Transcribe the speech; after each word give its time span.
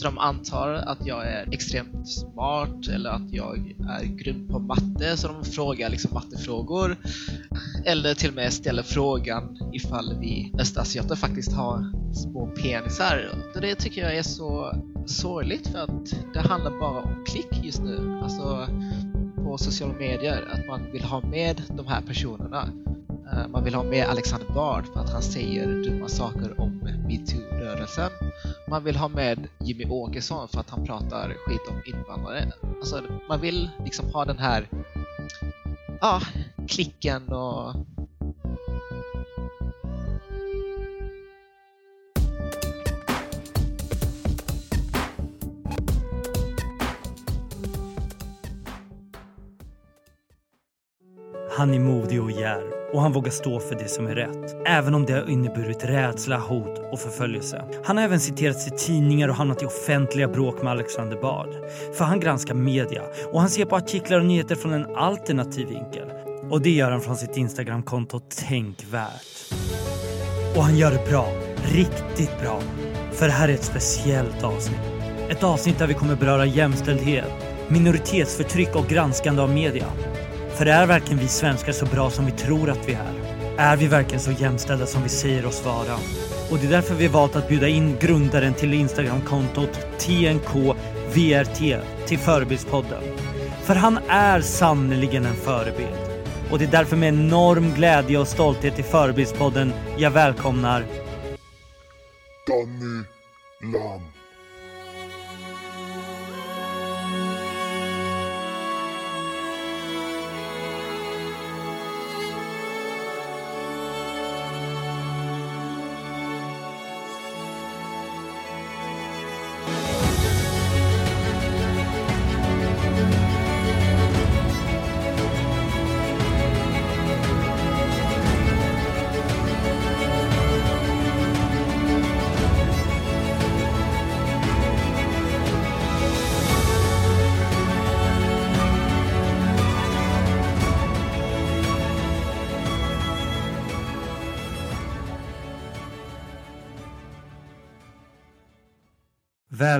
Så 0.00 0.06
de 0.06 0.18
antar 0.18 0.72
att 0.72 1.06
jag 1.06 1.26
är 1.26 1.48
extremt 1.52 2.08
smart 2.08 2.88
eller 2.88 3.10
att 3.10 3.32
jag 3.32 3.74
är 3.88 4.04
grym 4.04 4.48
på 4.48 4.58
matte, 4.58 5.16
så 5.16 5.28
de 5.28 5.44
frågar 5.44 5.90
liksom 5.90 6.14
mattefrågor. 6.14 6.96
Eller 7.84 8.14
till 8.14 8.28
och 8.28 8.34
med 8.34 8.52
ställer 8.52 8.82
frågan 8.82 9.58
ifall 9.72 10.18
vi 10.20 10.52
östasiater 10.58 11.16
faktiskt 11.16 11.52
har 11.52 11.92
små 12.14 12.46
penisar. 12.46 13.30
Och 13.54 13.60
det 13.60 13.74
tycker 13.74 14.02
jag 14.02 14.16
är 14.16 14.22
så 14.22 14.74
sorgligt 15.06 15.68
för 15.68 15.78
att 15.78 16.14
det 16.34 16.40
handlar 16.40 16.80
bara 16.80 17.02
om 17.02 17.24
klick 17.26 17.64
just 17.64 17.82
nu. 17.82 18.20
Alltså 18.22 18.68
på 19.36 19.58
sociala 19.58 19.94
medier, 19.94 20.48
att 20.52 20.66
man 20.66 20.92
vill 20.92 21.04
ha 21.04 21.20
med 21.20 21.62
de 21.76 21.86
här 21.86 22.00
personerna. 22.00 22.68
Eh, 23.32 23.48
man 23.48 23.64
vill 23.64 23.74
ha 23.74 23.82
med 23.82 24.08
Alexander 24.08 24.54
Bard 24.54 24.86
för 24.92 25.00
att 25.00 25.12
han 25.12 25.22
säger 25.22 25.66
dumma 25.66 26.08
saker 26.08 26.60
om 26.60 26.80
metoo-rörelsen. 27.08 28.10
Man 28.68 28.84
vill 28.84 28.96
ha 28.96 29.08
med 29.08 29.48
Jimmy 29.58 29.84
Åkesson 29.84 30.48
för 30.48 30.60
att 30.60 30.70
han 30.70 30.86
pratar 30.86 31.28
skit 31.28 31.60
om 31.68 31.82
invandrare. 31.86 32.52
Alltså, 32.80 33.02
man 33.28 33.40
vill 33.40 33.70
liksom 33.84 34.12
ha 34.12 34.24
den 34.24 34.38
här 34.38 34.68
ja, 36.00 36.20
klicken 36.68 37.28
och 37.28 37.74
Han 51.60 51.74
är 51.74 51.78
modig 51.78 52.22
och 52.22 52.30
djärv 52.30 52.72
och 52.92 53.02
han 53.02 53.12
vågar 53.12 53.30
stå 53.30 53.60
för 53.60 53.74
det 53.74 53.88
som 53.88 54.06
är 54.06 54.14
rätt. 54.14 54.56
Även 54.66 54.94
om 54.94 55.06
det 55.06 55.12
har 55.12 55.30
inneburit 55.30 55.84
rädsla, 55.84 56.38
hot 56.38 56.78
och 56.92 57.00
förföljelse. 57.00 57.64
Han 57.84 57.96
har 57.96 58.04
även 58.04 58.20
citerats 58.20 58.66
i 58.66 58.70
tidningar 58.70 59.28
och 59.28 59.34
hamnat 59.34 59.62
i 59.62 59.66
offentliga 59.66 60.28
bråk 60.28 60.62
med 60.62 60.72
Alexander 60.72 61.20
Bard. 61.20 61.48
För 61.94 62.04
han 62.04 62.20
granskar 62.20 62.54
media 62.54 63.02
och 63.32 63.40
han 63.40 63.50
ser 63.50 63.64
på 63.64 63.76
artiklar 63.76 64.18
och 64.18 64.26
nyheter 64.26 64.54
från 64.54 64.72
en 64.72 64.96
alternativ 64.96 65.68
vinkel. 65.68 66.08
Och 66.50 66.60
det 66.60 66.70
gör 66.70 66.90
han 66.90 67.00
från 67.00 67.16
sitt 67.16 67.36
Instagramkonto 67.36 68.20
Tänkvärt. 68.48 69.52
Och 70.56 70.62
han 70.62 70.76
gör 70.76 70.90
det 70.90 71.10
bra. 71.10 71.28
Riktigt 71.64 72.40
bra. 72.40 72.60
För 73.12 73.26
det 73.26 73.32
här 73.32 73.48
är 73.48 73.54
ett 73.54 73.64
speciellt 73.64 74.42
avsnitt. 74.42 74.80
Ett 75.28 75.42
avsnitt 75.42 75.78
där 75.78 75.86
vi 75.86 75.94
kommer 75.94 76.16
beröra 76.16 76.46
jämställdhet, 76.46 77.32
minoritetsförtryck 77.68 78.76
och 78.76 78.86
granskande 78.86 79.42
av 79.42 79.50
media. 79.50 79.86
För 80.54 80.66
är 80.66 80.86
verkligen 80.86 81.18
vi 81.18 81.28
svenskar 81.28 81.72
så 81.72 81.86
bra 81.86 82.10
som 82.10 82.26
vi 82.26 82.32
tror 82.32 82.70
att 82.70 82.88
vi 82.88 82.92
är? 82.92 83.12
Är 83.58 83.76
vi 83.76 83.86
verkligen 83.86 84.20
så 84.20 84.32
jämställda 84.32 84.86
som 84.86 85.02
vi 85.02 85.08
säger 85.08 85.46
oss 85.46 85.64
vara? 85.64 85.94
Och 86.50 86.58
det 86.58 86.66
är 86.66 86.70
därför 86.70 86.94
vi 86.94 87.08
valt 87.08 87.36
att 87.36 87.48
bjuda 87.48 87.68
in 87.68 87.96
grundaren 88.00 88.54
till 88.54 88.74
Instagramkontot 88.74 89.78
TNKVRT 89.98 91.58
till 92.06 92.18
Förebildspodden. 92.18 93.02
För 93.62 93.74
han 93.74 93.98
är 94.08 94.40
sannerligen 94.40 95.24
en 95.24 95.36
förebild. 95.36 96.10
Och 96.50 96.58
det 96.58 96.64
är 96.64 96.70
därför 96.70 96.96
med 96.96 97.08
enorm 97.08 97.74
glädje 97.74 98.18
och 98.18 98.28
stolthet 98.28 98.78
i 98.78 98.82
Förebildspodden 98.82 99.72
jag 99.98 100.10
välkomnar 100.10 100.84
Danny 102.46 103.04
Lam. 103.72 104.19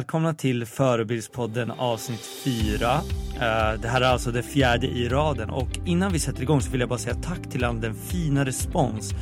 Välkomna 0.00 0.34
till 0.34 0.66
Förebildspodden 0.66 1.70
avsnitt 1.70 2.28
4. 2.44 2.92
Eh, 2.92 3.00
det 3.82 3.88
här 3.88 4.00
är 4.00 4.06
alltså 4.06 4.30
det 4.30 4.42
fjärde 4.42 4.86
i 4.86 5.08
raden 5.08 5.50
och 5.50 5.68
innan 5.86 6.12
vi 6.12 6.18
sätter 6.18 6.42
igång 6.42 6.60
så 6.60 6.70
vill 6.70 6.80
jag 6.80 6.88
bara 6.88 6.98
säga 6.98 7.14
tack 7.14 7.50
till 7.50 7.64
all 7.64 7.80
den 7.80 7.94
fina 7.94 8.44
respons 8.44 9.14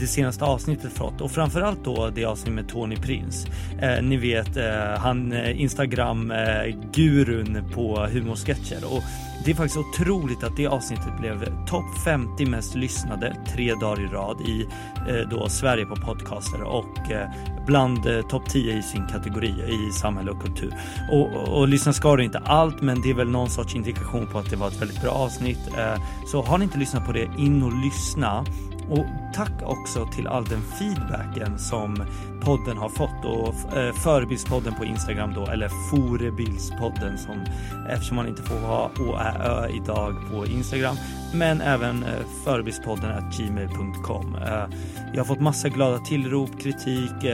det 0.00 0.06
senaste 0.06 0.44
avsnittet 0.44 0.92
fått 0.92 1.20
och 1.20 1.30
framförallt 1.30 1.84
då 1.84 2.10
det 2.14 2.24
avsnitt 2.24 2.54
med 2.54 2.68
Tony 2.68 2.96
Prins. 2.96 3.46
Eh, 3.80 4.02
Ni 4.02 4.16
vet 4.16 4.56
eh, 4.56 4.98
han 4.98 5.32
eh, 5.32 5.60
Instagram-gurun 5.60 7.56
eh, 7.56 7.70
på 7.70 8.06
humorsketcher 8.12 8.84
och 8.84 9.02
det 9.46 9.52
är 9.52 9.56
faktiskt 9.56 9.76
otroligt 9.76 10.44
att 10.44 10.56
det 10.56 10.66
avsnittet 10.66 11.18
blev 11.20 11.66
topp 11.66 11.98
50 12.04 12.46
mest 12.46 12.74
lyssnade 12.74 13.36
tre 13.48 13.74
dagar 13.74 14.04
i 14.04 14.06
rad 14.06 14.40
i 14.40 14.68
eh, 15.08 15.28
då 15.30 15.48
Sverige 15.48 15.86
på 15.86 15.96
podcaster 15.96 16.62
och 16.62 17.10
eh, 17.10 17.28
bland 17.66 18.06
eh, 18.06 18.22
topp 18.22 18.48
10 18.48 18.78
i 18.78 18.82
sin 18.82 19.06
kategori 19.06 19.48
i 19.48 19.92
samhälle 19.92 20.30
och 20.30 20.42
kultur. 20.42 20.74
Och, 21.12 21.36
och, 21.36 21.58
och 21.58 21.68
lyssna 21.68 21.92
ska 21.92 22.16
du 22.16 22.24
inte 22.24 22.38
allt 22.38 22.82
men 22.82 23.02
det 23.02 23.10
är 23.10 23.14
väl 23.14 23.30
någon 23.30 23.50
sorts 23.50 23.74
indikation 23.74 24.26
på 24.26 24.38
att 24.38 24.50
det 24.50 24.56
var 24.56 24.68
ett 24.68 24.80
väldigt 24.80 25.02
bra 25.02 25.10
avsnitt. 25.10 25.68
Eh, 25.78 26.02
så 26.26 26.42
har 26.42 26.58
ni 26.58 26.64
inte 26.64 26.78
lyssnat 26.78 27.06
på 27.06 27.12
det, 27.12 27.28
in 27.38 27.62
och 27.62 27.72
lyssna. 27.84 28.44
Och 28.90 29.06
tack 29.34 29.52
också 29.62 30.06
till 30.06 30.26
all 30.26 30.44
den 30.44 30.62
feedbacken 30.62 31.58
som 31.58 31.96
podden 32.44 32.76
har 32.76 32.88
fått 32.88 33.24
och 33.24 33.78
eh, 33.78 33.94
Förebildspodden 33.94 34.74
på 34.74 34.84
Instagram 34.84 35.34
då 35.34 35.46
eller 35.46 35.68
Forebildspodden 35.90 37.18
som 37.18 37.44
eftersom 37.90 38.16
man 38.16 38.28
inte 38.28 38.42
får 38.42 38.58
ha 38.58 38.90
å, 39.00 39.16
ä, 39.16 39.34
ö 39.44 39.68
idag 39.68 40.14
på 40.30 40.46
Instagram 40.46 40.96
men 41.34 41.60
även 41.60 42.02
eh, 42.02 42.26
förebildspodden 42.44 43.30
gmail.com. 43.30 44.34
Eh, 44.34 44.64
jag 45.12 45.20
har 45.20 45.24
fått 45.24 45.40
massa 45.40 45.68
glada 45.68 45.98
tillrop, 45.98 46.60
kritik, 46.60 47.24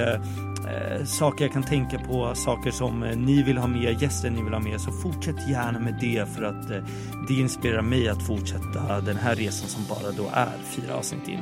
eh, 0.65 1.05
saker 1.05 1.45
jag 1.45 1.53
kan 1.53 1.63
tänka 1.63 1.99
på, 1.99 2.35
saker 2.35 2.71
som 2.71 3.03
eh, 3.03 3.17
ni 3.17 3.43
vill 3.43 3.59
ha 3.59 3.67
med, 3.67 4.03
gäster 4.03 4.31
ni 4.31 4.43
vill 4.43 4.53
ha 4.53 4.61
med, 4.61 4.81
så 4.81 4.93
fortsätt 4.93 5.49
gärna 5.49 5.79
med 5.79 5.99
det 6.01 6.29
för 6.37 6.43
att 6.43 6.71
eh, 6.71 6.79
det 7.29 7.35
inspirerar 7.35 7.83
mig 7.83 8.09
att 8.09 8.23
fortsätta 8.23 9.01
den 9.01 9.17
här 9.17 9.35
resan 9.35 9.69
som 9.69 9.85
bara 9.89 10.13
då 10.13 10.31
är 10.33 10.53
fyra 10.65 10.95
avsnitt 10.95 11.29
in. 11.29 11.41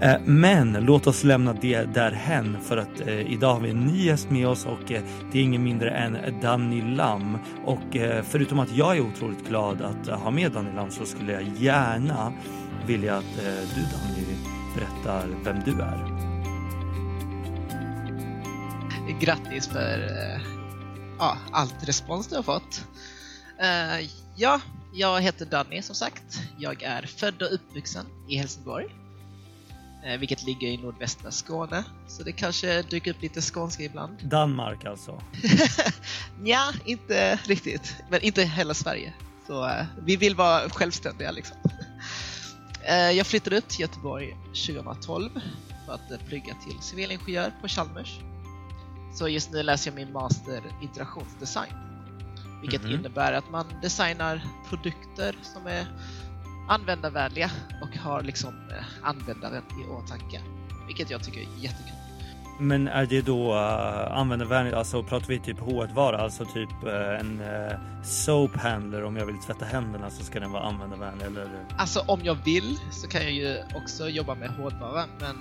Eh, 0.00 0.20
men 0.24 0.72
låt 0.72 1.06
oss 1.06 1.24
lämna 1.24 1.52
det 1.52 1.82
därhen 1.82 2.56
för 2.62 2.76
att 2.76 3.00
eh, 3.06 3.32
idag 3.32 3.54
har 3.54 3.60
vi 3.60 3.70
en 3.70 3.80
ny 3.80 4.04
gäst 4.04 4.30
med 4.30 4.48
oss 4.48 4.66
och 4.66 4.92
eh, 4.92 5.02
det 5.32 5.38
är 5.38 5.42
ingen 5.42 5.62
mindre 5.62 5.90
än 5.90 6.16
Danny 6.42 6.82
Lam. 6.82 7.38
Och 7.64 7.96
förutom 8.24 8.58
att 8.58 8.76
jag 8.76 8.96
är 8.96 9.00
otroligt 9.00 9.48
glad 9.48 9.82
att 9.82 10.20
ha 10.20 10.30
med 10.30 10.52
Danny 10.52 10.72
Lam 10.76 10.90
så 10.90 11.04
skulle 11.04 11.32
jag 11.32 11.42
gärna 11.58 12.32
vilja 12.86 13.16
att 13.16 13.36
du 13.74 13.80
Danny 13.80 14.26
berättar 14.74 15.26
vem 15.44 15.56
du 15.64 15.82
är. 15.82 16.19
Grattis 19.18 19.68
för 19.68 19.98
uh, 19.98 20.40
ja, 21.18 21.36
allt 21.52 21.88
respons 21.88 22.26
du 22.26 22.36
har 22.36 22.42
fått. 22.42 22.84
Uh, 23.62 24.08
ja, 24.36 24.60
jag 24.94 25.20
heter 25.20 25.46
Danny 25.46 25.82
som 25.82 25.94
sagt. 25.94 26.40
Jag 26.58 26.82
är 26.82 27.02
född 27.02 27.42
och 27.42 27.54
uppvuxen 27.54 28.06
i 28.28 28.36
Helsingborg. 28.36 28.86
Uh, 30.06 30.18
vilket 30.18 30.42
ligger 30.42 30.68
i 30.68 30.76
nordvästra 30.76 31.30
Skåne. 31.30 31.84
Så 32.08 32.22
det 32.22 32.32
kanske 32.32 32.82
dyker 32.82 33.10
upp 33.10 33.22
lite 33.22 33.40
skånska 33.40 33.82
ibland. 33.82 34.18
Danmark 34.22 34.84
alltså? 34.84 35.22
ja, 36.44 36.72
inte 36.84 37.36
riktigt. 37.44 37.96
Men 38.10 38.20
inte 38.20 38.44
heller 38.44 38.74
Sverige. 38.74 39.12
Så 39.46 39.70
vi 40.02 40.16
vill 40.16 40.36
vara 40.36 40.70
självständiga 40.70 41.30
liksom. 41.30 41.56
Jag 43.14 43.26
flyttade 43.26 43.58
upp 43.58 43.68
till 43.68 43.80
Göteborg 43.80 44.36
2012 44.66 45.30
för 45.86 45.92
att 45.94 46.26
plugga 46.28 46.54
till 46.54 46.78
civilingenjör 46.80 47.52
på 47.60 47.68
Chalmers. 47.68 48.20
Så 49.14 49.28
just 49.28 49.52
nu 49.52 49.62
läser 49.62 49.90
jag 49.90 49.94
min 49.94 50.12
master 50.12 50.62
interaktionsdesign. 50.82 51.72
Vilket 52.60 52.80
mm 52.80 52.92
-hmm. 52.92 52.98
innebär 52.98 53.32
att 53.32 53.50
man 53.50 53.66
designar 53.82 54.42
produkter 54.68 55.36
som 55.42 55.66
är 55.66 55.86
användarvänliga 56.68 57.50
och 57.82 57.96
har 57.96 58.22
liksom 58.22 58.54
eh, 58.70 58.84
användaren 59.02 59.62
i 59.84 59.88
åtanke. 59.88 60.40
Vilket 60.86 61.10
jag 61.10 61.24
tycker 61.24 61.40
är 61.40 61.62
jättekul. 61.62 61.99
Men 62.60 62.88
är 62.88 63.06
det 63.06 63.22
då 63.22 63.52
uh, 63.54 64.18
användarvänligt, 64.18 64.76
alltså 64.76 65.02
pratar 65.02 65.26
vi 65.26 65.40
typ 65.40 65.58
H1-vara, 65.58 66.18
alltså 66.18 66.44
typ 66.44 66.84
uh, 66.84 67.20
en 67.20 67.40
uh, 67.40 68.02
soap 68.04 68.56
handler 68.56 69.04
om 69.04 69.16
jag 69.16 69.26
vill 69.26 69.38
tvätta 69.38 69.64
händerna 69.64 70.10
så 70.10 70.24
ska 70.24 70.40
den 70.40 70.52
vara 70.52 70.62
användarvänlig 70.62 71.26
eller? 71.26 71.66
Alltså 71.78 72.00
om 72.00 72.20
jag 72.24 72.44
vill 72.44 72.76
så 72.92 73.08
kan 73.08 73.22
jag 73.22 73.32
ju 73.32 73.62
också 73.74 74.08
jobba 74.08 74.34
med 74.34 74.50
hårdvara 74.50 75.06
men 75.20 75.36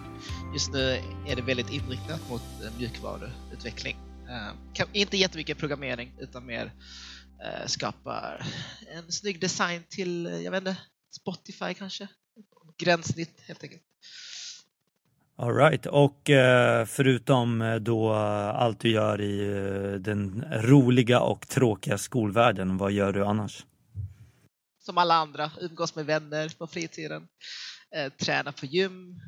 just 0.54 0.74
nu 0.74 1.02
är 1.28 1.36
det 1.36 1.42
väldigt 1.42 1.70
inriktat 1.70 2.30
mot 2.30 2.42
mjukvaruutveckling. 2.78 3.98
Uh, 4.78 4.86
inte 4.94 5.18
jättemycket 5.18 5.58
programmering 5.58 6.12
utan 6.20 6.46
mer 6.46 6.66
uh, 6.66 7.68
skapa 7.68 8.42
en 8.96 9.12
snygg 9.12 9.42
design 9.42 9.84
till, 9.90 10.42
jag 10.44 10.52
vet 10.52 10.62
inte, 10.62 10.78
Spotify 11.22 11.74
kanske? 11.74 12.08
Gränssnitt 12.78 13.42
helt 13.48 13.64
enkelt. 13.64 13.84
Alright, 15.42 15.86
och 15.86 16.30
eh, 16.30 16.86
förutom 16.86 17.62
eh, 17.62 17.76
då 17.76 18.14
allt 18.14 18.80
du 18.80 18.90
gör 18.90 19.22
i 19.22 19.40
eh, 19.40 20.00
den 20.00 20.46
roliga 20.52 21.20
och 21.20 21.48
tråkiga 21.48 21.98
skolvärlden, 21.98 22.78
vad 22.78 22.92
gör 22.92 23.14
du 23.14 23.26
annars? 23.26 23.66
Som 24.80 24.98
alla 24.98 25.16
andra, 25.16 25.52
umgås 25.62 25.96
med 25.96 26.06
vänner 26.06 26.50
på 26.58 26.68
fritiden, 26.68 27.28
eh, 27.96 28.14
träna 28.14 28.52
på 28.52 28.66
gym, 28.66 29.20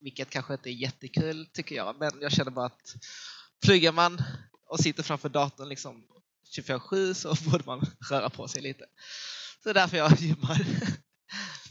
vilket 0.00 0.30
kanske 0.30 0.52
inte 0.52 0.70
är 0.70 0.74
jättekul 0.74 1.46
tycker 1.46 1.76
jag, 1.76 1.96
men 1.98 2.10
jag 2.20 2.32
känner 2.32 2.50
bara 2.50 2.66
att 2.66 2.94
flyger 3.64 3.92
man 3.92 4.22
och 4.66 4.80
sitter 4.80 5.02
framför 5.02 5.28
datorn 5.28 5.68
liksom 5.68 6.04
24-7 6.56 7.14
så 7.14 7.34
borde 7.50 7.64
man 7.66 7.86
röra 8.10 8.30
på 8.30 8.48
sig 8.48 8.62
lite. 8.62 8.84
Så 9.62 9.68
det 9.68 9.70
är 9.70 9.74
därför 9.74 9.96
jag 9.96 10.12
gymmar. 10.12 10.66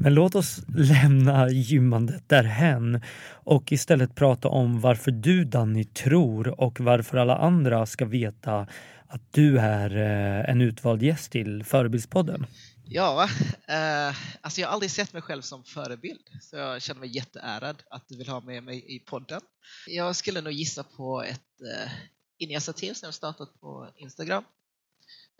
Men 0.00 0.14
låt 0.14 0.34
oss 0.34 0.60
lämna 0.76 1.50
gymmandet 1.50 2.28
därhen 2.28 3.02
och 3.44 3.72
istället 3.72 4.14
prata 4.14 4.48
om 4.48 4.80
varför 4.80 5.10
du 5.10 5.44
Danny 5.44 5.84
tror 5.84 6.60
och 6.60 6.80
varför 6.80 7.16
alla 7.18 7.36
andra 7.36 7.86
ska 7.86 8.04
veta 8.04 8.66
att 9.06 9.32
du 9.32 9.58
är 9.58 9.96
eh, 9.96 10.50
en 10.50 10.60
utvald 10.60 11.02
gäst 11.02 11.32
till 11.32 11.64
Förebildspodden. 11.64 12.46
Ja, 12.84 13.28
eh, 13.68 14.16
alltså 14.40 14.60
jag 14.60 14.68
har 14.68 14.72
aldrig 14.72 14.90
sett 14.90 15.12
mig 15.12 15.22
själv 15.22 15.42
som 15.42 15.64
förebild 15.64 16.20
så 16.40 16.56
jag 16.56 16.82
känner 16.82 17.00
mig 17.00 17.16
jätteärad 17.16 17.82
att 17.90 18.08
du 18.08 18.16
vill 18.16 18.28
ha 18.28 18.40
med 18.40 18.62
mig 18.62 18.84
i 18.96 18.98
podden. 18.98 19.40
Jag 19.86 20.16
skulle 20.16 20.40
nog 20.40 20.52
gissa 20.52 20.82
på 20.82 21.22
ett 21.22 21.60
eh, 21.60 21.92
initiativ 22.38 22.92
som 22.92 23.06
jag 23.06 23.14
startat 23.14 23.60
på 23.60 23.88
Instagram. 23.96 24.44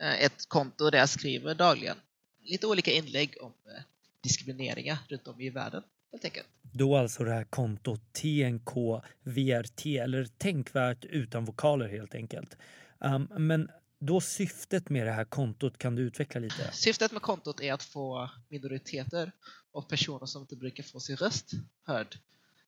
Eh, 0.02 0.24
ett 0.24 0.48
konto 0.48 0.90
där 0.90 0.98
jag 0.98 1.08
skriver 1.08 1.54
dagligen 1.54 1.96
lite 2.42 2.66
olika 2.66 2.90
inlägg 2.90 3.36
om 3.40 3.52
eh, 3.66 3.82
diskrimineringar 4.22 4.98
runt 5.08 5.28
om 5.28 5.40
i 5.40 5.50
världen 5.50 5.82
helt 6.12 6.24
enkelt. 6.24 6.46
Då 6.62 6.96
alltså 6.96 7.24
det 7.24 7.32
här 7.32 7.44
kontot 7.44 8.12
TNK 8.12 9.02
VRT 9.22 9.86
eller 9.86 10.24
tänkvärt 10.24 11.04
utan 11.04 11.44
vokaler 11.44 11.88
helt 11.88 12.14
enkelt. 12.14 12.56
Um, 12.98 13.28
men 13.38 13.70
då 13.98 14.20
syftet 14.20 14.88
med 14.88 15.06
det 15.06 15.12
här 15.12 15.24
kontot, 15.24 15.78
kan 15.78 15.94
du 15.94 16.02
utveckla 16.02 16.40
lite? 16.40 16.72
Syftet 16.72 17.12
med 17.12 17.22
kontot 17.22 17.60
är 17.60 17.72
att 17.72 17.82
få 17.82 18.30
minoriteter 18.48 19.32
och 19.72 19.88
personer 19.88 20.26
som 20.26 20.42
inte 20.42 20.56
brukar 20.56 20.82
få 20.82 21.00
sin 21.00 21.16
röst 21.16 21.50
hörd 21.82 22.18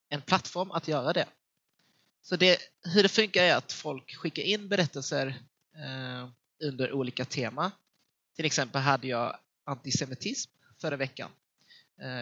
en 0.09 0.21
plattform 0.21 0.71
att 0.71 0.87
göra 0.87 1.13
det. 1.13 1.25
Så 2.21 2.35
det, 2.35 2.57
hur 2.93 3.03
det 3.03 3.09
funkar 3.09 3.43
är 3.43 3.55
att 3.55 3.71
folk 3.71 4.15
skickar 4.15 4.43
in 4.43 4.67
berättelser 4.69 5.27
eh, 5.75 6.29
under 6.63 6.91
olika 6.93 7.25
tema. 7.25 7.71
Till 8.35 8.45
exempel 8.45 8.81
hade 8.81 9.07
jag 9.07 9.37
antisemitism 9.63 10.51
förra 10.81 10.95
veckan 10.95 11.31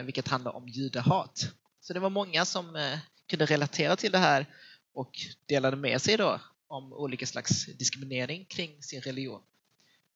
vilket 0.03 0.27
handlar 0.27 0.55
om 0.55 0.67
judehat. 0.67 1.53
Så 1.83 1.93
det 1.93 1.99
var 1.99 2.09
många 2.09 2.45
som 2.45 2.75
eh, 2.75 2.99
kunde 3.27 3.45
relatera 3.45 3.95
till 3.95 4.11
det 4.11 4.17
här 4.17 4.45
och 4.93 5.11
delade 5.45 5.77
med 5.77 6.01
sig 6.01 6.17
då 6.17 6.39
om 6.67 6.93
olika 6.93 7.25
slags 7.25 7.65
diskriminering 7.65 8.45
kring 8.45 8.83
sin 8.83 9.01
religion. 9.01 9.41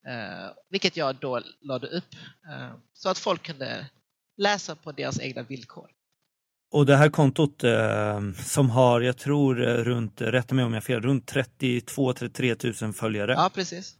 Eh, 0.07 0.51
vilket 0.69 0.97
jag 0.97 1.15
då 1.15 1.41
lade 1.61 1.87
upp 1.87 2.15
så 2.93 3.09
att 3.09 3.17
folk 3.17 3.43
kunde 3.43 3.85
läsa 4.37 4.75
på 4.75 4.91
deras 4.91 5.19
egna 5.19 5.41
villkor. 5.41 5.89
Och 6.71 6.85
det 6.85 6.95
här 6.95 7.09
kontot 7.09 7.63
eh, 7.63 8.21
som 8.45 8.69
har, 8.69 9.01
jag 9.01 9.17
tror 9.17 9.55
runt, 9.55 10.21
rätta 10.21 10.55
mig 10.55 10.65
om 10.65 10.73
jag 10.73 10.81
har 10.81 10.85
fel, 10.85 11.01
runt 11.01 11.33
32-33 11.33 12.83
000 12.83 12.93
följare. 12.93 13.31
Ja, 13.31 13.51
precis. 13.53 13.96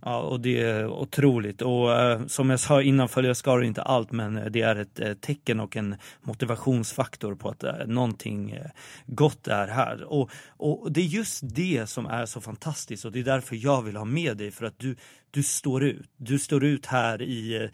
Ja, 0.00 0.18
och 0.18 0.40
det 0.40 0.60
är 0.62 0.86
otroligt. 0.86 1.62
Och 1.62 1.92
eh, 1.92 2.26
som 2.26 2.50
jag 2.50 2.60
sa 2.60 2.82
innan 2.82 3.08
följer 3.08 3.58
är 3.58 3.62
inte 3.62 3.82
allt, 3.82 4.12
men 4.12 4.36
eh, 4.36 4.44
det 4.44 4.60
är 4.62 4.76
ett 4.76 5.00
eh, 5.00 5.12
tecken 5.12 5.60
och 5.60 5.76
en 5.76 5.96
motivationsfaktor 6.22 7.34
på 7.34 7.48
att 7.48 7.64
eh, 7.64 7.74
någonting 7.86 8.50
eh, 8.50 8.70
gott 9.06 9.48
är 9.48 9.66
här. 9.66 10.04
Och, 10.04 10.30
och 10.56 10.92
det 10.92 11.00
är 11.00 11.04
just 11.04 11.40
det 11.42 11.86
som 11.86 12.06
är 12.06 12.26
så 12.26 12.40
fantastiskt 12.40 13.04
och 13.04 13.12
det 13.12 13.20
är 13.20 13.24
därför 13.24 13.56
jag 13.56 13.82
vill 13.82 13.96
ha 13.96 14.04
med 14.04 14.36
dig 14.36 14.50
för 14.50 14.66
att 14.66 14.78
du, 14.78 14.96
du 15.30 15.42
står 15.42 15.82
ut. 15.82 16.10
Du 16.16 16.38
står 16.38 16.64
ut 16.64 16.86
här 16.86 17.22
i 17.22 17.64
eh, 17.64 17.70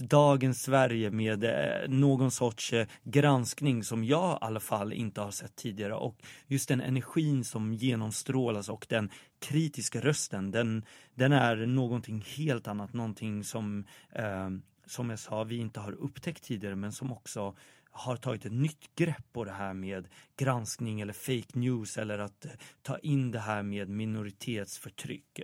dagens 0.00 0.62
Sverige 0.62 1.10
med 1.10 1.44
eh, 1.44 1.88
någon 1.88 2.30
sorts 2.30 2.72
eh, 2.72 2.86
granskning 3.04 3.84
som 3.84 4.04
jag 4.04 4.32
i 4.34 4.38
alla 4.40 4.60
fall 4.60 4.92
inte 4.92 5.20
har 5.20 5.30
sett 5.30 5.56
tidigare 5.56 5.94
och 5.94 6.16
just 6.46 6.68
den 6.68 6.80
energin 6.80 7.44
som 7.44 7.74
genomstrålas 7.74 8.68
och 8.68 8.86
den 8.88 9.10
kritiska 9.38 10.00
rösten, 10.00 10.50
den, 10.50 10.84
den 11.14 11.32
är 11.32 11.56
någonting 11.56 12.24
helt 12.36 12.68
annat, 12.68 12.92
någonting 12.92 13.44
som 13.44 13.84
eh, 14.12 14.50
som 14.86 15.10
jag 15.10 15.18
sa, 15.18 15.44
vi 15.44 15.56
inte 15.56 15.80
har 15.80 15.92
upptäckt 15.92 16.44
tidigare 16.44 16.76
men 16.76 16.92
som 16.92 17.12
också 17.12 17.56
har 17.90 18.16
tagit 18.16 18.44
ett 18.44 18.52
nytt 18.52 18.94
grepp 18.96 19.32
på 19.32 19.44
det 19.44 19.52
här 19.52 19.74
med 19.74 20.08
granskning 20.36 21.00
eller 21.00 21.12
fake 21.12 21.58
news 21.58 21.98
eller 21.98 22.18
att 22.18 22.46
ta 22.82 22.98
in 22.98 23.30
det 23.30 23.40
här 23.40 23.62
med 23.62 23.88
minoritetsförtryck. 23.88 25.40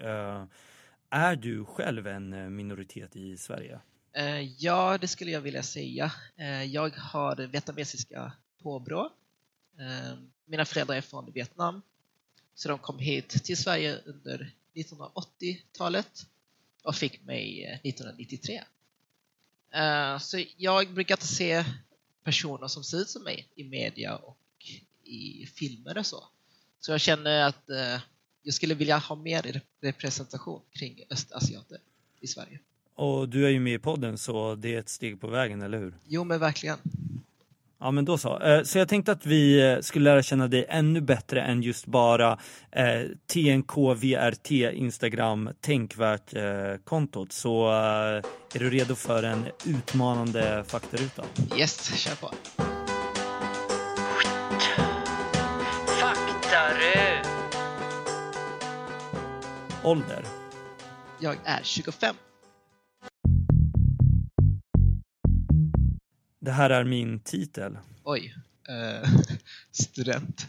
Är 1.14 1.36
du 1.36 1.64
själv 1.64 2.06
en 2.06 2.32
eh, 2.32 2.48
minoritet 2.50 3.16
i 3.16 3.36
Sverige? 3.36 3.80
Eh, 4.12 4.40
ja, 4.40 4.98
det 4.98 5.08
skulle 5.08 5.30
jag 5.30 5.40
vilja 5.40 5.62
säga. 5.62 6.12
Eh, 6.36 6.64
jag 6.64 6.96
har 6.96 7.36
vietnamesiska 7.36 8.32
påbrå. 8.62 9.10
Mina 10.44 10.64
föräldrar 10.64 10.96
är 10.96 11.00
från 11.00 11.32
Vietnam. 11.32 11.82
Så 12.54 12.68
de 12.68 12.78
kom 12.78 12.98
hit 12.98 13.28
till 13.28 13.56
Sverige 13.56 13.98
under 14.04 14.54
1980-talet 14.74 16.26
och 16.82 16.94
fick 16.94 17.22
mig 17.22 17.64
1993. 17.82 18.62
Så 20.20 20.44
jag 20.56 20.94
brukar 20.94 21.14
inte 21.14 21.26
se 21.26 21.64
personer 22.24 22.68
som 22.68 22.84
ser 22.84 22.98
ut 22.98 23.08
som 23.08 23.22
mig 23.22 23.48
i 23.54 23.64
media 23.64 24.16
och 24.16 24.66
i 25.04 25.46
filmer 25.46 25.98
och 25.98 26.06
så. 26.06 26.24
Så 26.80 26.92
jag 26.92 27.00
känner 27.00 27.42
att 27.42 27.70
jag 28.42 28.54
skulle 28.54 28.74
vilja 28.74 28.98
ha 28.98 29.16
mer 29.16 29.60
representation 29.82 30.60
kring 30.78 31.00
östasiater 31.10 31.78
i 32.20 32.26
Sverige. 32.26 32.58
Och 32.94 33.28
du 33.28 33.46
är 33.46 33.50
ju 33.50 33.60
med 33.60 33.74
i 33.74 33.78
podden 33.78 34.18
så 34.18 34.54
det 34.54 34.74
är 34.74 34.78
ett 34.78 34.88
steg 34.88 35.20
på 35.20 35.26
vägen, 35.26 35.62
eller 35.62 35.78
hur? 35.78 35.94
Jo, 36.06 36.24
men 36.24 36.40
verkligen. 36.40 36.78
Ja 37.80 37.90
men 37.90 38.04
då 38.04 38.18
så. 38.18 38.40
Eh, 38.40 38.62
Så 38.62 38.78
jag 38.78 38.88
tänkte 38.88 39.12
att 39.12 39.26
vi 39.26 39.70
eh, 39.72 39.80
skulle 39.80 40.04
lära 40.10 40.22
känna 40.22 40.48
dig 40.48 40.66
ännu 40.68 41.00
bättre 41.00 41.42
än 41.42 41.62
just 41.62 41.86
bara 41.86 42.38
eh, 42.70 43.02
TNKVRT 43.26 44.50
Instagram 44.50 45.50
tänkvärt 45.60 46.34
eh. 46.34 46.74
Så 47.32 47.68
eh, 47.68 47.74
är 48.54 48.58
du 48.58 48.70
redo 48.70 48.94
för 48.94 49.22
en 49.22 49.44
utmanande 49.66 50.64
faktaruta? 50.66 51.24
Yes, 51.58 51.96
kör 51.96 52.14
på. 52.16 52.30
Ålder? 59.84 60.24
Jag 61.20 61.36
är 61.44 61.62
25. 61.62 62.16
Det 66.40 66.50
här 66.50 66.70
är 66.70 66.84
min 66.84 67.20
titel. 67.20 67.78
Oj. 68.04 68.34
Eh, 68.68 69.08
student. 69.70 70.46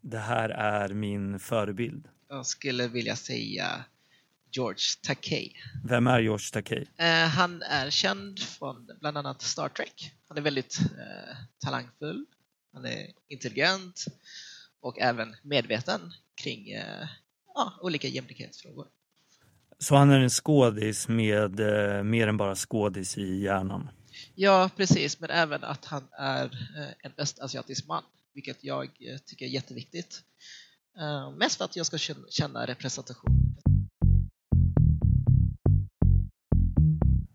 Det 0.00 0.18
här 0.18 0.48
är 0.48 0.88
min 0.94 1.38
förebild. 1.38 2.08
Jag 2.28 2.46
skulle 2.46 2.88
vilja 2.88 3.16
säga 3.16 3.84
George 4.50 4.84
Takei. 5.02 5.52
Vem 5.84 6.06
är 6.06 6.20
George 6.20 6.46
Takei? 6.52 6.86
Eh, 6.96 7.06
han 7.28 7.62
är 7.62 7.90
känd 7.90 8.38
från 8.40 8.90
bland 9.00 9.18
annat 9.18 9.42
Star 9.42 9.68
Trek. 9.68 10.12
Han 10.28 10.38
är 10.38 10.42
väldigt 10.42 10.78
eh, 10.80 11.36
talangfull, 11.64 12.26
han 12.72 12.84
är 12.84 13.06
intelligent 13.28 14.04
och 14.80 14.98
även 14.98 15.36
medveten 15.42 16.00
kring 16.42 16.70
eh, 16.70 17.08
ja, 17.54 17.72
olika 17.82 18.08
jämlikhetsfrågor. 18.08 18.86
Så 19.78 19.94
han 19.96 20.10
är 20.10 20.20
en 20.20 20.30
skådis 20.30 21.08
med 21.08 21.60
eh, 21.60 22.02
mer 22.02 22.28
än 22.28 22.36
bara 22.36 22.54
skådis 22.54 23.18
i 23.18 23.40
hjärnan. 23.42 23.88
Ja, 24.34 24.70
precis, 24.76 25.20
men 25.20 25.30
även 25.30 25.64
att 25.64 25.84
han 25.84 26.08
är 26.12 26.44
eh, 26.44 26.88
en 27.02 27.12
östasiatisk 27.18 27.86
man, 27.86 28.02
vilket 28.34 28.64
jag 28.64 28.84
eh, 28.84 29.18
tycker 29.26 29.44
är 29.44 29.50
jätteviktigt. 29.50 30.22
Mest 31.38 31.56
för 31.58 31.64
att 31.64 31.76
jag 31.76 31.86
ska 31.86 31.98
känna- 31.98 32.26
känna 32.30 32.66
representation. 32.66 33.56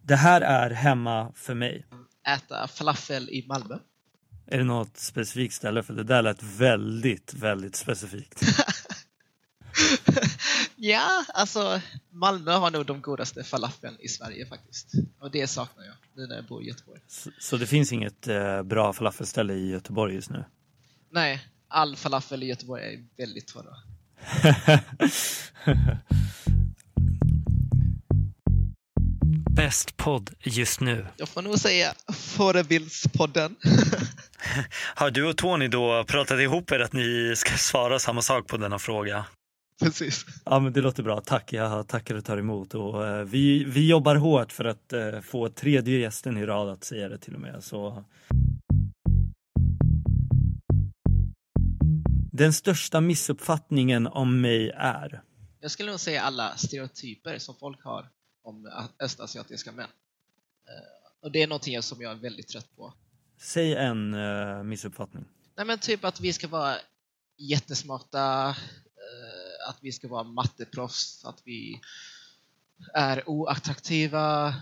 Det 0.01 0.15
här 0.15 0.41
är 0.41 0.69
hemma 0.69 1.31
för 1.35 1.53
mig. 1.53 1.85
Äta 2.27 2.67
falafel 2.67 3.29
i 3.29 3.45
Malmö. 3.47 3.79
Är 4.53 4.57
det 4.57 4.63
något 4.63 4.97
specifikt 4.97 5.53
ställe? 5.53 5.83
För 5.83 5.93
det 5.93 6.03
där 6.03 6.21
lät 6.21 6.43
väldigt, 6.43 7.33
väldigt 7.33 7.75
specifikt. 7.75 8.41
Ja, 10.75 11.25
alltså 11.33 11.81
Malmö 12.09 12.51
har 12.51 12.71
nog 12.71 12.85
de 12.85 13.01
godaste 13.01 13.43
falafeln 13.43 13.97
i 13.99 14.07
Sverige 14.07 14.45
faktiskt. 14.45 14.91
Och 15.19 15.31
det 15.31 15.47
saknar 15.47 15.85
jag 15.85 15.93
nu 16.13 16.27
när 16.27 16.35
jag 16.35 16.45
bor 16.45 16.63
i 16.63 16.67
Göteborg. 16.67 16.99
Så, 17.07 17.29
så 17.39 17.57
det 17.57 17.67
finns 17.67 17.91
inget 17.91 18.27
eh, 18.27 18.63
bra 18.63 18.93
falafelställe 18.93 19.53
i 19.53 19.69
Göteborg 19.69 20.15
just 20.15 20.29
nu? 20.29 20.45
Nej, 21.11 21.41
all 21.67 21.95
falafel 21.95 22.43
i 22.43 22.45
Göteborg 22.45 22.83
är 22.83 23.05
väldigt 23.17 23.47
torra. 23.47 23.75
Bäst 29.55 29.97
podd 29.97 30.29
just 30.43 30.79
nu. 30.79 31.05
Jag 31.17 31.29
får 31.29 31.41
nog 31.41 31.59
säga 31.59 31.93
Förebildspodden. 32.13 33.55
Har 34.95 35.11
du 35.11 35.29
och 35.29 35.37
Tony 35.37 35.67
då 35.67 36.03
pratat 36.07 36.39
ihop 36.39 36.71
er 36.71 36.79
att 36.79 36.93
ni 36.93 37.33
ska 37.35 37.57
svara 37.57 37.99
samma 37.99 38.21
sak 38.21 38.47
på 38.47 38.57
denna 38.57 38.79
fråga? 38.79 39.25
Precis. 39.81 40.25
Ja 40.45 40.59
men 40.59 40.73
det 40.73 40.81
låter 40.81 41.03
bra, 41.03 41.21
tack. 41.21 41.53
Jag 41.53 41.87
tackar 41.87 42.15
och 42.15 42.25
tar 42.25 42.37
emot. 42.37 42.75
Och, 42.75 43.07
eh, 43.07 43.23
vi, 43.23 43.63
vi 43.63 43.87
jobbar 43.89 44.15
hårt 44.15 44.51
för 44.51 44.65
att 44.65 44.93
eh, 44.93 45.21
få 45.21 45.49
tredje 45.49 45.99
gästen 45.99 46.37
i 46.37 46.45
rad 46.45 46.69
att 46.69 46.83
säga 46.83 47.09
det 47.09 47.17
till 47.17 47.35
och 47.35 47.41
med. 47.41 47.63
Så... 47.63 48.03
Den 52.31 52.53
största 52.53 53.01
missuppfattningen 53.01 54.07
om 54.07 54.41
mig 54.41 54.69
är? 54.75 55.21
Jag 55.61 55.71
skulle 55.71 55.91
nog 55.91 55.99
säga 55.99 56.21
alla 56.21 56.55
stereotyper 56.57 57.37
som 57.37 57.55
folk 57.59 57.83
har 57.83 58.09
om 58.43 58.71
östasiatiska 58.99 59.71
män. 59.71 59.89
Eh, 60.67 61.09
Och 61.19 61.31
det 61.31 61.41
är 61.43 61.47
någonting 61.47 61.81
som 61.81 62.01
jag 62.01 62.11
är 62.11 62.15
väldigt 62.15 62.47
trött 62.47 62.75
på. 62.75 62.93
Säg 63.37 63.75
en 63.75 64.13
eh, 64.13 64.63
missuppfattning. 64.63 65.25
Nej 65.55 65.65
men 65.65 65.79
typ 65.79 66.03
att 66.05 66.19
vi 66.19 66.33
ska 66.33 66.47
vara 66.47 66.77
jättesmarta, 67.37 68.49
eh, 68.49 69.69
att 69.69 69.77
vi 69.81 69.91
ska 69.91 70.07
vara 70.07 70.23
matteproffs, 70.23 71.25
att 71.25 71.41
vi 71.45 71.81
är 72.93 73.29
oattraktiva, 73.29 74.55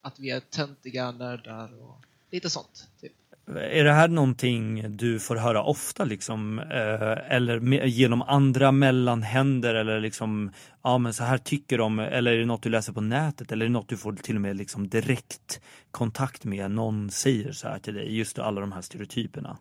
att 0.00 0.18
vi 0.18 0.30
är 0.30 0.40
töntiga 0.40 1.10
nördar 1.10 1.82
och 1.82 2.04
lite 2.30 2.50
sånt. 2.50 2.88
Typ. 3.00 3.12
Är 3.46 3.84
det 3.84 3.92
här 3.92 4.08
någonting 4.08 4.96
du 4.96 5.20
får 5.20 5.36
höra 5.36 5.62
ofta 5.62 6.04
liksom? 6.04 6.58
Eh, 6.58 7.34
eller 7.36 7.60
genom 7.86 8.22
andra 8.22 8.72
mellanhänder 8.72 9.74
eller 9.74 10.00
liksom, 10.00 10.52
ja 10.82 10.98
men 10.98 11.14
så 11.14 11.24
här 11.24 11.38
tycker 11.38 11.78
de, 11.78 11.98
eller 11.98 12.32
är 12.32 12.38
det 12.38 12.44
något 12.44 12.62
du 12.62 12.68
läser 12.68 12.92
på 12.92 13.00
nätet 13.00 13.52
eller 13.52 13.64
är 13.64 13.68
det 13.68 13.72
något 13.72 13.88
du 13.88 13.96
får 13.96 14.12
till 14.12 14.34
och 14.34 14.40
med 14.40 14.56
liksom 14.56 14.88
direkt 14.88 15.60
kontakt 15.90 16.44
med? 16.44 16.70
Någon 16.70 17.10
säger 17.10 17.52
så 17.52 17.68
här 17.68 17.78
till 17.78 17.94
dig, 17.94 18.16
just 18.16 18.38
alla 18.38 18.60
de 18.60 18.72
här 18.72 18.82
stereotyperna. 18.82 19.58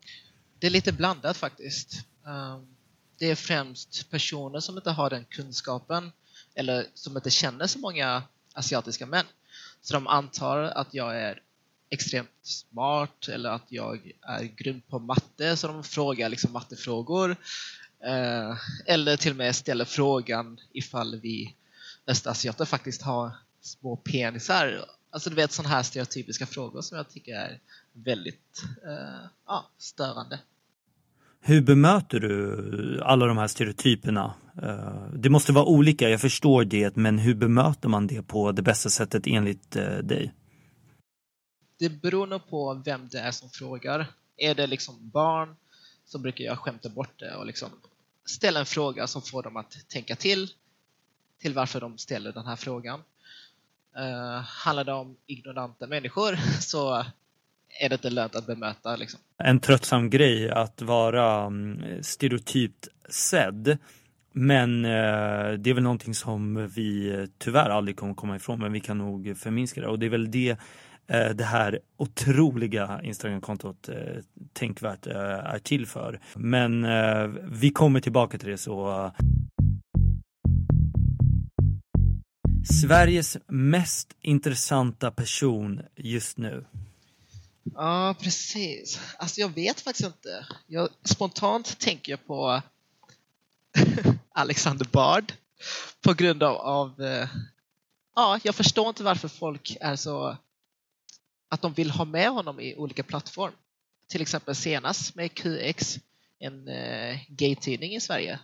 Det 0.60 0.68
är 0.68 0.72
lite 0.72 0.94
blandat 0.94 1.38
faktiskt. 1.38 2.06
Ehm, 2.28 2.76
det 3.20 3.32
är 3.32 3.36
främst 3.36 4.12
personer 4.12 4.60
som 4.60 4.78
inte 4.78 4.92
har 4.92 5.10
den 5.10 5.26
kunskapen 5.26 6.12
eller 6.56 6.86
som 6.94 7.18
inte 7.18 7.30
känner 7.30 7.68
så 7.68 7.80
många 7.80 8.24
asiatiska 8.54 9.06
män. 9.06 9.26
Så 9.82 9.94
de 9.94 10.08
antar 10.08 10.58
att 10.64 10.94
jag 10.94 11.22
är 11.22 11.40
extremt 11.92 12.30
smart 12.44 13.28
eller 13.28 13.50
att 13.50 13.66
jag 13.70 14.12
är 14.22 14.44
grym 14.44 14.82
på 14.90 15.00
matte 15.00 15.58
så 15.58 15.68
de 15.68 15.84
frågar 15.84 16.30
liksom 16.30 16.54
mattefrågor. 16.54 17.36
Eh, 18.06 18.58
Eller 18.86 19.18
till 19.18 19.32
och 19.32 19.38
med 19.38 19.56
ställer 19.56 19.86
frågan 19.86 20.60
ifall 20.74 21.20
vi 21.20 21.56
östasiater 22.08 22.66
faktiskt 22.66 23.02
har 23.02 23.32
små 23.62 23.96
penisar. 23.96 24.86
Alltså 25.10 25.30
du 25.30 25.36
vet 25.36 25.52
sådana 25.52 25.76
här 25.76 25.84
stereotypiska 25.84 26.46
frågor 26.46 26.82
som 26.82 26.98
jag 26.98 27.10
tycker 27.10 27.36
är 27.36 27.60
väldigt 27.94 28.64
eh, 28.86 29.28
ja, 29.48 29.70
störande. 29.78 30.40
Hur 31.42 31.62
bemöter 31.62 32.20
du 32.20 33.02
alla 33.04 33.26
de 33.26 33.38
här 33.38 33.48
stereotyperna? 33.48 34.34
Eh, 34.64 35.04
det 35.14 35.30
måste 35.30 35.52
vara 35.52 35.66
olika, 35.66 36.10
jag 36.10 36.22
förstår 36.22 36.64
det, 36.66 36.96
men 36.96 37.20
hur 37.20 37.36
bemöter 37.36 37.90
man 37.90 38.08
det 38.08 38.28
på 38.28 38.52
det 38.52 38.62
bästa 38.62 38.90
sättet 38.90 39.28
enligt 39.28 39.76
eh, 39.76 39.98
dig? 39.98 40.34
Det 41.82 41.90
beror 41.90 42.28
nog 42.28 42.50
på 42.50 42.82
vem 42.86 43.08
det 43.12 43.20
är 43.20 43.32
som 43.32 43.50
frågar. 43.50 44.06
Är 44.38 44.56
det 44.56 44.68
liksom 44.68 45.10
barn 45.10 45.56
så 46.06 46.20
brukar 46.20 46.44
jag 46.44 46.58
skämta 46.58 46.90
bort 46.90 47.20
det 47.20 47.36
och 47.36 47.46
liksom 47.46 47.70
ställa 48.26 48.60
en 48.60 48.66
fråga 48.66 49.08
som 49.08 49.22
får 49.22 49.44
dem 49.44 49.58
att 49.58 49.90
tänka 49.90 50.16
till 50.16 50.50
till 51.40 51.54
varför 51.54 51.82
de 51.82 51.98
ställer 51.98 52.32
den 52.32 52.46
här 52.46 52.56
frågan. 52.56 53.00
Uh, 53.98 54.42
handlar 54.42 54.84
det 54.84 54.94
om 54.94 55.16
ignoranta 55.26 55.88
människor 55.88 56.36
så 56.60 57.06
är 57.80 57.90
det 57.90 57.96
inte 57.96 58.10
lönt 58.10 58.36
att 58.36 58.48
bemöta. 58.48 58.96
Liksom. 58.96 59.20
en 59.38 59.60
tröttsam 59.60 60.10
grej 60.10 60.50
att 60.50 60.82
vara 60.82 61.46
mm, 61.46 62.04
stereotypt 62.04 62.88
sedd. 63.10 63.78
Men 64.34 64.86
eh, 64.86 65.52
det 65.60 65.70
är 65.70 65.74
väl 65.74 65.84
någonting 65.84 66.16
som 66.16 66.68
vi 66.68 67.28
tyvärr 67.38 67.70
aldrig 67.70 67.98
kommer 67.98 68.14
komma 68.14 68.36
ifrån, 68.36 68.60
men 68.60 68.72
vi 68.72 68.80
kan 68.80 68.98
nog 68.98 69.38
förminska 69.38 69.82
det. 69.82 69.88
Och 69.88 70.00
det 70.00 70.06
är 70.06 70.10
väl 70.10 70.32
det 70.32 70.58
Eh, 71.12 71.30
det 71.30 71.44
här 71.44 71.80
otroliga 71.98 73.02
Instagram-kontot 73.04 73.90
eh, 73.90 73.96
Tänkvärt 74.54 75.08
eh, 75.08 75.16
är 75.16 75.60
till 75.60 75.88
för. 75.88 76.20
Men 76.36 76.84
eh, 76.84 77.28
vi 77.44 77.72
kommer 77.72 78.00
tillbaka 78.00 78.38
till 78.38 78.50
det 78.50 78.58
så 78.58 79.12
Sveriges 82.82 83.38
mest 83.48 84.08
intressanta 84.22 85.12
person 85.12 85.82
just 85.96 86.38
nu. 86.38 86.66
Ja, 87.76 88.16
precis. 88.22 89.00
Alltså 89.18 89.42
jag 89.42 89.50
vet 89.50 89.82
faktiskt 89.82 90.08
inte. 90.08 90.46
Jag, 90.68 90.90
spontant 91.04 91.80
tänker 91.80 92.12
jag 92.12 92.28
på 92.28 92.62
Alexander 94.32 94.88
Bard 94.92 95.34
på 96.02 96.14
grund 96.14 96.44
av, 96.44 96.56
av 96.56 96.94
ja, 98.16 98.40
jag 98.44 98.56
förstår 98.56 98.90
inte 98.90 99.04
varför 99.04 99.28
folk 99.28 99.78
är 99.82 99.96
så 99.96 100.38
att 101.52 101.62
de 101.62 101.74
vill 101.74 101.92
ha 101.92 102.06
med 102.06 102.30
honom 102.30 102.60
i 102.60 102.76
olika 102.76 103.04
plattform. 103.04 103.54
Till 104.08 104.22
exempel 104.22 104.56
senast 104.56 105.16
med 105.16 105.34
QX, 105.34 106.00
en 106.40 106.68
eh, 106.68 107.20
gay-tidning 107.28 107.96
i 107.96 108.00
Sverige, 108.00 108.40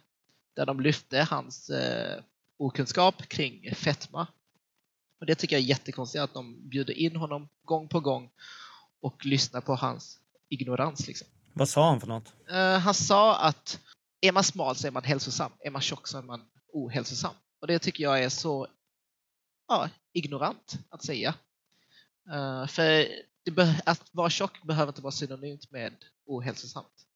där 0.53 0.65
de 0.65 0.79
lyfte 0.79 1.27
hans 1.29 1.69
eh, 1.69 2.23
okunskap 2.57 3.27
kring 3.27 3.75
fetma. 3.75 4.27
Och 5.19 5.25
det 5.25 5.35
tycker 5.35 5.55
jag 5.55 5.63
är 5.63 5.67
jättekonstigt 5.67 6.21
att 6.21 6.33
de 6.33 6.69
bjuder 6.69 6.93
in 6.93 7.15
honom 7.15 7.49
gång 7.63 7.87
på 7.87 7.99
gång 7.99 8.29
och 9.01 9.25
lyssnar 9.25 9.61
på 9.61 9.75
hans 9.75 10.19
ignorans. 10.49 11.07
Liksom. 11.07 11.27
Vad 11.53 11.69
sa 11.69 11.89
han 11.89 11.99
för 11.99 12.07
något? 12.07 12.33
Eh, 12.49 12.79
han 12.79 12.93
sa 12.93 13.37
att 13.37 13.79
är 14.21 14.31
man 14.31 14.43
smal 14.43 14.75
så 14.75 14.87
är 14.87 14.91
man 14.91 15.03
hälsosam, 15.03 15.51
är 15.59 15.71
man 15.71 15.81
tjock 15.81 16.07
så 16.07 16.17
är 16.17 16.21
man 16.21 16.41
ohälsosam. 16.73 17.33
Och 17.59 17.67
det 17.67 17.79
tycker 17.79 18.03
jag 18.03 18.23
är 18.23 18.29
så 18.29 18.67
ja, 19.67 19.89
ignorant 20.13 20.79
att 20.89 21.03
säga. 21.03 21.33
Uh, 22.31 22.67
för 22.67 23.07
att 23.85 24.09
vara 24.11 24.29
tjock 24.29 24.63
behöver 24.63 24.91
inte 24.91 25.01
vara 25.01 25.11
synonymt 25.11 25.71
med 25.71 25.93
ohälsosamt. 26.25 27.07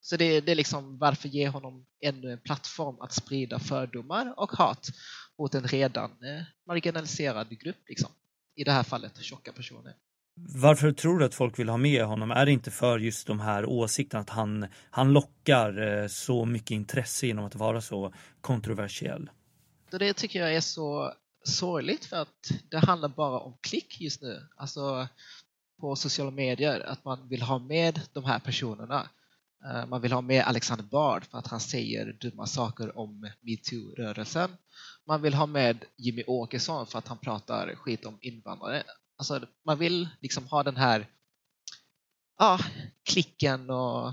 Så 0.00 0.16
det, 0.16 0.40
det 0.40 0.52
är 0.52 0.56
liksom 0.56 0.98
varför 0.98 1.28
ge 1.28 1.48
honom 1.48 1.86
ännu 2.00 2.32
en 2.32 2.38
plattform 2.38 3.00
att 3.00 3.12
sprida 3.12 3.58
fördomar 3.58 4.34
och 4.36 4.52
hat 4.52 4.90
mot 5.38 5.54
en 5.54 5.64
redan 5.64 6.10
eh, 6.10 6.42
marginaliserad 6.66 7.48
grupp. 7.48 7.88
Liksom. 7.88 8.10
I 8.56 8.64
det 8.64 8.72
här 8.72 8.82
fallet 8.82 9.22
tjocka 9.22 9.52
personer. 9.52 9.94
Varför 10.34 10.92
tror 10.92 11.18
du 11.18 11.24
att 11.24 11.34
folk 11.34 11.58
vill 11.58 11.68
ha 11.68 11.76
med 11.76 12.04
honom? 12.04 12.30
Är 12.30 12.46
det 12.46 12.52
inte 12.52 12.70
för 12.70 12.98
just 12.98 13.26
de 13.26 13.40
här 13.40 13.66
åsikterna 13.66 14.20
att 14.20 14.30
han, 14.30 14.66
han 14.90 15.12
lockar 15.12 16.02
eh, 16.02 16.06
så 16.06 16.44
mycket 16.44 16.70
intresse 16.70 17.26
genom 17.26 17.44
att 17.44 17.54
vara 17.54 17.80
så 17.80 18.14
kontroversiell? 18.40 19.30
Det 19.90 20.12
tycker 20.12 20.40
jag 20.40 20.54
är 20.54 20.60
så 20.60 21.14
sorgligt 21.44 22.04
för 22.04 22.16
att 22.16 22.50
det 22.70 22.78
handlar 22.78 23.08
bara 23.08 23.38
om 23.38 23.58
klick 23.60 24.00
just 24.00 24.22
nu. 24.22 24.48
Alltså 24.56 25.08
på 25.80 25.96
sociala 25.96 26.30
medier, 26.30 26.80
att 26.80 27.04
man 27.04 27.28
vill 27.28 27.42
ha 27.42 27.58
med 27.58 28.00
de 28.12 28.24
här 28.24 28.38
personerna. 28.38 29.08
Eh, 29.64 29.86
man 29.86 30.00
vill 30.00 30.12
ha 30.12 30.20
med 30.20 30.44
Alexander 30.44 30.84
Bard 30.84 31.24
för 31.24 31.38
att 31.38 31.46
han 31.46 31.60
säger 31.60 32.12
dumma 32.20 32.46
saker 32.46 32.98
om 32.98 33.30
metoo-rörelsen. 33.40 34.50
Man 35.06 35.22
vill 35.22 35.34
ha 35.34 35.46
med 35.46 35.84
Jimmy 35.96 36.22
Åkesson 36.26 36.86
för 36.86 36.98
att 36.98 37.08
han 37.08 37.18
pratar 37.18 37.74
skit 37.74 38.04
om 38.04 38.18
invandrare. 38.20 38.82
Alltså, 39.16 39.40
man 39.64 39.78
vill 39.78 40.08
liksom 40.20 40.46
ha 40.46 40.62
den 40.62 40.76
här 40.76 41.06
ja, 42.38 42.58
klicken 43.04 43.70
och... 43.70 44.12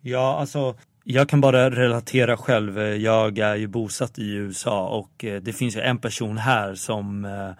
Ja, 0.00 0.36
alltså 0.40 0.76
jag 1.04 1.28
kan 1.28 1.40
bara 1.40 1.70
relatera 1.70 2.36
själv. 2.36 2.78
Jag 2.80 3.38
är 3.38 3.56
ju 3.56 3.66
bosatt 3.66 4.18
i 4.18 4.32
USA 4.32 4.88
och 4.88 5.24
eh, 5.24 5.42
det 5.42 5.52
finns 5.52 5.76
ju 5.76 5.80
en 5.80 5.98
person 5.98 6.38
här 6.38 6.74
som 6.74 7.24
eh, 7.24 7.50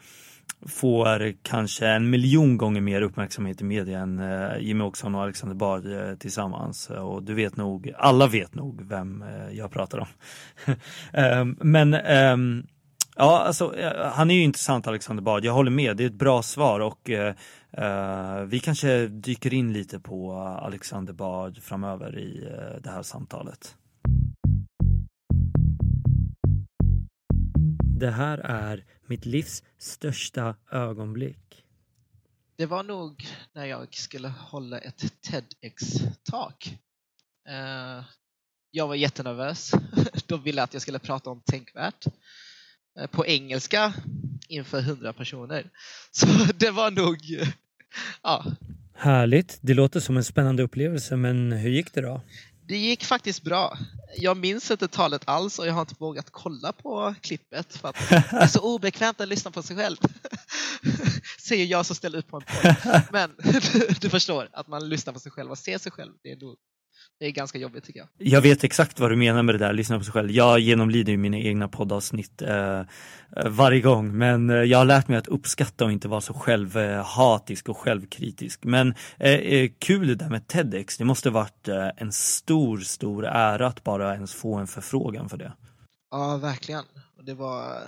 får 0.68 1.32
kanske 1.42 1.86
en 1.86 2.10
miljon 2.10 2.56
gånger 2.56 2.80
mer 2.80 3.02
uppmärksamhet 3.02 3.60
i 3.60 3.64
media 3.64 3.98
än 3.98 4.18
Jimmie 4.18 4.58
Jimmy 4.60 4.84
Åkesson 4.84 5.14
och 5.14 5.22
Alexander 5.22 5.56
Bard 5.56 5.84
tillsammans. 6.18 6.90
Och 6.90 7.22
du 7.22 7.34
vet 7.34 7.56
nog, 7.56 7.92
alla 7.98 8.26
vet 8.26 8.54
nog 8.54 8.88
vem 8.88 9.24
jag 9.52 9.70
pratar 9.70 9.98
om. 9.98 10.06
Ehm, 11.12 11.56
men 11.60 11.94
ehm, 11.94 12.66
Ja, 13.16 13.42
alltså 13.46 13.74
han 14.14 14.30
är 14.30 14.34
ju 14.34 14.42
intressant 14.42 14.86
Alexander 14.86 15.22
Bard. 15.22 15.44
Jag 15.44 15.52
håller 15.52 15.70
med, 15.70 15.96
det 15.96 16.04
är 16.04 16.06
ett 16.06 16.12
bra 16.12 16.42
svar 16.42 16.80
och 16.80 17.10
uh, 17.78 18.44
vi 18.44 18.60
kanske 18.60 19.06
dyker 19.06 19.54
in 19.54 19.72
lite 19.72 20.00
på 20.00 20.32
Alexander 20.36 21.12
Bard 21.12 21.58
framöver 21.58 22.18
i 22.18 22.40
uh, 22.40 22.82
det 22.82 22.90
här 22.90 23.02
samtalet. 23.02 23.76
Det 28.00 28.10
här 28.10 28.38
är 28.38 28.84
mitt 29.06 29.26
livs 29.26 29.62
största 29.78 30.56
ögonblick. 30.70 31.64
Det 32.56 32.66
var 32.66 32.82
nog 32.82 33.26
när 33.52 33.64
jag 33.64 33.94
skulle 33.94 34.28
hålla 34.28 34.78
ett 34.78 35.22
TEDx-tak. 35.22 36.78
Uh, 37.48 38.04
jag 38.70 38.88
var 38.88 38.94
jättenervös. 38.94 39.72
De 40.26 40.42
ville 40.42 40.62
att 40.62 40.72
jag 40.72 40.82
skulle 40.82 40.98
prata 40.98 41.30
om 41.30 41.40
tänkvärt. 41.40 42.06
Eh, 42.98 43.06
på 43.06 43.26
engelska 43.26 43.94
inför 44.48 44.80
hundra 44.80 45.12
personer. 45.12 45.70
Så 46.10 46.26
det 46.54 46.70
var 46.70 46.90
nog, 46.90 47.18
ja. 48.22 48.44
Härligt. 48.94 49.58
Det 49.60 49.74
låter 49.74 50.00
som 50.00 50.16
en 50.16 50.24
spännande 50.24 50.62
upplevelse, 50.62 51.16
men 51.16 51.52
hur 51.52 51.70
gick 51.70 51.94
det 51.94 52.00
då? 52.00 52.20
Det 52.66 52.76
gick 52.76 53.04
faktiskt 53.04 53.42
bra. 53.42 53.78
Jag 54.16 54.36
minns 54.36 54.70
inte 54.70 54.88
talet 54.88 55.22
alls 55.24 55.58
och 55.58 55.66
jag 55.66 55.72
har 55.72 55.80
inte 55.80 55.94
vågat 55.98 56.30
kolla 56.30 56.72
på 56.72 57.14
klippet 57.20 57.76
för 57.76 57.88
att 57.88 57.96
det 58.10 58.36
är 58.36 58.46
så 58.46 58.74
obekvämt 58.74 59.20
att 59.20 59.28
lyssna 59.28 59.50
på 59.50 59.62
sig 59.62 59.76
själv. 59.76 59.96
Säger 61.40 61.64
jag 61.64 61.86
som 61.86 61.96
ställer 61.96 62.18
upp 62.18 62.28
på 62.28 62.36
en 62.36 62.42
podd. 62.42 63.02
Men 63.12 63.30
du 64.00 64.10
förstår, 64.10 64.48
att 64.52 64.66
man 64.66 64.88
lyssnar 64.88 65.12
på 65.12 65.20
sig 65.20 65.32
själv 65.32 65.50
och 65.50 65.58
ser 65.58 65.78
sig 65.78 65.92
själv, 65.92 66.12
det 66.22 66.32
är 66.32 66.36
nog 66.36 66.56
det 67.18 67.26
är 67.26 67.30
ganska 67.30 67.58
jobbigt 67.58 67.84
tycker 67.84 68.00
jag. 68.00 68.08
Jag 68.18 68.40
vet 68.40 68.64
exakt 68.64 69.00
vad 69.00 69.10
du 69.10 69.16
menar 69.16 69.42
med 69.42 69.54
det 69.54 69.58
där, 69.58 69.72
lyssna 69.72 69.98
på 69.98 70.04
sig 70.04 70.12
själv. 70.12 70.30
Jag 70.30 70.58
genomlider 70.58 71.12
ju 71.12 71.18
mina 71.18 71.36
egna 71.36 71.68
poddavsnitt 71.68 72.42
eh, 72.42 72.78
eh, 72.78 72.84
varje 73.46 73.80
gång, 73.80 74.18
men 74.18 74.50
eh, 74.50 74.56
jag 74.56 74.78
har 74.78 74.84
lärt 74.84 75.08
mig 75.08 75.18
att 75.18 75.28
uppskatta 75.28 75.84
och 75.84 75.92
inte 75.92 76.08
vara 76.08 76.20
så 76.20 76.34
självhatisk 76.34 77.68
och 77.68 77.78
självkritisk. 77.78 78.64
Men 78.64 78.94
eh, 79.18 79.32
eh 79.32 79.70
kul 79.78 80.06
det 80.06 80.14
där 80.14 80.30
med 80.30 80.48
TEDx, 80.48 80.98
det 80.98 81.04
måste 81.04 81.30
varit 81.30 81.68
en 81.96 82.12
stor, 82.12 82.78
stor 82.78 83.26
ära 83.26 83.66
att 83.66 83.84
bara 83.84 84.14
ens 84.14 84.34
få 84.34 84.54
en 84.54 84.66
förfrågan 84.66 85.28
för 85.28 85.36
det. 85.36 85.52
Ja, 86.10 86.36
verkligen. 86.36 86.84
Det 87.22 87.34
var 87.34 87.82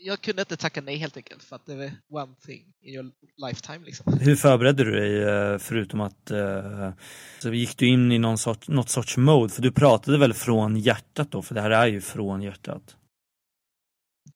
jag 0.00 0.20
kunde 0.20 0.42
inte 0.42 0.56
tacka 0.56 0.80
nej 0.80 0.96
helt 0.96 1.16
enkelt 1.16 1.42
för 1.42 1.56
att 1.56 1.66
det 1.66 1.76
var 1.76 2.22
one 2.22 2.34
thing 2.46 2.74
in 2.80 2.94
your 2.94 3.12
lifetime. 3.36 3.84
Liksom. 3.84 4.18
Hur 4.20 4.36
förberedde 4.36 4.84
du 4.84 4.90
dig 4.90 5.22
eh, 5.22 5.58
förutom 5.58 6.00
att 6.00 6.30
uh, 6.30 6.90
så 7.38 7.52
gick 7.52 7.78
du 7.78 7.86
in 7.86 8.12
i 8.12 8.18
någon 8.18 8.38
sorts, 8.38 8.68
något 8.68 8.88
sorts 8.88 9.16
mode? 9.16 9.52
För 9.52 9.62
du 9.62 9.72
pratade 9.72 10.18
väl 10.18 10.34
från 10.34 10.76
hjärtat 10.76 11.30
då? 11.30 11.42
För 11.42 11.54
det 11.54 11.60
här 11.60 11.70
är 11.70 11.86
ju 11.86 12.00
från 12.00 12.42
hjärtat. 12.42 12.96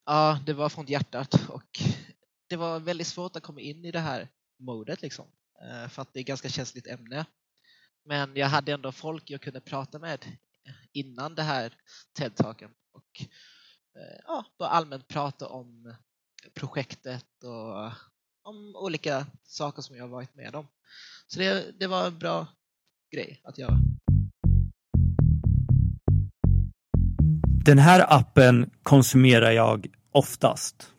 Ja, 0.05 0.41
det 0.47 0.53
var 0.53 0.69
från 0.69 0.87
hjärtat 0.87 1.49
och 1.49 1.83
det 2.49 2.57
var 2.57 2.81
väldigt 2.81 3.07
svårt 3.07 3.37
att 3.37 3.43
komma 3.43 3.61
in 3.61 3.85
i 3.85 3.91
det 3.91 4.01
här 4.01 4.29
modet 4.59 5.03
liksom. 5.03 5.27
Uh, 5.63 5.89
för 5.89 6.03
att 6.03 6.13
det 6.13 6.19
är 6.19 6.21
ett 6.21 6.27
ganska 6.27 6.49
känsligt 6.49 6.87
ämne. 6.87 7.27
Men 8.05 8.37
jag 8.37 8.47
hade 8.47 8.73
ändå 8.73 8.93
folk 8.93 9.31
jag 9.31 9.41
kunde 9.41 9.61
prata 9.61 9.99
med 9.99 10.19
innan 10.93 11.35
det 11.35 11.43
här. 11.43 11.73
Och 12.93 13.27
Eh, 13.27 13.27
ja, 14.27 14.45
bara 14.59 14.69
allmänt 14.69 15.09
prata 15.09 15.49
om 15.49 15.95
projektet 16.55 17.45
och 17.45 17.93
om 18.43 18.77
olika 18.77 19.27
saker 19.43 19.83
som 19.83 19.97
jag 19.97 20.09
varit 20.09 20.35
med 20.35 20.55
om. 20.55 20.67
Så 21.27 21.39
det, 21.39 21.79
det 21.79 21.87
var 21.87 22.07
en 22.07 22.19
bra 22.19 22.47
grej 23.15 23.41
att 23.45 23.59
göra. 23.59 23.79
Den 27.65 27.79
här 27.79 28.07
appen 28.19 28.71
konsumerar 28.83 29.51
jag 29.51 29.87
oftast. 30.11 30.93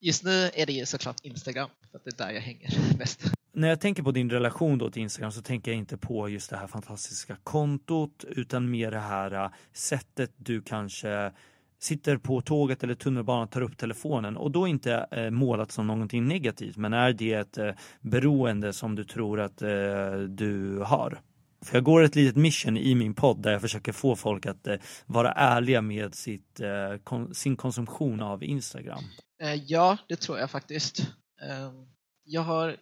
Just 0.00 0.24
nu 0.24 0.50
är 0.54 0.66
det 0.66 0.72
ju 0.72 0.86
såklart 0.86 1.20
Instagram, 1.22 1.70
för 1.90 1.98
att 1.98 2.04
det 2.04 2.10
är 2.10 2.26
där 2.26 2.30
jag 2.30 2.40
hänger 2.40 2.70
mest. 2.98 3.20
När 3.58 3.68
jag 3.68 3.80
tänker 3.80 4.02
på 4.02 4.10
din 4.10 4.30
relation 4.30 4.78
då 4.78 4.90
till 4.90 5.02
Instagram 5.02 5.32
så 5.32 5.42
tänker 5.42 5.70
jag 5.70 5.78
inte 5.78 5.96
på 5.96 6.28
just 6.28 6.50
det 6.50 6.56
här 6.56 6.66
fantastiska 6.66 7.36
kontot 7.42 8.24
utan 8.28 8.70
mer 8.70 8.90
det 8.90 8.98
här 8.98 9.32
äh, 9.32 9.50
sättet 9.72 10.32
du 10.36 10.62
kanske 10.62 11.32
sitter 11.78 12.16
på 12.16 12.40
tåget 12.40 12.82
eller 12.82 12.94
tunnelbanan 12.94 13.42
och 13.42 13.50
tar 13.50 13.60
upp 13.60 13.76
telefonen 13.76 14.36
och 14.36 14.50
då 14.50 14.66
inte 14.66 15.06
eh, 15.10 15.30
målat 15.30 15.72
som 15.72 15.86
någonting 15.86 16.28
negativt 16.28 16.76
men 16.76 16.92
är 16.92 17.12
det 17.12 17.32
ett 17.32 17.58
eh, 17.58 17.70
beroende 18.00 18.72
som 18.72 18.94
du 18.94 19.04
tror 19.04 19.40
att 19.40 19.62
eh, 19.62 20.12
du 20.28 20.78
har? 20.78 21.20
För 21.64 21.76
jag 21.76 21.84
går 21.84 22.02
ett 22.02 22.14
litet 22.14 22.36
mission 22.36 22.76
i 22.76 22.94
min 22.94 23.14
podd 23.14 23.42
där 23.42 23.52
jag 23.52 23.60
försöker 23.60 23.92
få 23.92 24.16
folk 24.16 24.46
att 24.46 24.66
eh, 24.66 24.76
vara 25.06 25.32
ärliga 25.32 25.82
med 25.82 26.14
sitt, 26.14 26.60
eh, 26.60 26.98
kon 27.04 27.34
sin 27.34 27.56
konsumtion 27.56 28.20
av 28.20 28.44
Instagram. 28.44 29.04
Eh, 29.42 29.54
ja, 29.54 29.98
det 30.08 30.16
tror 30.16 30.38
jag 30.38 30.50
faktiskt. 30.50 31.00
Ehm, 31.42 31.86
jag 32.24 32.42
har 32.42 32.76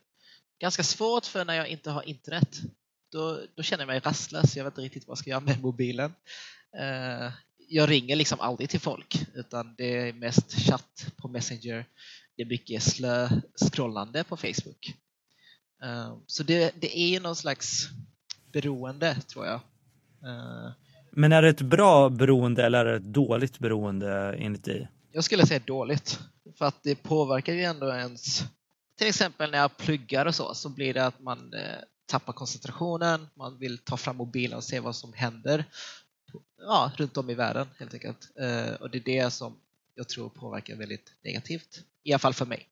ganska 0.58 0.82
svårt 0.82 1.26
för 1.26 1.44
när 1.44 1.54
jag 1.54 1.68
inte 1.68 1.90
har 1.90 2.02
internet. 2.02 2.60
Då, 3.12 3.40
då 3.56 3.62
känner 3.62 3.82
jag 3.82 3.88
mig 3.88 4.00
rastlös, 4.00 4.56
jag 4.56 4.64
vet 4.64 4.72
inte 4.72 4.82
riktigt 4.82 5.06
vad 5.06 5.12
jag 5.12 5.18
ska 5.18 5.30
göra 5.30 5.40
med 5.40 5.62
mobilen. 5.62 6.14
Eh, 6.78 7.32
jag 7.68 7.90
ringer 7.90 8.16
liksom 8.16 8.40
aldrig 8.40 8.70
till 8.70 8.80
folk 8.80 9.26
utan 9.34 9.74
det 9.78 10.08
är 10.08 10.12
mest 10.12 10.52
chatt 10.52 11.06
på 11.16 11.28
Messenger. 11.28 11.84
Det 12.36 12.42
är 12.42 12.46
mycket 12.46 12.82
slö 12.82 13.28
scrollande 13.56 14.24
på 14.24 14.36
Facebook. 14.36 14.94
Ehm, 15.82 16.20
så 16.26 16.42
det, 16.42 16.72
det 16.80 16.98
är 16.98 17.20
någon 17.20 17.36
slags 17.36 17.88
beroende 18.52 19.20
tror 19.20 19.46
jag. 19.46 19.60
Ehm, 20.24 20.72
Men 21.12 21.32
är 21.32 21.42
det 21.42 21.48
ett 21.48 21.60
bra 21.60 22.08
beroende 22.08 22.66
eller 22.66 22.86
är 22.86 22.90
det 22.90 22.96
ett 22.96 23.12
dåligt 23.14 23.58
beroende 23.58 24.36
enligt 24.38 24.64
dig? 24.64 24.88
Jag 25.12 25.24
skulle 25.24 25.46
säga 25.46 25.60
dåligt. 25.64 26.20
För 26.58 26.64
att 26.64 26.82
det 26.82 26.94
påverkar 26.94 27.52
ju 27.52 27.62
ändå 27.62 27.92
ens 27.92 28.44
till 28.98 29.06
exempel 29.06 29.50
när 29.50 29.58
jag 29.58 29.76
pluggar 29.76 30.26
och 30.26 30.34
så, 30.34 30.54
så 30.54 30.68
blir 30.68 30.94
det 30.94 31.06
att 31.06 31.20
man 31.20 31.54
eh, 31.54 31.60
tappar 32.06 32.32
koncentrationen, 32.32 33.28
man 33.34 33.58
vill 33.58 33.78
ta 33.78 33.96
fram 33.96 34.16
mobilen 34.16 34.56
och 34.56 34.64
se 34.64 34.80
vad 34.80 34.96
som 34.96 35.12
händer 35.12 35.64
ja, 36.58 36.92
runt 36.96 37.16
om 37.16 37.30
i 37.30 37.34
världen 37.34 37.66
helt 37.78 37.94
enkelt. 37.94 38.28
Eh, 38.40 38.74
och 38.74 38.90
det 38.90 38.98
är 38.98 39.24
det 39.24 39.30
som 39.30 39.56
jag 39.94 40.08
tror 40.08 40.28
påverkar 40.28 40.76
väldigt 40.76 41.12
negativt, 41.24 41.82
i 42.02 42.12
alla 42.12 42.18
fall 42.18 42.34
för 42.34 42.46
mig. 42.46 42.68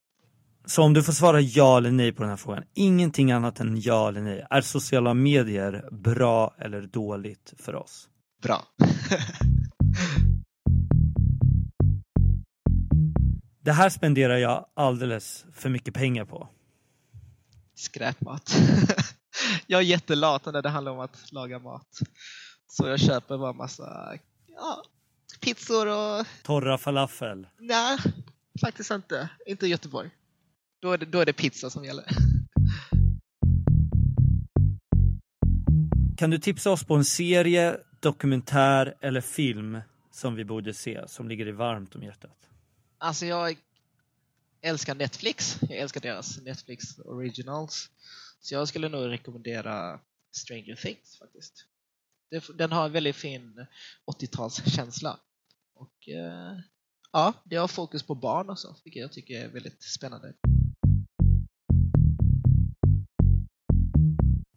Så 0.67 0.83
om 0.83 0.95
du 0.95 1.03
får 1.03 1.13
svara 1.13 1.41
ja 1.41 1.77
eller 1.77 1.91
nej 1.91 2.13
på 2.13 2.23
den 2.23 2.31
här 2.31 2.37
frågan, 2.37 2.65
ingenting 2.75 3.33
annat 3.33 3.61
än 3.61 3.81
ja 3.81 4.09
eller 4.09 4.21
nej. 4.21 4.47
Är 4.51 4.61
sociala 4.61 5.15
medier 5.15 5.89
bra 5.93 6.55
eller 6.59 6.83
dåligt 6.83 7.55
för 7.59 7.75
oss? 7.75 8.09
Bra. 8.43 8.63
Det 13.65 13.73
här 13.73 13.91
spenderar 13.91 14.37
jag 14.37 14.67
alldeles 14.75 15.45
för 15.53 15.69
mycket 15.69 15.95
pengar 15.95 16.25
på. 16.25 16.49
Skräpmat. 17.75 18.57
jag 19.67 19.81
är 19.81 19.85
jättelat 19.85 20.47
när 20.47 20.63
det 20.63 20.69
handlar 20.69 20.93
om 20.93 21.01
att 21.01 21.33
laga 21.33 21.59
mat. 21.59 21.89
Så 22.67 22.89
jag 22.89 23.01
köper 23.01 23.39
bara 23.39 23.53
massa 23.53 24.19
ja, 24.57 24.85
pizzor 25.41 25.87
och... 25.87 26.27
Torra 26.43 26.79
falafel? 26.79 27.47
Nej, 27.59 27.99
faktiskt 28.61 28.91
inte. 28.91 29.29
Inte 29.47 29.67
i 29.67 29.69
Göteborg. 29.69 30.11
då 30.81 30.93
är 30.93 30.99
det, 30.99 31.07
då 31.07 31.21
är 31.21 31.27
det 31.27 31.33
pizza 31.33 31.71
som 31.71 31.85
gäller. 31.85 32.05
Kan 36.17 36.31
du 36.31 36.39
tipsa 36.39 36.71
oss 36.71 36.85
på 36.85 36.95
en 36.95 37.05
serie, 37.05 37.77
dokumentär 38.01 38.95
eller 39.01 39.21
film 39.21 39.81
som 40.11 40.35
vi 40.35 40.45
borde 40.45 40.75
se, 40.75 41.09
som 41.09 41.29
ligger 41.29 41.45
dig 41.45 41.55
varmt 41.55 41.95
om 41.95 42.03
hjärtat? 42.03 42.51
Alltså 43.05 43.27
jag 43.27 43.57
älskar 44.61 44.95
Netflix. 44.95 45.59
Jag 45.61 45.79
älskar 45.79 46.01
deras 46.01 46.41
Netflix 46.41 46.99
originals. 46.99 47.91
Så 48.41 48.55
jag 48.55 48.69
skulle 48.69 48.89
nog 48.89 49.09
rekommendera 49.09 50.01
Stranger 50.37 50.75
Things 50.75 51.19
faktiskt. 51.19 51.67
Den 52.55 52.73
har 52.73 52.87
en 52.87 52.93
väldigt 52.93 53.17
fin 53.17 53.67
80-talskänsla. 54.07 55.17
Och 55.75 56.09
eh, 56.09 56.59
ja, 57.13 57.33
det 57.45 57.57
har 57.57 57.69
fokus 57.69 58.03
på 58.03 58.15
barn 58.15 58.51
också, 58.51 58.77
vilket 58.85 59.03
jag 59.03 59.13
tycker 59.13 59.45
är 59.45 59.49
väldigt 59.49 59.83
spännande. 59.83 60.33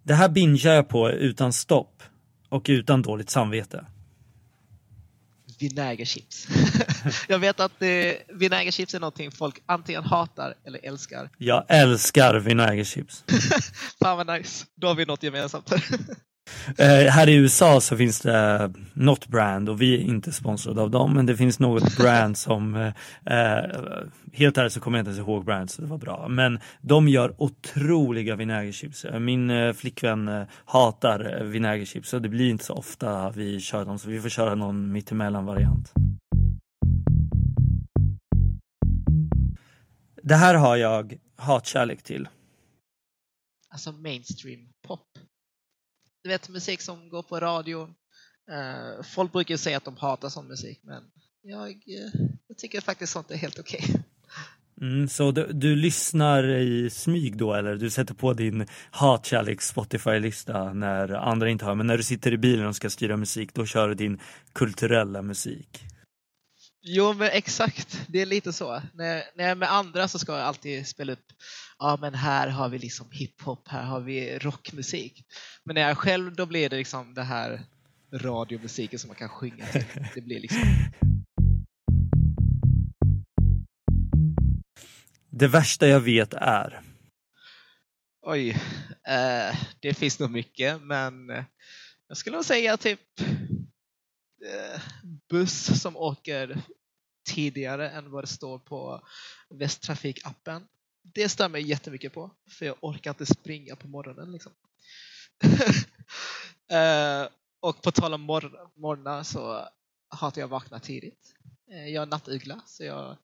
Det 0.03 0.13
här 0.13 0.29
bingar 0.29 0.73
jag 0.73 0.89
på 0.89 1.09
utan 1.11 1.53
stopp 1.53 2.03
och 2.49 2.65
utan 2.69 3.01
dåligt 3.01 3.29
samvete. 3.29 3.85
Vinägerchips. 5.59 6.47
jag 7.27 7.39
vet 7.39 7.59
att 7.59 7.81
eh, 7.81 8.13
vinägerchips 8.27 8.93
är 8.93 8.99
någonting 8.99 9.31
folk 9.31 9.61
antingen 9.65 10.03
hatar 10.03 10.53
eller 10.65 10.79
älskar. 10.85 11.29
Jag 11.37 11.65
älskar 11.67 12.35
vinägerchips. 12.35 13.23
Fan 14.01 14.17
vad 14.17 14.27
nice. 14.27 14.65
Då 14.75 14.87
har 14.87 14.95
vi 14.95 15.05
något 15.05 15.23
gemensamt. 15.23 15.69
Eh, 16.77 16.87
här 16.87 17.29
i 17.29 17.35
USA 17.35 17.81
så 17.81 17.97
finns 17.97 18.19
det 18.19 18.73
något 18.93 19.27
brand 19.27 19.69
och 19.69 19.81
vi 19.81 19.95
är 19.95 19.99
inte 19.99 20.31
sponsrade 20.31 20.81
av 20.81 20.91
dem 20.91 21.13
men 21.13 21.25
det 21.25 21.37
finns 21.37 21.59
något 21.59 21.97
brand 21.97 22.37
som 22.37 22.75
eh, 22.75 22.87
eh, 23.25 23.65
helt 24.33 24.57
ärligt 24.57 24.73
så 24.73 24.79
kommer 24.79 24.97
jag 24.97 25.01
inte 25.01 25.09
ens 25.09 25.27
ihåg 25.27 25.45
brand 25.45 25.71
så 25.71 25.81
det 25.81 25.87
var 25.87 25.97
bra 25.97 26.27
men 26.27 26.59
de 26.81 27.07
gör 27.07 27.35
otroliga 27.37 28.35
vinägerchips. 28.35 29.05
Min 29.19 29.49
eh, 29.49 29.73
flickvän 29.73 30.27
eh, 30.27 30.43
hatar 30.65 31.43
vinägerchips 31.43 32.09
så 32.09 32.19
det 32.19 32.29
blir 32.29 32.49
inte 32.49 32.63
så 32.63 32.73
ofta 32.73 33.29
vi 33.29 33.59
kör 33.59 33.85
dem 33.85 33.99
så 33.99 34.09
vi 34.09 34.21
får 34.21 34.29
köra 34.29 34.55
någon 34.55 34.91
mittemellan 34.91 35.45
variant. 35.45 35.93
Det 40.23 40.35
här 40.35 40.55
har 40.55 40.75
jag 40.75 41.17
hatkärlek 41.35 42.03
till. 42.03 42.27
Alltså 43.69 43.91
mainstream 43.91 44.59
pop 44.87 45.07
du 46.27 46.31
vet 46.33 46.49
musik 46.49 46.81
som 46.81 47.09
går 47.09 47.23
på 47.23 47.39
radio. 47.39 47.81
Uh, 48.51 49.03
folk 49.03 49.31
brukar 49.31 49.57
säga 49.57 49.77
att 49.77 49.85
de 49.85 49.97
hatar 49.97 50.29
sån 50.29 50.47
musik 50.47 50.79
men 50.83 51.03
jag, 51.43 51.69
uh, 51.69 52.21
jag 52.47 52.57
tycker 52.57 52.81
faktiskt 52.81 53.13
sånt 53.13 53.31
är 53.31 53.35
helt 53.35 53.59
okej. 53.59 53.79
Okay. 53.83 54.01
Mm, 54.81 55.07
så 55.07 55.31
du, 55.31 55.47
du, 55.53 55.75
lyssnar 55.75 56.49
i 56.49 56.89
smyg 56.89 57.37
då 57.37 57.53
eller 57.53 57.75
du 57.75 57.89
sätter 57.89 58.13
på 58.13 58.33
din 58.33 58.67
hatkärlek 58.91 59.61
Spotify-lista 59.61 60.73
när 60.73 61.13
andra 61.13 61.49
inte 61.49 61.65
hör 61.65 61.75
men 61.75 61.87
när 61.87 61.97
du 61.97 62.03
sitter 62.03 62.33
i 62.33 62.37
bilen 62.37 62.67
och 62.67 62.75
ska 62.75 62.89
styra 62.89 63.17
musik 63.17 63.53
då 63.53 63.65
kör 63.65 63.87
du 63.87 63.95
din 63.95 64.19
kulturella 64.53 65.21
musik? 65.21 65.83
Jo 66.89 67.13
men 67.13 67.29
exakt, 67.31 68.01
det 68.07 68.21
är 68.21 68.25
lite 68.25 68.53
så. 68.53 68.81
När, 68.93 69.23
när 69.35 69.43
jag 69.43 69.51
är 69.51 69.55
med 69.55 69.71
andra 69.71 70.07
så 70.07 70.19
ska 70.19 70.37
jag 70.37 70.41
alltid 70.41 70.87
spela 70.87 71.13
upp, 71.13 71.25
ja 71.79 71.97
men 72.01 72.13
här 72.13 72.47
har 72.47 72.69
vi 72.69 72.79
liksom 72.79 73.11
hiphop, 73.11 73.67
här 73.67 73.83
har 73.83 73.99
vi 73.99 74.39
rockmusik. 74.39 75.25
Men 75.63 75.73
när 75.73 75.81
jag 75.81 75.91
är 75.91 75.95
själv 75.95 76.35
då 76.35 76.45
blir 76.45 76.69
det 76.69 76.77
liksom 76.77 77.13
det 77.13 77.23
här 77.23 77.61
radiomusiken 78.13 78.99
som 78.99 79.07
man 79.07 79.15
kan 79.15 79.29
sjunga 79.29 79.65
till. 79.65 79.83
Det 80.15 80.21
blir 80.21 80.39
liksom... 80.39 80.61
Det 85.29 85.47
värsta 85.47 85.87
jag 85.87 85.99
vet 85.99 86.33
är? 86.33 86.81
Oj, 88.21 88.49
eh, 89.07 89.57
det 89.79 89.93
finns 89.93 90.19
nog 90.19 90.31
mycket 90.31 90.81
men 90.81 91.27
jag 92.07 92.17
skulle 92.17 92.35
nog 92.35 92.45
säga 92.45 92.77
typ 92.77 93.19
eh, 94.45 94.81
buss 95.29 95.81
som 95.81 95.97
åker 95.97 96.61
tidigare 97.27 97.89
än 97.89 98.11
vad 98.11 98.23
det 98.23 98.27
står 98.27 98.59
på 98.59 99.07
Västtrafik-appen. 99.49 100.67
Det 101.03 101.29
stör 101.29 101.49
mig 101.49 101.61
jättemycket 101.61 102.13
på, 102.13 102.31
för 102.49 102.65
jag 102.65 102.75
orkar 102.81 103.11
inte 103.11 103.25
springa 103.25 103.75
på 103.75 103.87
morgonen. 103.87 104.31
Liksom. 104.31 104.51
uh, 106.73 107.27
och 107.59 107.81
på 107.81 107.91
tal 107.91 108.13
om 108.13 108.21
mor 108.21 108.69
morgnar 108.75 109.23
så 109.23 109.69
hatar 110.09 110.41
jag 110.41 110.47
att 110.47 110.51
vakna 110.51 110.79
tidigt. 110.79 111.33
Uh, 111.71 111.89
jag 111.89 112.01
är 112.01 112.05
nattugla, 112.05 112.61
så 112.65 112.83
jag 112.83 113.17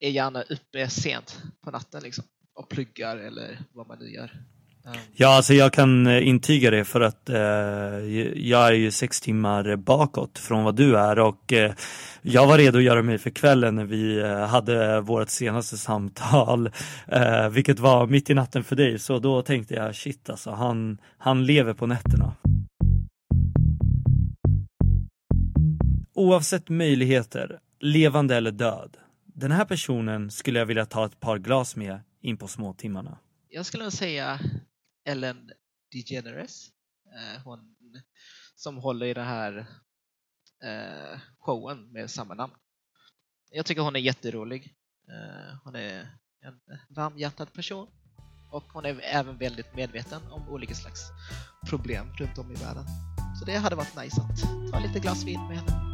är 0.00 0.10
gärna 0.10 0.42
uppe 0.42 0.90
sent 0.90 1.42
på 1.60 1.70
natten 1.70 2.02
liksom, 2.02 2.24
och 2.54 2.68
pluggar 2.68 3.16
eller 3.16 3.64
vad 3.72 3.86
man 3.86 3.98
nu 3.98 4.12
gör. 4.12 4.44
Ja, 5.12 5.36
alltså 5.36 5.54
jag 5.54 5.72
kan 5.72 6.06
eh, 6.06 6.28
intyga 6.28 6.70
det 6.70 6.84
för 6.84 7.00
att 7.00 7.28
eh, 7.28 7.36
jag 8.48 8.68
är 8.68 8.72
ju 8.72 8.90
sex 8.90 9.20
timmar 9.20 9.76
bakåt 9.76 10.38
från 10.38 10.64
vad 10.64 10.76
du 10.76 10.98
är 10.98 11.18
och 11.18 11.52
eh, 11.52 11.72
jag 12.22 12.46
var 12.46 12.58
redo 12.58 12.78
att 12.78 12.84
göra 12.84 13.02
mig 13.02 13.18
för 13.18 13.30
kvällen 13.30 13.74
när 13.74 13.84
vi 13.84 14.20
eh, 14.20 14.46
hade 14.46 15.00
vårt 15.00 15.28
senaste 15.28 15.78
samtal, 15.78 16.70
eh, 17.06 17.48
vilket 17.48 17.78
var 17.78 18.06
mitt 18.06 18.30
i 18.30 18.34
natten 18.34 18.64
för 18.64 18.76
dig. 18.76 18.98
Så 18.98 19.18
då 19.18 19.42
tänkte 19.42 19.74
jag 19.74 19.96
shit 19.96 20.30
alltså, 20.30 20.50
han, 20.50 20.98
han 21.18 21.46
lever 21.46 21.74
på 21.74 21.86
nätterna. 21.86 22.34
Oavsett 26.14 26.68
möjligheter, 26.68 27.58
levande 27.80 28.36
eller 28.36 28.50
död, 28.50 28.96
den 29.34 29.52
här 29.52 29.64
personen 29.64 30.30
skulle 30.30 30.58
jag 30.58 30.66
vilja 30.66 30.86
ta 30.86 31.06
ett 31.06 31.20
par 31.20 31.38
glas 31.38 31.76
med 31.76 32.00
in 32.22 32.36
på 32.36 32.48
småtimmarna. 32.48 33.18
Jag 33.48 33.66
skulle 33.66 33.82
nog 33.82 33.92
säga 33.92 34.38
Ellen 35.04 35.50
DeGeneres. 35.92 36.70
Eh, 37.06 37.42
hon 37.44 37.76
som 38.54 38.76
håller 38.76 39.06
i 39.06 39.14
den 39.14 39.26
här 39.26 39.66
eh, 40.64 41.20
showen 41.38 41.92
med 41.92 42.10
samma 42.10 42.34
namn. 42.34 42.52
Jag 43.50 43.66
tycker 43.66 43.82
hon 43.82 43.96
är 43.96 44.00
jätterolig. 44.00 44.74
Eh, 45.08 45.56
hon 45.64 45.74
är 45.74 46.18
en 46.40 46.60
varmhjärtad 46.88 47.52
person 47.52 47.88
och 48.52 48.64
hon 48.72 48.84
är 48.84 49.00
även 49.02 49.38
väldigt 49.38 49.74
medveten 49.74 50.22
om 50.22 50.48
olika 50.48 50.74
slags 50.74 51.00
problem 51.66 52.12
runt 52.12 52.38
om 52.38 52.52
i 52.52 52.54
världen. 52.54 52.84
Så 53.38 53.44
det 53.44 53.56
hade 53.56 53.76
varit 53.76 53.96
nice 53.96 54.20
att 54.22 54.72
ta 54.72 54.78
lite 54.78 55.00
glas 55.00 55.24
vin 55.24 55.48
med 55.48 55.58
henne. 55.58 55.89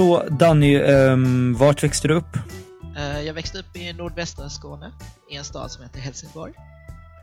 Så 0.00 0.28
Danny, 0.30 0.78
um, 0.78 1.54
vart 1.54 1.82
växte 1.82 2.08
du 2.08 2.14
upp? 2.14 2.36
Uh, 2.96 3.22
jag 3.22 3.34
växte 3.34 3.58
upp 3.58 3.76
i 3.76 3.92
nordvästra 3.92 4.48
Skåne, 4.48 4.92
i 5.30 5.36
en 5.36 5.44
stad 5.44 5.70
som 5.70 5.82
heter 5.82 6.00
Helsingborg. 6.00 6.52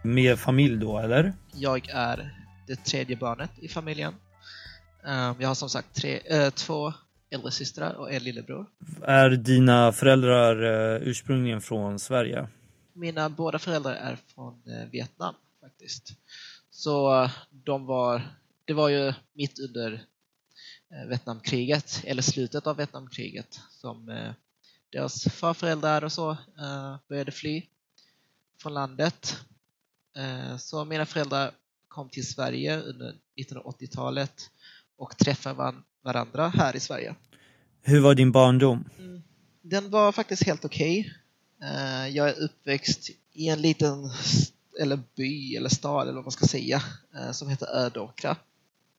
Med 0.03 0.39
familj 0.39 0.77
då, 0.77 0.99
eller? 0.99 1.33
Jag 1.53 1.89
är 1.89 2.33
det 2.67 2.75
tredje 2.75 3.15
barnet 3.15 3.49
i 3.61 3.67
familjen. 3.67 4.13
Um, 5.03 5.35
jag 5.39 5.47
har 5.47 5.55
som 5.55 5.69
sagt 5.69 5.95
tre, 5.95 6.19
uh, 6.33 6.49
två 6.49 6.93
äldre 7.29 7.51
systrar 7.51 7.93
och 7.93 8.13
en 8.13 8.23
lillebror. 8.23 8.65
Är 9.03 9.29
dina 9.29 9.91
föräldrar 9.91 10.63
uh, 10.63 11.07
ursprungligen 11.07 11.61
från 11.61 11.99
Sverige? 11.99 12.47
Mina 12.93 13.29
båda 13.29 13.59
föräldrar 13.59 13.93
är 13.93 14.17
från 14.35 14.61
Vietnam 14.91 15.35
faktiskt. 15.61 16.13
Så 16.71 17.29
de 17.49 17.85
var, 17.85 18.21
det 18.65 18.73
var 18.73 18.89
ju 18.89 19.13
mitt 19.33 19.59
under 19.59 19.93
Eh, 19.93 19.99
Vietnamkriget, 20.89 22.01
eller 22.03 22.21
slutet 22.21 22.67
av 22.67 22.77
Vietnamkriget, 22.77 23.59
som 23.69 24.09
eh, 24.09 24.31
deras 24.89 25.23
farföräldrar 25.23 26.03
och 26.03 26.11
så 26.11 26.31
eh, 26.31 26.95
började 27.09 27.31
fly 27.31 27.63
från 28.61 28.73
landet. 28.73 29.37
Så 30.59 30.85
mina 30.85 31.05
föräldrar 31.05 31.51
kom 31.87 32.09
till 32.09 32.27
Sverige 32.27 32.81
under 32.81 33.15
1980-talet 33.37 34.49
och 34.97 35.17
träffade 35.17 35.73
varandra 36.03 36.47
här 36.47 36.75
i 36.75 36.79
Sverige. 36.79 37.15
Hur 37.81 37.99
var 38.01 38.15
din 38.15 38.31
barndom? 38.31 38.89
Mm, 38.99 39.23
den 39.61 39.89
var 39.89 40.11
faktiskt 40.11 40.43
helt 40.43 40.65
okej. 40.65 41.13
Okay. 41.57 42.09
Jag 42.09 42.29
är 42.29 42.39
uppväxt 42.39 43.09
i 43.33 43.47
en 43.47 43.61
liten 43.61 44.09
eller 44.81 44.99
by 45.15 45.55
eller 45.55 45.69
stad 45.69 46.01
eller 46.01 46.15
vad 46.15 46.25
man 46.25 46.31
ska 46.31 46.47
säga 46.47 46.81
som 47.31 47.49
heter 47.49 47.67
Ödåkra 47.67 48.37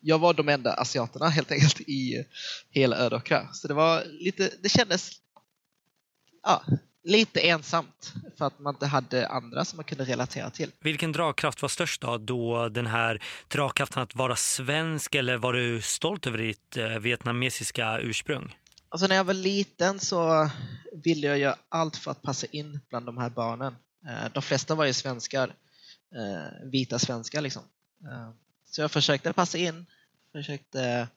jag 0.00 0.18
var 0.18 0.34
de 0.34 0.48
enda 0.48 0.72
asiaterna 0.74 1.28
helt 1.28 1.52
enkelt 1.52 1.80
i 1.80 2.24
hela 2.70 2.96
Ödåkra. 2.96 3.48
Så 3.52 3.68
det 3.68 3.74
var 3.74 4.04
lite, 4.04 4.52
det 4.62 4.68
kändes 4.68 5.10
ja, 6.42 6.64
lite 7.04 7.40
ensamt 7.40 8.12
för 8.38 8.44
att 8.44 8.58
man 8.58 8.74
inte 8.74 8.86
hade 8.86 9.28
andra 9.28 9.64
som 9.64 9.76
man 9.76 9.84
kunde 9.84 10.04
relatera 10.04 10.50
till. 10.50 10.70
Vilken 10.80 11.12
dragkraft 11.12 11.62
var 11.62 11.68
störst 11.68 12.00
då? 12.00 12.18
då 12.18 12.68
den 12.68 12.86
här 12.86 13.22
dragkraften 13.48 14.02
att 14.02 14.14
vara 14.14 14.36
svensk 14.36 15.14
eller 15.14 15.36
var 15.36 15.52
du 15.52 15.82
stolt 15.82 16.26
över 16.26 16.38
ditt 16.38 16.76
eh, 16.76 16.88
vietnamesiska 16.88 17.98
ursprung? 17.98 18.56
Alltså 18.88 19.06
när 19.06 19.16
jag 19.16 19.24
var 19.24 19.34
liten 19.34 20.00
så 20.00 20.50
ville 21.04 21.26
jag 21.26 21.38
göra 21.38 21.56
allt 21.68 21.96
för 21.96 22.10
att 22.10 22.22
passa 22.22 22.46
in 22.50 22.80
bland 22.88 23.06
de 23.06 23.18
här 23.18 23.30
barnen. 23.30 23.76
Eh, 24.08 24.32
de 24.32 24.42
flesta 24.42 24.74
var 24.74 24.84
ju 24.84 24.92
svenskar, 24.92 25.54
eh, 26.14 26.70
vita 26.70 26.98
svenskar 26.98 27.40
liksom. 27.40 27.62
Så 28.70 28.80
jag 28.80 28.90
försökte 28.90 29.32
passa 29.32 29.58
in, 29.58 29.86
försökte 30.32 31.08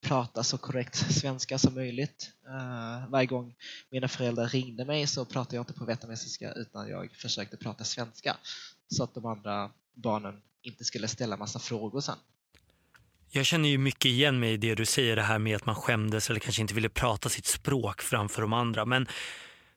prata 0.00 0.44
så 0.44 0.58
korrekt 0.58 0.96
svenska 0.96 1.58
som 1.58 1.74
möjligt. 1.74 2.30
Varje 3.08 3.26
gång 3.26 3.54
mina 3.90 4.08
föräldrar 4.08 4.48
ringde 4.48 4.84
mig 4.84 5.06
så 5.06 5.24
pratade 5.24 5.56
jag 5.56 5.62
inte 5.62 5.72
på 5.72 5.84
vietnamesiska 5.84 6.52
utan 6.52 6.88
jag 6.88 7.10
försökte 7.12 7.56
prata 7.56 7.84
svenska 7.84 8.36
så 8.88 9.04
att 9.04 9.14
de 9.14 9.26
andra 9.26 9.70
barnen 9.94 10.42
inte 10.62 10.84
skulle 10.84 11.08
ställa 11.08 11.36
massa 11.36 11.58
frågor 11.58 12.00
sen. 12.00 12.18
Jag 13.30 13.46
känner 13.46 13.68
ju 13.68 13.78
mycket 13.78 14.04
igen 14.04 14.40
mig 14.40 14.52
i 14.52 14.56
det 14.56 14.74
du 14.74 14.86
säger, 14.86 15.16
det 15.16 15.22
här 15.22 15.38
med 15.38 15.56
att 15.56 15.66
man 15.66 15.74
skämdes 15.74 16.30
eller 16.30 16.40
kanske 16.40 16.62
inte 16.62 16.74
ville 16.74 16.88
prata 16.88 17.28
sitt 17.28 17.46
språk 17.46 18.02
framför 18.02 18.42
de 18.42 18.52
andra. 18.52 18.84
Men 18.84 19.06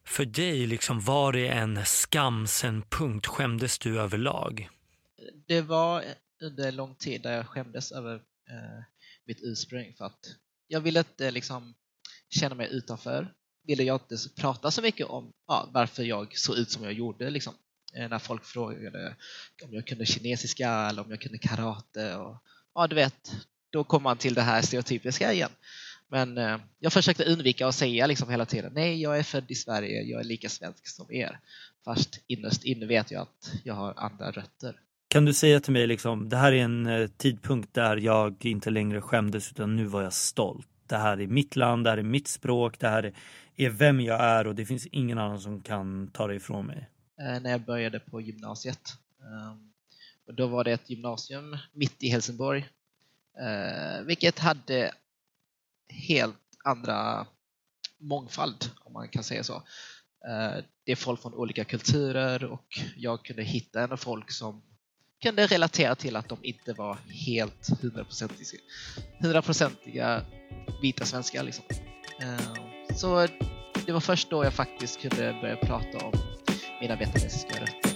för 0.05 0.25
dig, 0.25 0.67
liksom, 0.67 1.01
var 1.01 1.33
det 1.33 1.47
en 1.47 1.85
skamsen 1.85 2.83
punkt? 2.89 3.27
Skämdes 3.27 3.79
du 3.79 3.99
överlag? 3.99 4.69
Det 5.47 5.61
var 5.61 6.03
under 6.41 6.71
lång 6.71 6.95
tid 6.95 7.21
där 7.21 7.37
jag 7.37 7.47
skämdes 7.47 7.91
över 7.91 8.15
eh, 8.49 8.83
mitt 9.25 9.39
ursprung 9.41 9.93
för 9.97 10.05
att 10.05 10.35
jag 10.67 10.81
ville 10.81 10.99
inte 10.99 11.31
liksom 11.31 11.73
känna 12.29 12.55
mig 12.55 12.67
utanför. 12.71 13.33
Ville 13.63 13.83
jag 13.83 13.95
inte 13.95 14.17
prata 14.35 14.71
så 14.71 14.81
mycket 14.81 15.07
om 15.07 15.33
ja, 15.47 15.69
varför 15.73 16.03
jag 16.03 16.37
såg 16.37 16.57
ut 16.57 16.71
som 16.71 16.83
jag 16.83 16.93
gjorde. 16.93 17.29
Liksom. 17.29 17.53
Eh, 17.93 18.09
när 18.09 18.19
folk 18.19 18.45
frågade 18.45 19.15
om 19.63 19.73
jag 19.73 19.87
kunde 19.87 20.05
kinesiska 20.05 20.69
eller 20.69 21.01
om 21.01 21.09
jag 21.09 21.21
kunde 21.21 21.37
karate. 21.37 22.15
Och, 22.15 22.37
ja, 22.73 22.87
du 22.87 22.95
vet, 22.95 23.31
då 23.69 23.83
kommer 23.83 24.03
man 24.03 24.17
till 24.17 24.33
det 24.33 24.41
här 24.41 24.61
stereotypiska 24.61 25.33
igen. 25.33 25.51
Men 26.07 26.37
eh, 26.37 26.57
jag 26.79 26.93
försökte 26.93 27.25
undvika 27.25 27.67
att 27.67 27.75
säga 27.75 28.07
liksom 28.07 28.29
hela 28.29 28.45
tiden, 28.45 28.71
nej 28.73 29.01
jag 29.01 29.19
är 29.19 29.23
född 29.23 29.51
i 29.51 29.55
Sverige, 29.55 30.01
jag 30.01 30.19
är 30.19 30.23
lika 30.23 30.49
svensk 30.49 30.87
som 30.87 31.11
er. 31.11 31.39
Fast 31.85 32.19
innerst 32.27 32.63
inne 32.63 32.85
vet 32.85 33.11
jag 33.11 33.21
att 33.21 33.53
jag 33.63 33.73
har 33.73 33.93
andra 33.97 34.31
rötter. 34.31 34.79
Kan 35.11 35.25
du 35.25 35.33
säga 35.33 35.59
till 35.59 35.73
mig, 35.73 35.87
liksom, 35.87 36.29
det 36.29 36.37
här 36.37 36.51
är 36.51 36.63
en 36.63 36.87
eh, 36.87 37.07
tidpunkt 37.07 37.73
där 37.73 37.97
jag 37.97 38.45
inte 38.45 38.69
längre 38.69 39.01
skämdes 39.01 39.51
utan 39.51 39.75
nu 39.75 39.85
var 39.85 40.01
jag 40.01 40.13
stolt. 40.13 40.67
Det 40.87 40.97
här 40.97 41.21
är 41.21 41.27
mitt 41.27 41.55
land, 41.55 41.83
det 41.83 41.89
här 41.89 41.97
är 41.97 42.03
mitt 42.03 42.27
språk, 42.27 42.79
det 42.79 42.87
här 42.87 43.13
är 43.55 43.69
vem 43.69 44.01
jag 44.01 44.21
är 44.21 44.47
och 44.47 44.55
det 44.55 44.65
finns 44.65 44.85
ingen 44.85 45.17
annan 45.17 45.41
som 45.41 45.61
kan 45.61 46.07
ta 46.07 46.27
det 46.27 46.35
ifrån 46.35 46.65
mig. 46.65 46.89
Eh, 47.21 47.41
när 47.41 47.51
jag 47.51 47.61
började 47.61 47.99
på 47.99 48.21
gymnasiet. 48.21 48.81
Ehm, 49.21 49.71
och 50.27 50.33
då 50.33 50.47
var 50.47 50.63
det 50.63 50.71
ett 50.71 50.89
gymnasium 50.89 51.57
mitt 51.73 52.03
i 52.03 52.09
Helsingborg 52.09 52.65
eh, 53.39 54.05
vilket 54.05 54.39
hade 54.39 54.91
helt 55.89 56.37
andra 56.63 57.27
mångfald, 57.97 58.71
om 58.83 58.93
man 58.93 59.07
kan 59.07 59.23
säga 59.23 59.43
så. 59.43 59.63
Det 60.83 60.91
är 60.91 60.95
folk 60.95 61.21
från 61.21 61.33
olika 61.33 61.63
kulturer 61.63 62.43
och 62.43 62.79
jag 62.95 63.25
kunde 63.25 63.43
hitta 63.43 63.83
en 63.83 63.97
folk 63.97 64.31
som 64.31 64.61
kunde 65.21 65.47
relatera 65.47 65.95
till 65.95 66.15
att 66.15 66.29
de 66.29 66.37
inte 66.41 66.73
var 66.73 66.97
helt 67.25 67.81
hundraprocentiga, 67.81 68.59
hundraprocentiga 69.19 70.21
vita 70.81 71.05
svenskar. 71.05 71.43
Liksom. 71.43 71.65
Eh, 72.21 72.95
så 72.95 73.27
det 73.85 73.91
var 73.91 73.99
först 73.99 74.29
då 74.29 74.43
jag 74.43 74.53
faktiskt 74.53 75.01
kunde 75.01 75.37
börja 75.41 75.55
prata 75.55 76.05
om 76.05 76.13
mina 76.81 76.95
vietnamesiska 76.95 77.61
rötter. 77.61 77.91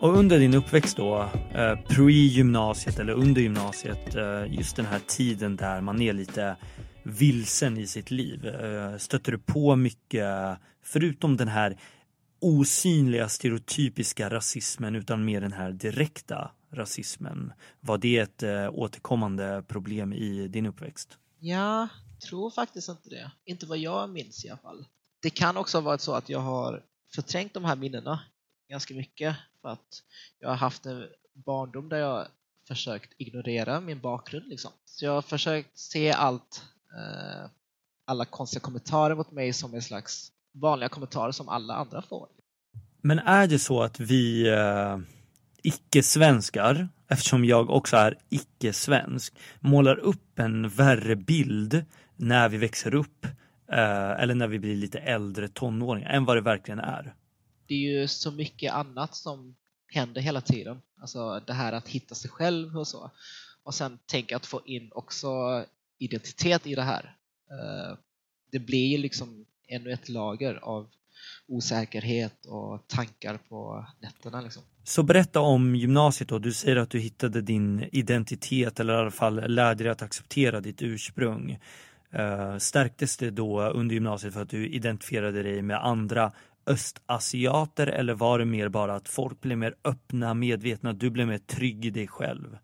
Och 0.00 0.18
under 0.18 0.38
din 0.38 0.54
uppväxt 0.54 0.96
då, 0.96 1.30
eh, 1.54 1.78
pre-gymnasiet 1.88 2.98
eller 2.98 3.12
under 3.12 3.42
gymnasiet, 3.42 4.14
eh, 4.14 4.44
just 4.48 4.76
den 4.76 4.86
här 4.86 5.00
tiden 5.06 5.56
där 5.56 5.80
man 5.80 6.02
är 6.02 6.12
lite 6.12 6.56
vilsen 7.02 7.78
i 7.78 7.86
sitt 7.86 8.10
liv. 8.10 8.46
Eh, 8.46 8.96
stöter 8.96 9.32
du 9.32 9.38
på 9.38 9.76
mycket, 9.76 10.58
förutom 10.82 11.36
den 11.36 11.48
här 11.48 11.78
osynliga 12.40 13.28
stereotypiska 13.28 14.30
rasismen 14.30 14.94
utan 14.94 15.24
mer 15.24 15.40
den 15.40 15.52
här 15.52 15.72
direkta 15.72 16.50
rasismen. 16.70 17.52
Var 17.80 17.98
det 17.98 18.18
ett 18.18 18.42
eh, 18.42 18.70
återkommande 18.72 19.64
problem 19.68 20.12
i 20.12 20.48
din 20.48 20.66
uppväxt? 20.66 21.18
Ja, 21.38 21.88
tror 22.28 22.50
faktiskt 22.50 22.88
inte 22.88 23.10
det. 23.10 23.30
Inte 23.44 23.66
vad 23.66 23.78
jag 23.78 24.10
minns 24.10 24.44
i 24.44 24.48
alla 24.48 24.58
fall. 24.58 24.86
Det 25.22 25.30
kan 25.30 25.56
också 25.56 25.78
ha 25.78 25.82
varit 25.82 26.00
så 26.00 26.14
att 26.14 26.28
jag 26.28 26.38
har 26.38 26.84
förträngt 27.14 27.54
de 27.54 27.64
här 27.64 27.76
minnena 27.76 28.20
ganska 28.68 28.94
mycket 28.94 29.36
för 29.62 29.68
att 29.68 30.02
jag 30.38 30.48
har 30.48 30.56
haft 30.56 30.86
en 30.86 31.06
barndom 31.34 31.88
där 31.88 31.98
jag 31.98 32.26
försökt 32.68 33.12
ignorera 33.18 33.80
min 33.80 34.00
bakgrund. 34.00 34.48
Liksom. 34.48 34.70
Så 34.84 35.04
jag 35.04 35.12
har 35.12 35.22
försökt 35.22 35.78
se 35.78 36.12
allt, 36.12 36.64
alla 38.06 38.24
konstiga 38.24 38.60
kommentarer 38.60 39.14
mot 39.14 39.30
mig 39.30 39.52
som 39.52 39.74
en 39.74 39.82
slags 39.82 40.32
vanliga 40.54 40.88
kommentarer 40.88 41.32
som 41.32 41.48
alla 41.48 41.74
andra 41.74 42.02
får. 42.02 42.28
Men 43.02 43.18
är 43.18 43.46
det 43.46 43.58
så 43.58 43.82
att 43.82 44.00
vi 44.00 44.48
eh, 44.48 44.98
icke-svenskar, 45.62 46.88
eftersom 47.08 47.44
jag 47.44 47.70
också 47.70 47.96
är 47.96 48.18
icke-svensk, 48.28 49.34
målar 49.60 49.98
upp 49.98 50.38
en 50.38 50.68
värre 50.68 51.16
bild 51.16 51.84
när 52.16 52.48
vi 52.48 52.56
växer 52.56 52.94
upp 52.94 53.24
eh, 53.72 54.10
eller 54.10 54.34
när 54.34 54.48
vi 54.48 54.58
blir 54.58 54.76
lite 54.76 54.98
äldre 54.98 55.48
tonåringar 55.48 56.10
än 56.10 56.24
vad 56.24 56.36
det 56.36 56.40
verkligen 56.40 56.80
är? 56.80 57.14
det 57.72 57.74
är 57.74 58.00
ju 58.00 58.08
så 58.08 58.30
mycket 58.30 58.72
annat 58.72 59.14
som 59.14 59.56
händer 59.86 60.20
hela 60.20 60.40
tiden. 60.40 60.82
Alltså 61.00 61.40
det 61.46 61.52
här 61.52 61.72
att 61.72 61.88
hitta 61.88 62.14
sig 62.14 62.30
själv 62.30 62.78
och 62.78 62.88
så. 62.88 63.10
Och 63.62 63.74
sen 63.74 63.98
tänka 64.06 64.36
att 64.36 64.46
få 64.46 64.62
in 64.66 64.90
också 64.92 65.64
identitet 66.04 66.66
i 66.66 66.74
det 66.74 66.82
här. 66.82 67.16
Eh, 67.50 67.98
det 68.52 68.58
blir 68.58 68.86
ju 68.86 68.98
liksom 68.98 69.46
ännu 69.68 69.92
ett 69.92 70.08
lager 70.08 70.54
av 70.54 70.88
osäkerhet 71.48 72.46
och 72.46 72.88
tankar 72.88 73.38
på 73.48 73.86
nätterna. 74.00 74.40
Liksom. 74.40 74.62
Så 74.84 75.02
berätta 75.02 75.40
om 75.40 75.76
gymnasiet 75.76 76.28
då. 76.28 76.38
Du 76.38 76.52
säger 76.52 76.76
att 76.76 76.90
du 76.90 76.98
hittade 76.98 77.40
din 77.40 77.88
identitet 77.92 78.80
eller 78.80 78.94
i 78.94 78.96
alla 78.96 79.10
fall 79.10 79.54
lärde 79.54 79.84
dig 79.84 79.92
att 79.92 80.02
acceptera 80.02 80.60
ditt 80.60 80.82
ursprung. 80.82 81.58
Uh, 82.18 82.58
stärktes 82.58 83.16
det 83.16 83.30
då 83.30 83.62
under 83.62 83.94
gymnasiet 83.94 84.34
för 84.34 84.42
att 84.42 84.50
du 84.50 84.68
identifierade 84.68 85.42
dig 85.42 85.62
med 85.62 85.84
andra 85.84 86.32
östasiater 86.66 87.86
eller 87.86 88.14
var 88.14 88.38
det 88.38 88.44
mer 88.44 88.68
bara 88.68 88.94
att 88.94 89.08
folk 89.08 89.40
blev 89.40 89.58
mer 89.58 89.74
öppna, 89.84 90.34
medvetna, 90.34 90.92
du 90.92 91.10
blev 91.10 91.26
mer 91.26 91.38
trygg 91.38 91.84
i 91.84 91.90
dig 91.90 92.06
själv? 92.06 92.58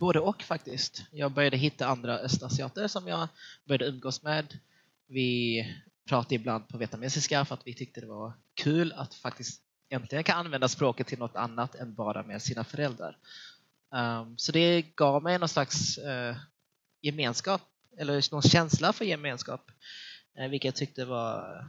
Både 0.00 0.20
och 0.20 0.42
faktiskt. 0.42 1.04
Jag 1.10 1.32
började 1.32 1.56
hitta 1.56 1.86
andra 1.86 2.18
östasiater 2.18 2.88
som 2.88 3.08
jag 3.08 3.28
började 3.64 3.86
umgås 3.86 4.22
med. 4.22 4.58
Vi 5.06 5.66
pratade 6.08 6.34
ibland 6.34 6.68
på 6.68 6.78
vietnamesiska 6.78 7.44
för 7.44 7.54
att 7.54 7.66
vi 7.66 7.74
tyckte 7.74 8.00
det 8.00 8.06
var 8.06 8.32
kul 8.54 8.92
att 8.92 9.14
faktiskt 9.14 9.62
äntligen 9.88 10.24
kan 10.24 10.38
använda 10.38 10.68
språket 10.68 11.06
till 11.06 11.18
något 11.18 11.36
annat 11.36 11.74
än 11.74 11.94
bara 11.94 12.22
med 12.22 12.42
sina 12.42 12.64
föräldrar. 12.64 13.18
Um, 13.90 14.38
så 14.38 14.52
det 14.52 14.82
gav 14.82 15.22
mig 15.22 15.38
någon 15.38 15.48
slags 15.48 15.98
uh, 15.98 16.36
gemenskap, 17.00 17.62
eller 17.98 18.32
någon 18.32 18.42
känsla 18.42 18.92
för 18.92 19.04
gemenskap, 19.04 19.70
uh, 20.38 20.48
vilket 20.48 20.68
jag 20.68 20.76
tyckte 20.76 21.04
var 21.04 21.64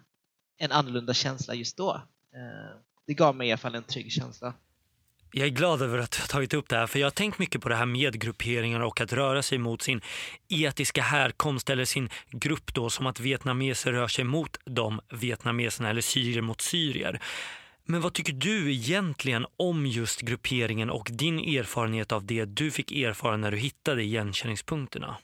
en 0.57 0.71
annorlunda 0.71 1.13
känsla 1.13 1.53
just 1.53 1.77
då. 1.77 1.93
Uh, 2.35 2.79
det 3.07 3.13
gav 3.13 3.35
mig 3.35 3.47
i 3.47 3.51
alla 3.51 3.57
fall 3.57 3.75
en 3.75 3.83
trygg 3.83 4.11
känsla. 4.11 4.53
Jag 5.33 5.47
är 5.47 5.51
glad 5.51 5.81
över 5.81 5.97
att 5.97 6.11
du 6.11 6.21
har 6.21 6.27
tagit 6.27 6.53
upp 6.53 6.69
det 6.69 6.75
här 6.75 6.87
för 6.87 6.99
jag 6.99 7.05
har 7.05 7.11
tänkt 7.11 7.39
mycket 7.39 7.61
på 7.61 7.69
det 7.69 7.75
här 7.75 7.85
med 7.85 8.21
grupperingar 8.21 8.79
och 8.79 9.01
att 9.01 9.13
röra 9.13 9.41
sig 9.43 9.57
mot 9.57 9.81
sin 9.81 10.01
etiska 10.49 11.01
härkomst 11.01 11.69
eller 11.69 11.85
sin 11.85 12.09
grupp 12.31 12.73
då 12.73 12.89
som 12.89 13.07
att 13.07 13.19
vietnameser 13.19 13.91
rör 13.91 14.07
sig 14.07 14.25
mot 14.25 14.57
de 14.65 15.01
vietnameserna 15.09 15.89
eller 15.89 16.01
syrier 16.01 16.41
mot 16.41 16.61
syrier. 16.61 17.21
Men 17.85 18.01
vad 18.01 18.13
tycker 18.13 18.33
du 18.33 18.73
egentligen 18.73 19.45
om 19.57 19.85
just 19.85 20.21
grupperingen 20.21 20.89
och 20.89 21.09
din 21.11 21.39
erfarenhet 21.39 22.11
av 22.11 22.25
det 22.25 22.45
du 22.45 22.71
fick 22.71 22.91
erfara 22.91 23.37
när 23.37 23.51
du 23.51 23.57
hittade 23.57 24.03
igenkänningspunkterna? 24.03 25.17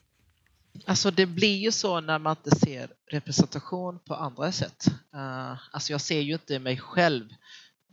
Alltså 0.86 1.10
det 1.10 1.26
blir 1.26 1.56
ju 1.56 1.72
så 1.72 2.00
när 2.00 2.18
man 2.18 2.36
inte 2.36 2.56
ser 2.56 2.88
representation 3.10 3.98
på 3.98 4.14
andra 4.14 4.52
sätt. 4.52 4.86
Uh, 5.14 5.58
alltså 5.72 5.92
jag 5.92 6.00
ser 6.00 6.20
ju 6.20 6.32
inte 6.32 6.58
mig 6.58 6.76
själv 6.78 7.24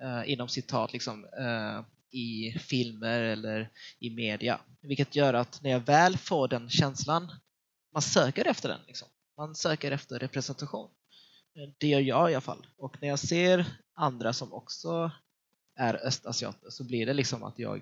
uh, 0.03 0.31
inom 0.31 0.47
citat 0.47 0.93
liksom, 0.93 1.23
uh, 1.23 1.85
i 2.15 2.59
filmer 2.59 3.21
eller 3.21 3.71
i 3.99 4.09
media. 4.09 4.59
Vilket 4.81 5.15
gör 5.15 5.33
att 5.33 5.61
när 5.61 5.69
jag 5.69 5.79
väl 5.79 6.17
får 6.17 6.47
den 6.47 6.69
känslan, 6.69 7.31
man 7.93 8.01
söker 8.01 8.45
efter 8.45 8.69
den. 8.69 8.81
Liksom. 8.87 9.07
Man 9.37 9.55
söker 9.55 9.91
efter 9.91 10.19
representation. 10.19 10.89
Det 11.77 11.87
gör 11.87 11.99
jag 11.99 12.31
i 12.31 12.33
alla 12.33 12.41
fall. 12.41 12.67
Och 12.77 13.01
när 13.01 13.07
jag 13.07 13.19
ser 13.19 13.65
andra 13.93 14.33
som 14.33 14.53
också 14.53 15.11
är 15.75 16.05
östasiater 16.05 16.69
så 16.69 16.83
blir 16.83 17.05
det 17.05 17.13
liksom 17.13 17.43
att 17.43 17.59
jag 17.59 17.81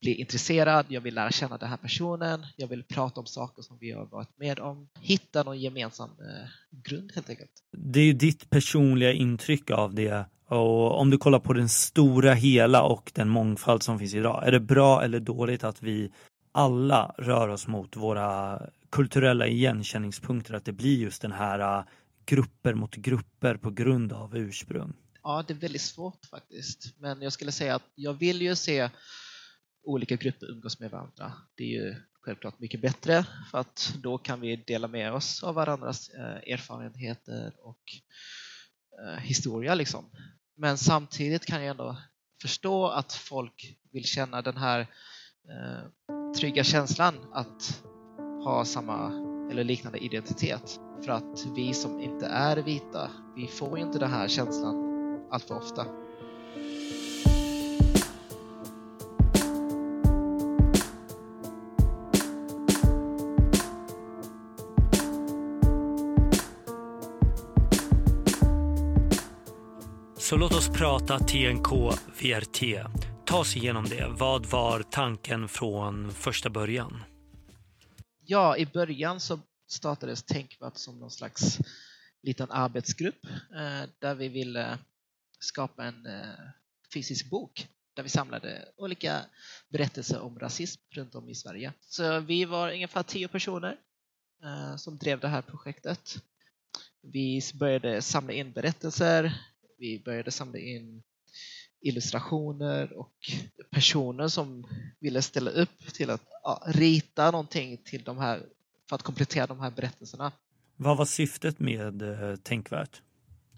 blir 0.00 0.14
intresserad, 0.14 0.86
jag 0.88 1.00
vill 1.00 1.14
lära 1.14 1.30
känna 1.30 1.58
den 1.58 1.68
här 1.68 1.76
personen, 1.76 2.46
jag 2.56 2.68
vill 2.68 2.84
prata 2.84 3.20
om 3.20 3.26
saker 3.26 3.62
som 3.62 3.78
vi 3.80 3.92
har 3.92 4.06
varit 4.06 4.38
med 4.38 4.58
om. 4.58 4.88
Hitta 5.00 5.42
någon 5.42 5.60
gemensam 5.60 6.10
eh, 6.10 6.48
grund 6.70 7.12
helt 7.14 7.30
enkelt. 7.30 7.50
Det 7.72 8.00
är 8.00 8.04
ju 8.04 8.12
ditt 8.12 8.50
personliga 8.50 9.12
intryck 9.12 9.70
av 9.70 9.94
det 9.94 10.26
och 10.48 11.00
om 11.00 11.10
du 11.10 11.18
kollar 11.18 11.38
på 11.38 11.52
den 11.52 11.68
stora 11.68 12.34
hela 12.34 12.82
och 12.82 13.12
den 13.14 13.28
mångfald 13.28 13.82
som 13.82 13.98
finns 13.98 14.14
idag, 14.14 14.46
är 14.46 14.52
det 14.52 14.60
bra 14.60 15.02
eller 15.02 15.20
dåligt 15.20 15.64
att 15.64 15.82
vi 15.82 16.12
alla 16.52 17.14
rör 17.18 17.48
oss 17.48 17.66
mot 17.66 17.96
våra 17.96 18.60
kulturella 18.90 19.46
igenkänningspunkter, 19.46 20.54
att 20.54 20.64
det 20.64 20.72
blir 20.72 20.98
just 20.98 21.22
den 21.22 21.32
här 21.32 21.78
äh, 21.78 21.84
grupper 22.26 22.74
mot 22.74 22.94
grupper 22.94 23.56
på 23.56 23.70
grund 23.70 24.12
av 24.12 24.36
ursprung? 24.36 24.92
Ja, 25.22 25.44
det 25.46 25.54
är 25.54 25.58
väldigt 25.58 25.82
svårt 25.82 26.26
faktiskt. 26.30 26.94
Men 26.98 27.22
jag 27.22 27.32
skulle 27.32 27.52
säga 27.52 27.74
att 27.74 27.82
jag 27.94 28.12
vill 28.12 28.42
ju 28.42 28.54
se 28.54 28.90
olika 29.86 30.16
grupper 30.16 30.50
umgås 30.50 30.80
med 30.80 30.90
varandra. 30.90 31.32
Det 31.56 31.62
är 31.62 31.84
ju 31.84 31.94
självklart 32.20 32.58
mycket 32.60 32.80
bättre 32.80 33.24
för 33.50 33.58
att 33.58 33.94
då 34.02 34.18
kan 34.18 34.40
vi 34.40 34.56
dela 34.56 34.88
med 34.88 35.12
oss 35.12 35.42
av 35.42 35.54
varandras 35.54 36.08
eh, 36.08 36.52
erfarenheter 36.52 37.52
och 37.62 37.82
eh, 39.02 39.20
historia. 39.20 39.74
Liksom. 39.74 40.04
Men 40.56 40.78
samtidigt 40.78 41.46
kan 41.46 41.60
jag 41.60 41.70
ändå 41.70 41.96
förstå 42.42 42.88
att 42.88 43.12
folk 43.12 43.76
vill 43.92 44.04
känna 44.04 44.42
den 44.42 44.56
här 44.56 44.80
eh, 45.48 46.32
trygga 46.32 46.64
känslan 46.64 47.14
att 47.32 47.82
ha 48.44 48.64
samma 48.64 49.10
eller 49.50 49.64
liknande 49.64 49.98
identitet. 49.98 50.80
För 51.04 51.12
att 51.12 51.46
vi 51.56 51.74
som 51.74 52.00
inte 52.00 52.26
är 52.26 52.56
vita, 52.56 53.10
vi 53.36 53.46
får 53.46 53.78
ju 53.78 53.84
inte 53.84 53.98
den 53.98 54.10
här 54.10 54.28
känslan 54.28 54.76
allt 55.30 55.44
för 55.44 55.56
ofta. 55.56 56.05
Så 70.28 70.36
låt 70.36 70.54
oss 70.54 70.68
prata 70.68 71.18
TNK 71.18 71.72
VRT. 72.20 72.86
Ta 73.26 73.38
oss 73.38 73.56
igenom 73.56 73.84
det. 73.84 74.06
Vad 74.08 74.46
var 74.46 74.82
tanken 74.82 75.48
från 75.48 76.12
första 76.12 76.50
början? 76.50 77.04
Ja, 78.24 78.56
i 78.56 78.66
början 78.66 79.20
så 79.20 79.38
startades 79.68 80.22
Tänkvärt 80.22 80.76
som 80.76 81.00
någon 81.00 81.10
slags 81.10 81.58
liten 82.22 82.50
arbetsgrupp 82.50 83.24
eh, 83.54 83.90
där 83.98 84.14
vi 84.14 84.28
ville 84.28 84.78
skapa 85.38 85.84
en 85.84 86.06
eh, 86.06 86.22
fysisk 86.94 87.30
bok 87.30 87.68
där 87.94 88.02
vi 88.02 88.08
samlade 88.08 88.68
olika 88.76 89.20
berättelser 89.68 90.20
om 90.20 90.38
rasism 90.38 90.82
runt 90.90 91.14
om 91.14 91.28
i 91.28 91.34
Sverige. 91.34 91.72
Så 91.80 92.20
vi 92.20 92.44
var 92.44 92.72
ungefär 92.72 93.02
tio 93.02 93.28
personer 93.28 93.76
eh, 94.44 94.76
som 94.76 94.98
drev 94.98 95.20
det 95.20 95.28
här 95.28 95.42
projektet. 95.42 96.16
Vi 97.02 97.40
började 97.54 98.02
samla 98.02 98.32
in 98.32 98.52
berättelser, 98.52 99.32
vi 99.78 100.02
började 100.04 100.30
samla 100.30 100.58
in 100.58 101.02
illustrationer 101.80 102.92
och 102.92 103.14
personer 103.70 104.28
som 104.28 104.66
ville 105.00 105.22
ställa 105.22 105.50
upp 105.50 105.94
till 105.94 106.10
att 106.10 106.22
ja, 106.42 106.62
rita 106.66 107.30
någonting 107.30 107.82
till 107.84 108.02
de 108.04 108.18
här, 108.18 108.46
för 108.88 108.96
att 108.96 109.02
komplettera 109.02 109.46
de 109.46 109.60
här 109.60 109.70
berättelserna. 109.70 110.32
Vad 110.76 110.96
var 110.96 111.04
syftet 111.04 111.58
med 111.58 112.02
eh, 112.02 112.36
Tänkvärt? 112.36 113.02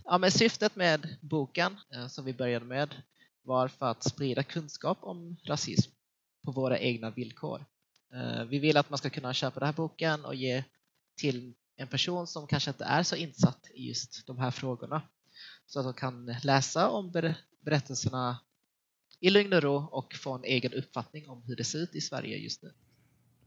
Ja, 0.04 0.18
men 0.18 0.30
syftet 0.30 0.76
med 0.76 1.16
boken 1.20 1.76
eh, 1.94 2.06
som 2.06 2.24
vi 2.24 2.32
började 2.32 2.64
med 2.64 2.94
var 3.42 3.68
för 3.68 3.86
att 3.86 4.04
sprida 4.04 4.42
kunskap 4.42 4.98
om 5.00 5.36
rasism 5.44 5.90
på 6.44 6.52
våra 6.52 6.78
egna 6.78 7.10
villkor. 7.10 7.64
Eh, 8.14 8.44
vi 8.44 8.58
vill 8.58 8.76
att 8.76 8.90
man 8.90 8.98
ska 8.98 9.10
kunna 9.10 9.34
köpa 9.34 9.60
den 9.60 9.66
här 9.66 9.74
boken 9.74 10.24
och 10.24 10.34
ge 10.34 10.64
till 11.20 11.54
en 11.76 11.88
person 11.88 12.26
som 12.26 12.46
kanske 12.46 12.70
inte 12.70 12.84
är 12.84 13.02
så 13.02 13.16
insatt 13.16 13.70
i 13.74 13.88
just 13.88 14.26
de 14.26 14.38
här 14.38 14.50
frågorna 14.50 15.02
så 15.68 15.80
att 15.80 15.84
de 15.84 15.94
kan 15.94 16.36
läsa 16.42 16.90
om 16.90 17.12
berättelserna 17.64 18.38
i 19.20 19.30
lugn 19.30 19.52
och 19.52 19.62
ro 19.62 19.76
och 19.76 20.14
få 20.14 20.34
en 20.34 20.44
egen 20.44 20.72
uppfattning 20.72 21.28
om 21.28 21.42
hur 21.42 21.56
det 21.56 21.64
ser 21.64 21.78
ut 21.78 21.94
i 21.94 22.00
Sverige 22.00 22.36
just 22.36 22.62
nu. 22.62 22.72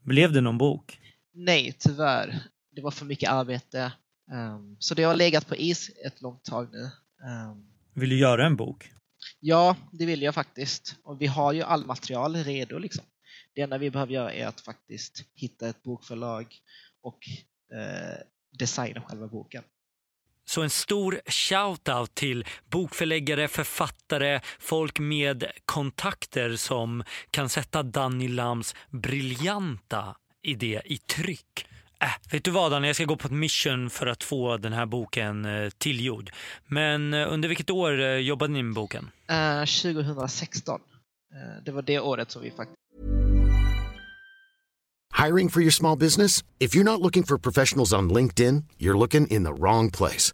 Blev 0.03 0.31
det 0.33 0.41
någon 0.41 0.57
bok? 0.57 0.99
Nej, 1.33 1.75
tyvärr. 1.79 2.43
Det 2.71 2.81
var 2.81 2.91
för 2.91 3.05
mycket 3.05 3.29
arbete. 3.29 3.93
Um, 4.31 4.75
så 4.79 4.95
det 4.95 5.03
har 5.03 5.15
legat 5.15 5.47
på 5.47 5.55
is 5.55 5.91
ett 6.05 6.21
långt 6.21 6.43
tag 6.43 6.67
nu. 6.71 6.83
Um, 7.27 7.71
vill 7.93 8.09
du 8.09 8.17
göra 8.17 8.45
en 8.45 8.55
bok? 8.55 8.91
Ja, 9.39 9.75
det 9.91 10.05
vill 10.05 10.21
jag 10.21 10.35
faktiskt. 10.35 10.95
Och 11.03 11.21
vi 11.21 11.27
har 11.27 11.53
ju 11.53 11.61
all 11.61 11.85
material 11.85 12.35
redo. 12.35 12.77
Liksom. 12.77 13.05
Det 13.53 13.61
enda 13.61 13.77
vi 13.77 13.91
behöver 13.91 14.13
göra 14.13 14.33
är 14.33 14.47
att 14.47 14.61
faktiskt 14.61 15.25
hitta 15.33 15.69
ett 15.69 15.83
bokförlag 15.83 16.55
och 17.01 17.19
eh, 17.73 18.17
designa 18.59 19.01
själva 19.01 19.27
boken. 19.27 19.63
Så 20.51 20.61
en 20.61 20.69
stor 20.69 21.21
shout-out 21.25 22.11
till 22.13 22.45
bokförläggare, 22.69 23.47
författare, 23.47 24.39
folk 24.59 24.99
med 24.99 25.45
kontakter 25.65 26.55
som 26.55 27.03
kan 27.31 27.49
sätta 27.49 27.83
Danny 27.83 28.27
Lams 28.27 28.75
briljanta 28.89 30.15
idé 30.43 30.81
i 30.85 30.97
tryck. 30.97 31.67
Äh, 32.01 32.31
vet 32.31 32.43
du 32.43 32.51
vad 32.51 32.71
Danny, 32.71 32.87
jag 32.87 32.95
ska 32.95 33.05
gå 33.05 33.15
på 33.15 33.27
ett 33.27 33.33
mission 33.33 33.89
för 33.89 34.07
att 34.07 34.23
få 34.23 34.57
den 34.57 34.73
här 34.73 34.85
boken 34.85 35.45
eh, 35.45 35.69
tillgjord. 35.69 36.29
Men 36.67 37.13
eh, 37.13 37.33
under 37.33 37.49
vilket 37.49 37.69
år 37.69 38.01
eh, 38.01 38.15
jobbade 38.15 38.53
ni 38.53 38.63
med 38.63 38.73
boken? 38.73 39.11
Uh, 39.31 39.65
2016. 39.65 40.81
Uh, 41.33 41.63
det 41.65 41.71
var 41.71 41.81
det 41.81 41.99
året 41.99 42.31
som 42.31 42.41
vi 42.41 42.51
faktiskt 42.51 42.77
Hiring 45.27 45.49
for 45.49 45.61
your 45.61 45.71
small 45.71 45.97
business? 45.97 46.43
If 46.59 46.75
you're 46.75 46.83
not 46.83 46.99
looking 46.99 47.23
for 47.23 47.37
professionals 47.37 47.93
on 47.93 48.09
LinkedIn, 48.09 48.63
you're 48.79 48.97
looking 48.97 49.27
in 49.27 49.43
the 49.43 49.53
wrong 49.53 49.91
place. 49.91 50.33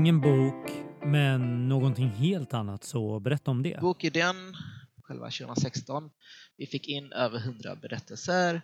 Ingen 0.00 0.20
bok, 0.20 0.70
Men 1.02 1.68
någonting 1.68 2.08
helt 2.08 2.54
annat, 2.54 2.84
så 2.84 3.20
berätta 3.20 3.50
om 3.50 3.62
det. 3.62 3.80
Bokidén, 3.80 4.56
själva 5.02 5.30
2016, 5.30 6.10
vi 6.56 6.66
fick 6.66 6.88
in 6.88 7.12
över 7.12 7.38
100 7.38 7.76
berättelser 7.76 8.62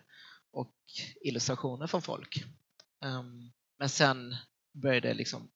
och 0.51 0.75
illustrationer 1.21 1.87
från 1.87 2.01
folk. 2.01 2.43
Ehm, 3.05 3.51
men 3.79 3.89
sen 3.89 4.35
började 4.73 5.07
det 5.07 5.13
liksom 5.13 5.49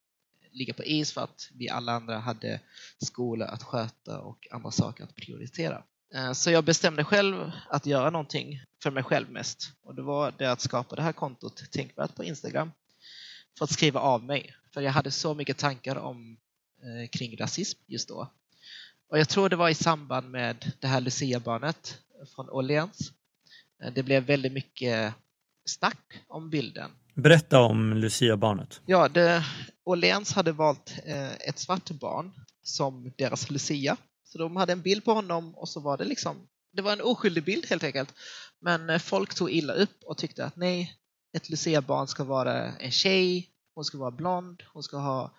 ligga 0.51 0.73
på 0.73 0.83
is 0.83 1.13
för 1.13 1.21
att 1.21 1.49
vi 1.53 1.69
alla 1.69 1.91
andra 1.91 2.19
hade 2.19 2.59
skola 3.05 3.45
att 3.47 3.63
sköta 3.63 4.21
och 4.21 4.47
andra 4.51 4.71
saker 4.71 5.03
att 5.03 5.15
prioritera. 5.15 5.83
Ehm, 6.13 6.35
så 6.35 6.51
jag 6.51 6.63
bestämde 6.63 7.03
själv 7.03 7.51
att 7.69 7.85
göra 7.85 8.09
någonting 8.09 8.63
för 8.83 8.91
mig 8.91 9.03
själv 9.03 9.29
mest 9.29 9.71
och 9.83 9.95
det 9.95 10.01
var 10.01 10.33
det 10.37 10.51
att 10.51 10.61
skapa 10.61 10.95
det 10.95 11.01
här 11.01 11.13
kontot 11.13 11.71
Tänkvärt 11.71 12.15
på 12.15 12.23
Instagram 12.23 12.71
för 13.57 13.65
att 13.65 13.71
skriva 13.71 13.99
av 13.99 14.23
mig. 14.23 14.55
För 14.73 14.81
jag 14.81 14.91
hade 14.91 15.11
så 15.11 15.33
mycket 15.33 15.57
tankar 15.57 15.95
om 15.95 16.37
eh, 16.83 17.09
kring 17.09 17.37
rasism 17.37 17.79
just 17.87 18.07
då. 18.07 18.31
Och 19.09 19.19
jag 19.19 19.29
tror 19.29 19.49
det 19.49 19.55
var 19.55 19.69
i 19.69 19.75
samband 19.75 20.31
med 20.31 20.71
det 20.79 20.87
här 20.87 21.01
Lucia-barnet 21.01 21.97
från 22.35 22.49
Åhléns. 22.49 23.11
Eh, 23.83 23.93
det 23.93 24.03
blev 24.03 24.23
väldigt 24.23 24.53
mycket 24.53 25.13
snack 25.65 26.23
om 26.27 26.49
bilden. 26.49 26.91
Berätta 27.13 27.59
om 27.59 27.93
Lucia-barnet. 27.93 28.81
Ja, 28.85 29.09
det, 29.09 29.43
hade 30.35 30.51
valt 30.51 30.93
eh, 31.05 31.33
ett 31.33 31.59
svart 31.59 31.91
barn 31.91 32.31
som 32.63 33.13
deras 33.17 33.49
Lucia. 33.49 33.97
Så 34.23 34.37
de 34.37 34.55
hade 34.55 34.73
en 34.73 34.81
bild 34.81 35.05
på 35.05 35.13
honom 35.13 35.55
och 35.55 35.69
så 35.69 35.79
var 35.79 35.97
det 35.97 36.05
liksom, 36.05 36.47
det 36.73 36.81
var 36.81 36.93
en 36.93 37.01
oskyldig 37.01 37.43
bild 37.43 37.65
helt 37.69 37.83
enkelt. 37.83 38.13
Men 38.59 38.89
eh, 38.89 38.99
folk 38.99 39.35
tog 39.35 39.51
illa 39.51 39.73
upp 39.73 40.03
och 40.05 40.17
tyckte 40.17 40.45
att 40.45 40.55
nej, 40.55 40.95
ett 41.37 41.49
Lucia-barn 41.49 42.07
ska 42.07 42.23
vara 42.23 42.71
en 42.71 42.91
tjej, 42.91 43.50
hon 43.75 43.85
ska 43.85 43.97
vara 43.97 44.11
blond, 44.11 44.63
hon 44.73 44.83
ska 44.83 44.97
ha 44.97 45.31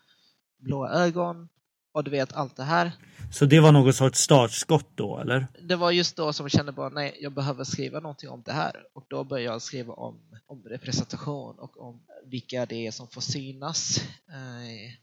blåa 0.59 0.91
ögon 0.91 1.49
och 1.93 2.05
du 2.05 2.11
vet 2.11 2.33
allt 2.33 2.57
det 2.57 2.65
här. 2.65 2.93
Så 3.33 3.45
det 3.45 3.61
var 3.61 3.73
något 3.73 3.97
sorts 3.97 4.19
startskott 4.19 4.87
då, 4.95 5.19
eller? 5.19 5.47
Det 5.63 5.77
var 5.77 5.91
just 5.91 6.17
då 6.17 6.33
som 6.33 6.45
jag 6.45 6.51
kände 6.51 6.73
bara, 6.73 6.89
nej, 6.89 7.19
jag 7.21 7.33
behöver 7.33 7.65
skriva 7.65 8.01
någonting 8.01 8.29
om 8.29 8.43
det 8.43 8.53
här. 8.53 8.87
Och 8.93 9.05
då 9.09 9.25
började 9.25 9.53
jag 9.53 9.63
skriva 9.63 9.95
om, 9.95 10.21
om 10.47 10.63
representation 10.63 11.59
och 11.59 11.81
om 11.81 12.07
vilka 12.27 12.67
det 12.67 12.87
är 12.87 12.91
som 12.91 13.09
får 13.09 13.21
synas 13.21 13.99
eh, 14.29 14.95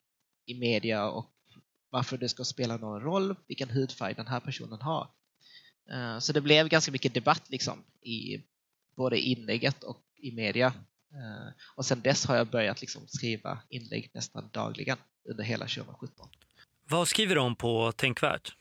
i 0.45 0.59
media 0.59 1.09
och 1.09 1.25
varför 1.89 2.17
det 2.17 2.29
ska 2.29 2.43
spela 2.43 2.77
någon 2.77 3.01
roll, 3.01 3.35
vilken 3.47 3.69
hudfärg 3.69 4.13
den 4.13 4.27
här 4.27 4.39
personen 4.39 4.81
har. 4.81 5.07
Eh, 5.91 6.19
så 6.19 6.33
det 6.33 6.41
blev 6.41 6.67
ganska 6.67 6.91
mycket 6.91 7.13
debatt 7.13 7.49
liksom 7.49 7.83
i 8.01 8.43
både 8.95 9.19
inlägget 9.19 9.83
och 9.83 10.01
i 10.17 10.31
media. 10.31 10.73
Eh, 11.13 11.53
och 11.75 11.85
sen 11.85 12.01
dess 12.01 12.25
har 12.25 12.35
jag 12.35 12.47
börjat 12.47 12.81
liksom 12.81 13.07
skriva 13.07 13.59
inlägg 13.69 14.11
nästan 14.13 14.49
dagligen 14.53 14.97
under 15.29 15.43
hela 15.43 15.65
2017. 15.67 16.29
Vad 16.89 17.07
skriver 17.07 17.35
du 17.35 17.41
om 17.41 17.55
på 17.55 17.91
Tänkvärt? 17.91 18.55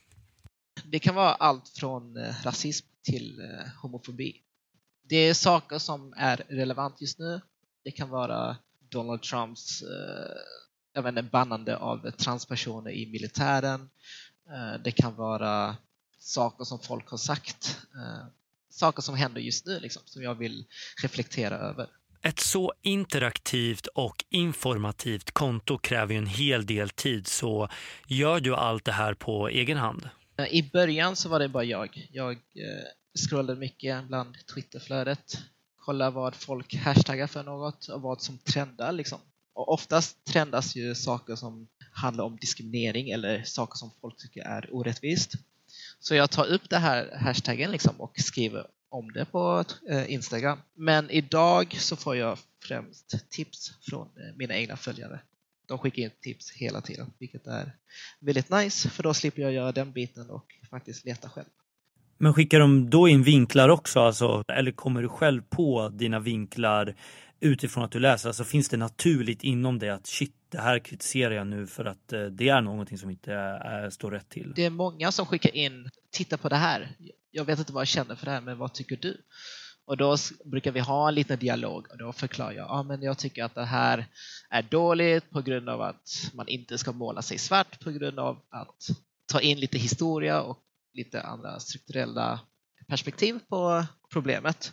Det 0.84 0.98
kan 0.98 1.14
vara 1.14 1.34
allt 1.34 1.68
från 1.68 2.16
eh, 2.16 2.34
rasism 2.42 2.86
till 3.02 3.40
eh, 3.40 3.80
homofobi. 3.82 4.42
Det 5.08 5.16
är 5.16 5.34
saker 5.34 5.78
som 5.78 6.14
är 6.16 6.36
relevant 6.36 7.00
just 7.00 7.18
nu. 7.18 7.40
Det 7.84 7.90
kan 7.90 8.08
vara 8.08 8.56
Donald 8.90 9.22
Trumps 9.22 9.82
jag 10.92 11.02
vet 11.02 11.08
inte, 11.08 11.22
bannande 11.22 11.76
av 11.76 12.10
transpersoner 12.10 12.90
i 12.90 13.06
militären. 13.06 13.90
Det 14.84 14.90
kan 14.90 15.14
vara 15.14 15.76
saker 16.18 16.64
som 16.64 16.80
folk 16.80 17.08
har 17.10 17.18
sagt. 17.18 17.78
Saker 18.70 19.02
som 19.02 19.14
händer 19.14 19.40
just 19.40 19.66
nu 19.66 19.80
liksom, 19.80 20.02
som 20.04 20.22
jag 20.22 20.34
vill 20.34 20.66
reflektera 21.02 21.58
över. 21.58 21.88
Ett 22.22 22.40
så 22.40 22.72
interaktivt 22.82 23.86
och 23.86 24.24
informativt 24.30 25.30
konto 25.30 25.78
kräver 25.78 26.12
ju 26.14 26.18
en 26.18 26.26
hel 26.26 26.66
del 26.66 26.90
tid 26.90 27.26
så 27.26 27.68
gör 28.06 28.40
du 28.40 28.54
allt 28.56 28.84
det 28.84 28.92
här 28.92 29.14
på 29.14 29.48
egen 29.48 29.76
hand? 29.76 30.08
I 30.50 30.62
början 30.62 31.16
så 31.16 31.28
var 31.28 31.38
det 31.38 31.48
bara 31.48 31.64
jag. 31.64 32.08
Jag 32.12 32.32
eh, 32.32 32.38
scrollade 33.28 33.60
mycket 33.60 34.04
bland 34.04 34.36
Twitterflödet, 34.54 35.38
kollade 35.76 36.10
vad 36.10 36.34
folk 36.34 36.74
hashtaggar 36.74 37.26
för 37.26 37.42
något 37.42 37.88
och 37.88 38.02
vad 38.02 38.22
som 38.22 38.38
trendar 38.38 38.92
liksom. 38.92 39.18
Och 39.54 39.72
oftast 39.72 40.24
trendas 40.24 40.76
ju 40.76 40.94
saker 40.94 41.36
som 41.36 41.68
handlar 41.92 42.24
om 42.24 42.36
diskriminering 42.36 43.10
eller 43.10 43.42
saker 43.42 43.76
som 43.76 43.90
folk 44.00 44.16
tycker 44.16 44.40
är 44.40 44.68
orättvist. 44.74 45.32
Så 46.00 46.14
jag 46.14 46.30
tar 46.30 46.46
upp 46.46 46.70
den 46.70 46.82
här 46.82 47.18
hashtaggen 47.20 47.70
liksom 47.70 48.00
och 48.00 48.12
skriver 48.18 48.66
om 48.88 49.12
det 49.12 49.24
på 49.24 49.64
eh, 49.88 50.12
Instagram. 50.12 50.58
Men 50.74 51.10
idag 51.10 51.76
så 51.80 51.96
får 51.96 52.16
jag 52.16 52.38
främst 52.62 53.30
tips 53.30 53.72
från 53.82 54.06
eh, 54.06 54.36
mina 54.36 54.54
egna 54.54 54.76
följare. 54.76 55.20
De 55.66 55.78
skickar 55.78 56.02
in 56.02 56.10
tips 56.20 56.50
hela 56.50 56.80
tiden, 56.80 57.12
vilket 57.18 57.46
är 57.46 57.72
väldigt 58.20 58.50
nice 58.50 58.90
för 58.90 59.02
då 59.02 59.14
slipper 59.14 59.42
jag 59.42 59.52
göra 59.52 59.72
den 59.72 59.92
biten 59.92 60.30
och 60.30 60.46
faktiskt 60.70 61.04
leta 61.04 61.28
själv. 61.28 61.46
Men 62.18 62.34
skickar 62.34 62.60
de 62.60 62.90
då 62.90 63.08
in 63.08 63.22
vinklar 63.22 63.68
också, 63.68 64.00
alltså, 64.00 64.44
eller 64.48 64.72
kommer 64.72 65.02
du 65.02 65.08
själv 65.08 65.42
på 65.48 65.88
dina 65.88 66.20
vinklar 66.20 66.94
utifrån 67.40 67.84
att 67.84 67.90
du 67.90 67.98
läser? 67.98 68.28
Alltså 68.28 68.44
finns 68.44 68.68
det 68.68 68.76
naturligt 68.76 69.44
inom 69.44 69.78
dig 69.78 69.90
att 69.90 70.06
shit, 70.06 70.34
det 70.48 70.58
här 70.58 70.78
kritiserar 70.78 71.34
jag 71.34 71.46
nu 71.46 71.66
för 71.66 71.84
att 71.84 72.12
eh, 72.12 72.22
det 72.22 72.48
är 72.48 72.60
någonting 72.60 72.98
som 72.98 73.10
inte 73.10 73.32
är, 73.32 73.90
står 73.90 74.10
rätt 74.10 74.28
till? 74.28 74.52
Det 74.56 74.64
är 74.64 74.70
många 74.70 75.12
som 75.12 75.26
skickar 75.26 75.56
in, 75.56 75.90
titta 76.10 76.36
på 76.36 76.48
det 76.48 76.56
här 76.56 76.88
jag 77.30 77.44
vet 77.44 77.58
inte 77.58 77.72
vad 77.72 77.80
jag 77.80 77.88
känner 77.88 78.14
för 78.14 78.24
det 78.24 78.30
här, 78.32 78.40
men 78.40 78.58
vad 78.58 78.74
tycker 78.74 78.96
du? 78.96 79.22
Och 79.86 79.96
då 79.96 80.16
brukar 80.44 80.72
vi 80.72 80.80
ha 80.80 81.08
en 81.08 81.14
liten 81.14 81.38
dialog 81.38 81.86
och 81.90 81.98
då 81.98 82.12
förklarar 82.12 82.52
jag, 82.52 82.68
ja 82.68 82.82
men 82.82 83.02
jag 83.02 83.18
tycker 83.18 83.44
att 83.44 83.54
det 83.54 83.64
här 83.64 84.06
är 84.50 84.62
dåligt 84.62 85.30
på 85.30 85.42
grund 85.42 85.68
av 85.68 85.82
att 85.82 86.30
man 86.34 86.48
inte 86.48 86.78
ska 86.78 86.92
måla 86.92 87.22
sig 87.22 87.38
svart 87.38 87.80
på 87.80 87.90
grund 87.90 88.18
av 88.18 88.36
att 88.50 88.76
ta 89.32 89.40
in 89.40 89.60
lite 89.60 89.78
historia 89.78 90.40
och 90.40 90.58
lite 90.94 91.22
andra 91.22 91.60
strukturella 91.60 92.40
perspektiv 92.88 93.38
på 93.48 93.84
problemet. 94.12 94.72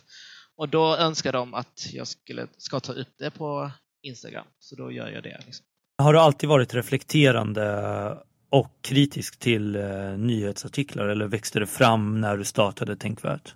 Och 0.56 0.68
då 0.68 0.96
önskar 0.96 1.32
de 1.32 1.54
att 1.54 1.88
jag 1.92 2.06
skulle, 2.06 2.46
ska 2.58 2.80
ta 2.80 2.92
upp 2.92 3.14
det 3.18 3.30
på 3.30 3.70
Instagram, 4.02 4.46
så 4.58 4.76
då 4.76 4.92
gör 4.92 5.08
jag 5.08 5.22
det. 5.22 5.40
Liksom. 5.46 5.66
Har 5.98 6.12
du 6.12 6.18
alltid 6.18 6.48
varit 6.48 6.74
reflekterande 6.74 8.18
och 8.50 8.72
kritisk 8.80 9.38
till 9.38 9.76
eh, 9.76 10.18
nyhetsartiklar 10.18 11.08
eller 11.08 11.26
växte 11.26 11.58
det 11.58 11.66
fram 11.66 12.20
när 12.20 12.36
du 12.36 12.44
startade 12.44 12.96
Tänkvärt? 12.96 13.54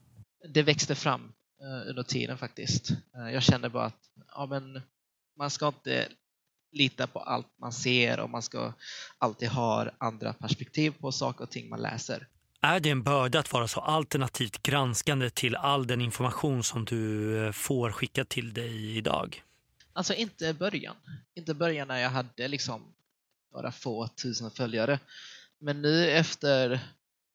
Det 0.49 0.63
växte 0.63 0.95
fram 0.95 1.33
eh, 1.61 1.91
under 1.91 2.03
tiden 2.03 2.39
faktiskt. 2.39 2.91
Eh, 2.91 3.35
jag 3.35 3.43
kände 3.43 3.69
bara 3.69 3.85
att 3.85 4.11
ja, 4.35 4.47
men 4.47 4.81
man 5.39 5.51
ska 5.51 5.67
inte 5.67 6.09
lita 6.73 7.07
på 7.07 7.19
allt 7.19 7.47
man 7.61 7.73
ser 7.73 8.21
och 8.21 8.31
man 8.31 8.43
ska 8.43 8.73
alltid 9.19 9.49
ha 9.49 9.91
andra 9.99 10.33
perspektiv 10.33 10.91
på 11.01 11.13
saker 11.13 11.45
och 11.45 11.51
ting 11.51 11.69
man 11.69 11.83
läser. 11.83 12.27
Är 12.63 12.81
det 12.81 12.91
en 12.91 13.03
börda 13.03 13.39
att 13.39 13.53
vara 13.53 13.69
så 13.69 13.81
alternativt 13.81 14.63
granskande 14.63 15.31
till 15.31 15.57
all 15.57 15.87
den 15.87 16.01
information 16.01 16.63
som 16.63 16.85
du 16.85 17.37
eh, 17.47 17.53
får 17.53 17.91
skicka 17.93 18.25
till 18.25 18.55
dig 18.55 18.97
idag? 18.97 19.43
Alltså 19.93 20.15
inte 20.15 20.55
början. 20.55 20.97
Inte 21.35 21.55
början 21.55 21.89
när 21.89 21.99
jag 21.99 22.11
hade 22.11 22.49
liksom 22.49 22.83
några 23.53 23.73
få 23.73 24.09
tusen 24.09 24.51
följare. 24.51 24.99
Men 25.59 25.83
nu 25.83 26.11
efter 26.11 26.81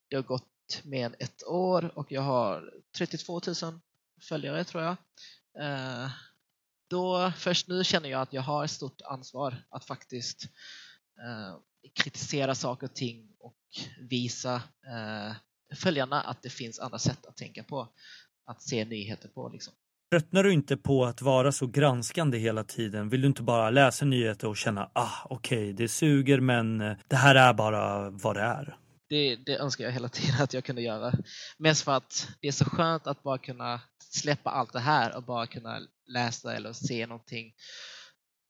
det 0.10 0.16
har 0.16 0.24
gått 0.24 0.82
mer 0.84 1.06
än 1.06 1.16
ett 1.20 1.44
år 1.44 1.92
och 1.96 2.12
jag 2.12 2.22
har 2.22 2.74
32 2.98 3.42
000 3.64 3.80
följare 4.22 4.64
tror 4.64 4.84
jag. 4.84 4.96
Eh, 5.60 6.10
då 6.88 7.34
först 7.38 7.68
nu 7.68 7.84
känner 7.84 8.10
jag 8.10 8.22
att 8.22 8.34
jag 8.34 8.42
har 8.42 8.66
ett 8.66 8.72
stort 8.72 9.02
ansvar 9.02 9.64
att 9.70 9.86
faktiskt 9.86 10.44
eh, 11.20 11.58
kritisera 11.94 12.56
saker 12.56 12.88
och 12.88 12.94
ting 12.94 13.36
och 13.40 13.58
visa 14.00 14.56
eh, 14.88 15.36
följarna 15.76 16.22
att 16.22 16.42
det 16.42 16.50
finns 16.50 16.80
andra 16.80 17.00
sätt 17.00 17.26
att 17.26 17.38
tänka 17.38 17.64
på, 17.64 17.88
att 18.46 18.62
se 18.62 18.86
nyheter 18.86 19.30
på. 19.30 19.50
Liksom. 19.50 19.74
Tröttnar 20.12 20.44
du 20.44 20.54
inte 20.54 20.78
på 20.78 21.06
att 21.06 21.22
vara 21.22 21.52
så 21.52 21.68
granskande 21.68 22.38
hela 22.38 22.64
tiden? 22.64 23.10
Vill 23.10 23.22
du 23.22 23.28
inte 23.28 23.42
bara 23.42 23.70
läsa 23.70 24.06
nyheter 24.06 24.48
och 24.48 24.58
känna 24.58 24.90
ah 24.94 25.28
okej, 25.30 25.58
okay, 25.58 25.74
det 25.74 25.88
suger 25.88 26.40
men 26.40 26.82
eh, 26.82 26.98
det 27.08 27.16
här 27.16 27.36
är 27.36 27.54
bara 27.54 28.10
vad 28.10 28.36
det 28.36 28.42
är? 28.42 28.78
Det, 29.10 29.36
det, 29.36 29.58
önskar 29.58 29.84
jag 29.84 29.92
hela 29.92 30.10
tiden 30.10 30.42
att 30.42 30.54
jag 30.54 30.64
kunde 30.64 30.82
göra. 30.82 31.14
Mest 31.58 31.84
för 31.84 31.92
att 31.92 32.28
det 32.42 32.48
är 32.48 32.52
så 32.52 32.66
skönt 32.66 33.08
att 33.08 33.24
bara 33.24 33.38
kunna 33.38 33.82
släppa 34.00 34.50
allt 34.50 34.74
det 34.74 34.80
här 34.80 35.16
och 35.16 35.24
bara 35.24 35.48
kunna 35.48 35.80
läsa 36.08 36.56
eller 36.56 36.74
se 36.74 37.08
någonting 37.08 37.54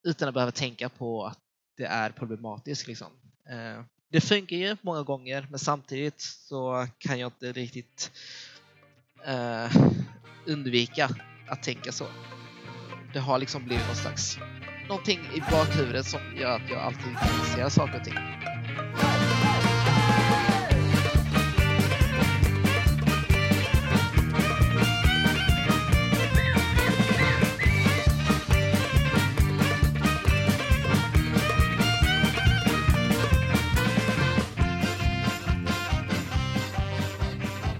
utan 0.07 0.27
att 0.27 0.33
behöva 0.33 0.51
tänka 0.51 0.89
på 0.89 1.25
att 1.25 1.39
det 1.77 1.85
är 1.85 2.09
problematiskt. 2.09 2.87
Liksom. 2.87 3.07
Eh, 3.49 3.83
det 4.11 4.21
funkar 4.21 4.55
ju 4.55 4.77
många 4.81 5.03
gånger 5.03 5.47
men 5.49 5.59
samtidigt 5.59 6.21
så 6.21 6.87
kan 6.97 7.19
jag 7.19 7.27
inte 7.27 7.51
riktigt 7.51 8.11
uh, 9.27 9.75
undvika 10.45 11.09
att 11.47 11.63
tänka 11.63 11.91
så. 11.91 12.05
Det 13.13 13.19
har 13.19 13.39
liksom 13.39 13.63
blivit 13.63 13.87
någon 13.87 13.95
slags 13.95 14.37
någonting 14.89 15.19
i 15.35 15.39
bakhuvudet 15.51 16.05
som 16.05 16.19
gör 16.35 16.55
att 16.55 16.69
jag 16.69 16.79
alltid 16.79 17.17
kritiserar 17.19 17.69
saker 17.69 17.99
och 17.99 18.03
ting. 18.05 18.17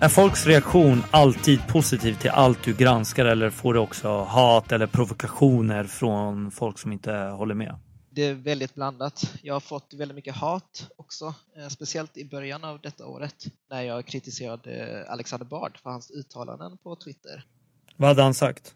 Är 0.06 0.10
folks 0.10 0.45
reaktion 0.45 1.03
alltid 1.12 1.68
positiv 1.68 2.14
till 2.14 2.30
allt 2.30 2.64
du 2.64 2.74
granskar 2.74 3.26
eller 3.26 3.49
får 3.49 3.74
du 3.74 3.80
också 3.80 4.08
hat 4.24 4.72
eller 4.72 4.88
provokationer 4.88 5.84
från 5.84 6.51
folk 6.51 6.80
som 6.80 6.91
inte 6.91 7.12
håller 7.12 7.56
med? 7.56 7.80
Det 8.10 8.22
är 8.22 8.34
väldigt 8.34 8.76
blandat. 8.76 9.34
Jag 9.41 9.53
har 9.53 9.60
fått 9.60 9.93
väldigt 9.93 10.16
mycket 10.16 10.36
hat 10.36 10.89
också, 10.97 11.34
eh, 11.58 11.68
speciellt 11.68 12.18
i 12.18 12.26
början 12.26 12.64
av 12.64 12.82
detta 12.82 13.06
året 13.06 13.45
när 13.70 13.82
jag 13.82 14.06
kritiserade 14.06 15.06
Alexander 15.10 15.45
Bard 15.45 15.78
för 15.84 15.89
hans 15.89 16.12
uttalanden 16.12 16.78
på 16.78 16.95
Twitter. 16.95 17.45
Vad 17.95 18.08
hade 18.08 18.24
han 18.24 18.34
sagt? 18.34 18.76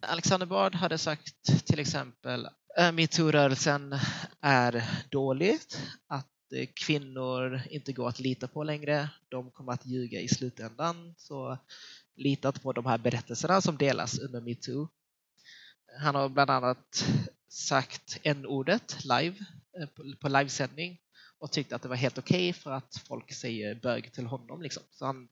Alexander 0.00 0.46
Bard 0.46 0.74
hade 0.74 0.98
sagt 0.98 1.66
till 1.66 1.78
exempel 1.78 2.48
äh, 2.78 2.92
metoo-rörelsen 2.92 3.98
är 4.40 4.84
dåligt, 5.10 5.78
att 6.08 6.26
kvinnor 6.74 7.62
inte 7.70 7.92
går 7.92 8.08
att 8.08 8.20
lita 8.20 8.48
på 8.48 8.64
längre, 8.64 9.08
de 9.28 9.50
kommer 9.50 9.72
att 9.72 9.86
ljuga 9.86 10.20
i 10.20 10.28
slutändan. 10.28 11.14
Så 11.18 11.58
litat 12.16 12.62
på 12.62 12.72
de 12.72 12.86
här 12.86 12.98
berättelserna 12.98 13.60
som 13.60 13.76
delas 13.76 14.18
under 14.18 14.40
metoo. 14.40 14.88
Han 16.00 16.14
har 16.14 16.28
bland 16.28 16.50
annat 16.50 17.04
sagt 17.48 18.18
n-ordet 18.22 19.04
live 19.04 19.36
eh, 19.80 19.88
på 20.20 20.28
livesändning 20.28 21.00
och 21.38 21.52
tyckte 21.52 21.76
att 21.76 21.82
det 21.82 21.88
var 21.88 21.96
helt 21.96 22.18
okej 22.18 22.50
okay 22.50 22.62
för 22.62 22.70
att 22.70 23.02
folk 23.08 23.32
säger 23.32 23.74
bög 23.74 24.12
till 24.12 24.26
honom. 24.26 24.62
Liksom. 24.62 24.82
Så 24.90 25.06
han, 25.06 25.28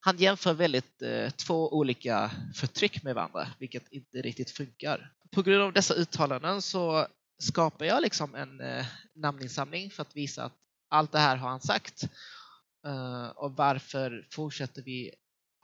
han 0.00 0.18
jämför 0.18 0.54
väldigt 0.54 1.02
eh, 1.02 1.30
två 1.30 1.72
olika 1.72 2.30
förtryck 2.54 3.02
med 3.02 3.14
varandra, 3.14 3.48
vilket 3.58 3.92
inte 3.92 4.22
riktigt 4.22 4.50
funkar. 4.50 5.12
På 5.30 5.42
grund 5.42 5.62
av 5.62 5.72
dessa 5.72 5.94
uttalanden 5.94 6.62
så 6.62 7.06
skapar 7.38 7.84
jag 7.84 8.02
liksom 8.02 8.34
en 8.34 8.60
eh, 8.60 8.86
namninsamling 9.14 9.90
för 9.90 10.02
att 10.02 10.16
visa 10.16 10.44
att 10.44 10.56
allt 10.88 11.12
det 11.12 11.18
här 11.18 11.36
har 11.36 11.48
han 11.48 11.60
sagt. 11.60 12.02
eh, 12.86 13.26
och 13.26 13.56
varför 13.56 14.28
fortsätter 14.32 14.82
vi 14.82 15.14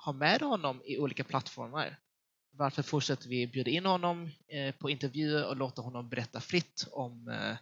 ha 0.04 0.12
med 0.12 0.42
honom 0.42 0.82
i 0.84 0.98
olika 0.98 1.24
plattformar? 1.24 1.98
Varför 2.52 2.82
fortsätter 2.82 3.28
vi 3.28 3.46
bjuda 3.46 3.70
in 3.70 3.86
honom 3.86 4.30
eh, 4.48 4.74
på 4.74 4.90
intervjuer 4.90 5.46
och 5.46 5.56
låta 5.56 5.82
honom 5.82 6.08
berätta 6.08 6.40
fritt 6.40 6.86
om 6.92 7.28
eh, 7.28 7.56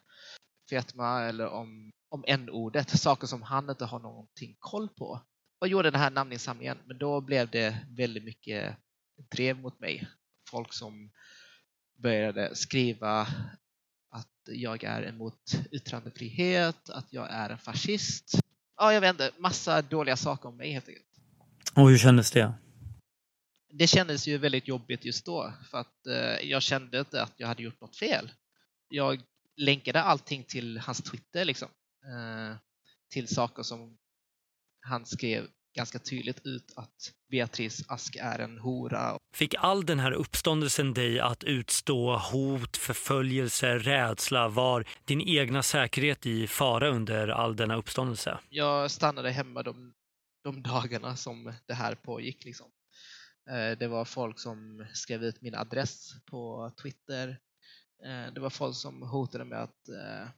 fetma 0.70 1.22
eller 1.22 1.48
om, 1.48 1.90
om 2.08 2.24
n-ordet, 2.26 2.90
saker 2.90 3.26
som 3.26 3.42
han 3.42 3.70
inte 3.70 3.84
har 3.84 3.98
någonting 3.98 4.56
koll 4.58 4.88
på? 4.88 5.20
Och 5.60 5.68
gjorde 5.68 5.90
den 5.90 6.00
här 6.00 6.10
namninsamlingen, 6.10 6.78
men 6.86 6.98
då 6.98 7.20
blev 7.20 7.50
det 7.50 7.86
väldigt 7.96 8.24
mycket 8.24 8.76
drev 9.30 9.58
mot 9.58 9.80
mig. 9.80 10.08
Folk 10.50 10.72
som 10.72 11.10
började 12.02 12.56
skriva 12.56 13.26
att 14.10 14.28
jag 14.46 14.84
är 14.84 15.02
emot 15.02 15.52
yttrandefrihet, 15.72 16.90
att 16.90 17.12
jag 17.12 17.30
är 17.30 17.50
en 17.50 17.58
fascist. 17.58 18.40
Ja, 18.76 18.92
jag 18.92 19.00
vet 19.00 19.10
inte, 19.10 19.30
massa 19.38 19.82
dåliga 19.82 20.16
saker 20.16 20.48
om 20.48 20.56
mig 20.56 20.72
helt 20.72 20.88
enkelt. 20.88 21.06
Och 21.74 21.90
hur 21.90 21.98
kändes 21.98 22.30
det? 22.30 22.54
Det 23.72 23.86
kändes 23.86 24.28
ju 24.28 24.38
väldigt 24.38 24.68
jobbigt 24.68 25.04
just 25.04 25.24
då, 25.24 25.52
för 25.70 25.78
att 25.78 26.06
eh, 26.06 26.48
jag 26.50 26.62
kände 26.62 26.98
inte 26.98 27.22
att 27.22 27.34
jag 27.36 27.48
hade 27.48 27.62
gjort 27.62 27.80
något 27.80 27.96
fel. 27.96 28.30
Jag 28.88 29.22
länkade 29.56 30.02
allting 30.02 30.44
till 30.44 30.78
hans 30.78 31.02
Twitter, 31.02 31.44
liksom. 31.44 31.68
Eh, 32.04 32.56
till 33.10 33.28
saker 33.28 33.62
som 33.62 33.98
han 34.80 35.06
skrev 35.06 35.46
ganska 35.78 35.98
tydligt 35.98 36.46
ut 36.46 36.72
att 36.76 37.12
Beatrice 37.30 37.84
Ask 37.88 38.16
är 38.16 38.38
en 38.38 38.58
hora. 38.58 39.18
Fick 39.34 39.54
all 39.58 39.86
den 39.86 39.98
här 39.98 40.12
uppståndelsen 40.12 40.94
dig 40.94 41.20
att 41.20 41.44
utstå 41.44 42.16
hot, 42.16 42.76
förföljelse, 42.76 43.78
rädsla? 43.78 44.48
Var 44.48 44.84
din 45.04 45.20
egna 45.20 45.62
säkerhet 45.62 46.26
i 46.26 46.46
fara 46.46 46.88
under 46.88 47.28
all 47.28 47.56
denna 47.56 47.76
uppståndelse? 47.76 48.38
Jag 48.48 48.90
stannade 48.90 49.30
hemma 49.30 49.62
de, 49.62 49.94
de 50.44 50.62
dagarna 50.62 51.16
som 51.16 51.52
det 51.66 51.74
här 51.74 51.94
pågick. 51.94 52.44
Liksom. 52.44 52.66
Eh, 53.50 53.78
det 53.78 53.88
var 53.88 54.04
folk 54.04 54.38
som 54.38 54.86
skrev 54.92 55.24
ut 55.24 55.42
min 55.42 55.54
adress 55.54 56.12
på 56.30 56.72
Twitter. 56.82 57.28
Eh, 58.04 58.32
det 58.34 58.40
var 58.40 58.50
folk 58.50 58.76
som 58.76 59.02
hotade 59.02 59.44
med 59.44 59.62
att 59.62 59.88
eh, 59.88 60.28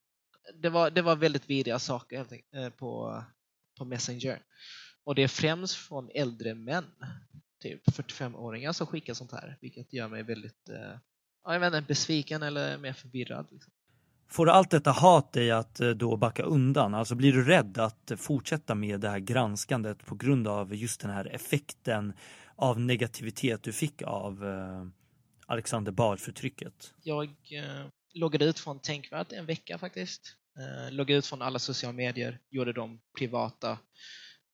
det 0.62 0.68
var, 0.68 0.90
det 0.90 1.02
var 1.02 1.16
väldigt 1.16 1.50
vidriga 1.50 1.78
saker 1.78 2.26
på, 2.70 3.24
på 3.78 3.84
Messenger. 3.84 4.42
Och 5.04 5.14
det 5.14 5.22
är 5.22 5.28
främst 5.28 5.74
från 5.74 6.10
äldre 6.14 6.54
män, 6.54 6.84
typ 7.62 7.86
45-åringar 7.86 8.72
som 8.72 8.86
skickar 8.86 9.14
sånt 9.14 9.32
här, 9.32 9.58
vilket 9.60 9.92
gör 9.92 10.08
mig 10.08 10.22
väldigt 10.22 10.68
eh, 10.68 10.98
jag 11.44 11.60
vet 11.60 11.74
inte, 11.74 11.88
besviken 11.88 12.42
eller 12.42 12.78
mer 12.78 12.92
förvirrad. 12.92 13.46
Liksom. 13.50 13.72
Får 14.28 14.48
allt 14.48 14.70
detta 14.70 14.90
hat 14.90 15.32
dig 15.32 15.50
att 15.50 15.80
eh, 15.80 15.88
då 15.90 16.16
backa 16.16 16.42
undan? 16.42 16.94
Alltså 16.94 17.14
blir 17.14 17.32
du 17.32 17.44
rädd 17.44 17.78
att 17.78 18.12
fortsätta 18.16 18.74
med 18.74 19.00
det 19.00 19.08
här 19.08 19.18
granskandet 19.18 20.06
på 20.06 20.14
grund 20.14 20.48
av 20.48 20.74
just 20.74 21.00
den 21.00 21.10
här 21.10 21.26
effekten 21.26 22.12
av 22.56 22.80
negativitet 22.80 23.62
du 23.62 23.72
fick 23.72 24.02
av 24.02 24.44
eh, 24.44 24.86
Alexander 25.46 25.92
Bard-förtrycket? 25.92 26.94
Jag 27.02 27.24
eh, 27.50 27.86
loggade 28.14 28.44
ut 28.44 28.58
från 28.58 28.78
Tänkvärt 28.78 29.32
en 29.32 29.46
vecka 29.46 29.78
faktiskt. 29.78 30.36
Eh, 30.58 30.92
loggade 30.92 31.18
ut 31.18 31.26
från 31.26 31.42
alla 31.42 31.58
sociala 31.58 31.92
medier, 31.92 32.38
gjorde 32.50 32.72
dem 32.72 33.00
privata 33.18 33.78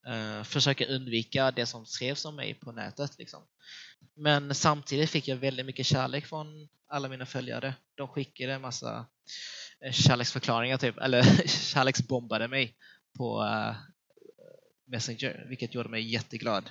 Uh, 0.09 0.42
försöka 0.42 0.86
undvika 0.86 1.50
det 1.50 1.66
som 1.66 1.86
skrevs 1.86 2.24
om 2.24 2.36
mig 2.36 2.54
på 2.54 2.72
nätet. 2.72 3.18
Liksom. 3.18 3.42
Men 4.16 4.54
samtidigt 4.54 5.11
fick 5.11 5.28
jag 5.28 5.36
väldigt 5.36 5.66
mycket 5.66 5.86
kärlek 5.86 6.26
från 6.26 6.68
alla 6.88 7.09
mina 7.09 7.26
följare. 7.26 7.74
De 7.94 8.09
skickade 8.09 8.52
en 8.52 8.61
massa 8.61 9.07
eh, 9.84 9.92
kärleksförklaringar, 9.92 10.76
typ, 10.76 10.98
eller 10.98 11.22
kärleksbombade 11.46 12.48
mig 12.48 12.76
på 13.18 13.42
uh, 13.42 13.76
Messenger, 14.86 15.46
vilket 15.48 15.74
gjorde 15.74 15.88
mig 15.88 16.12
jätteglad. 16.12 16.70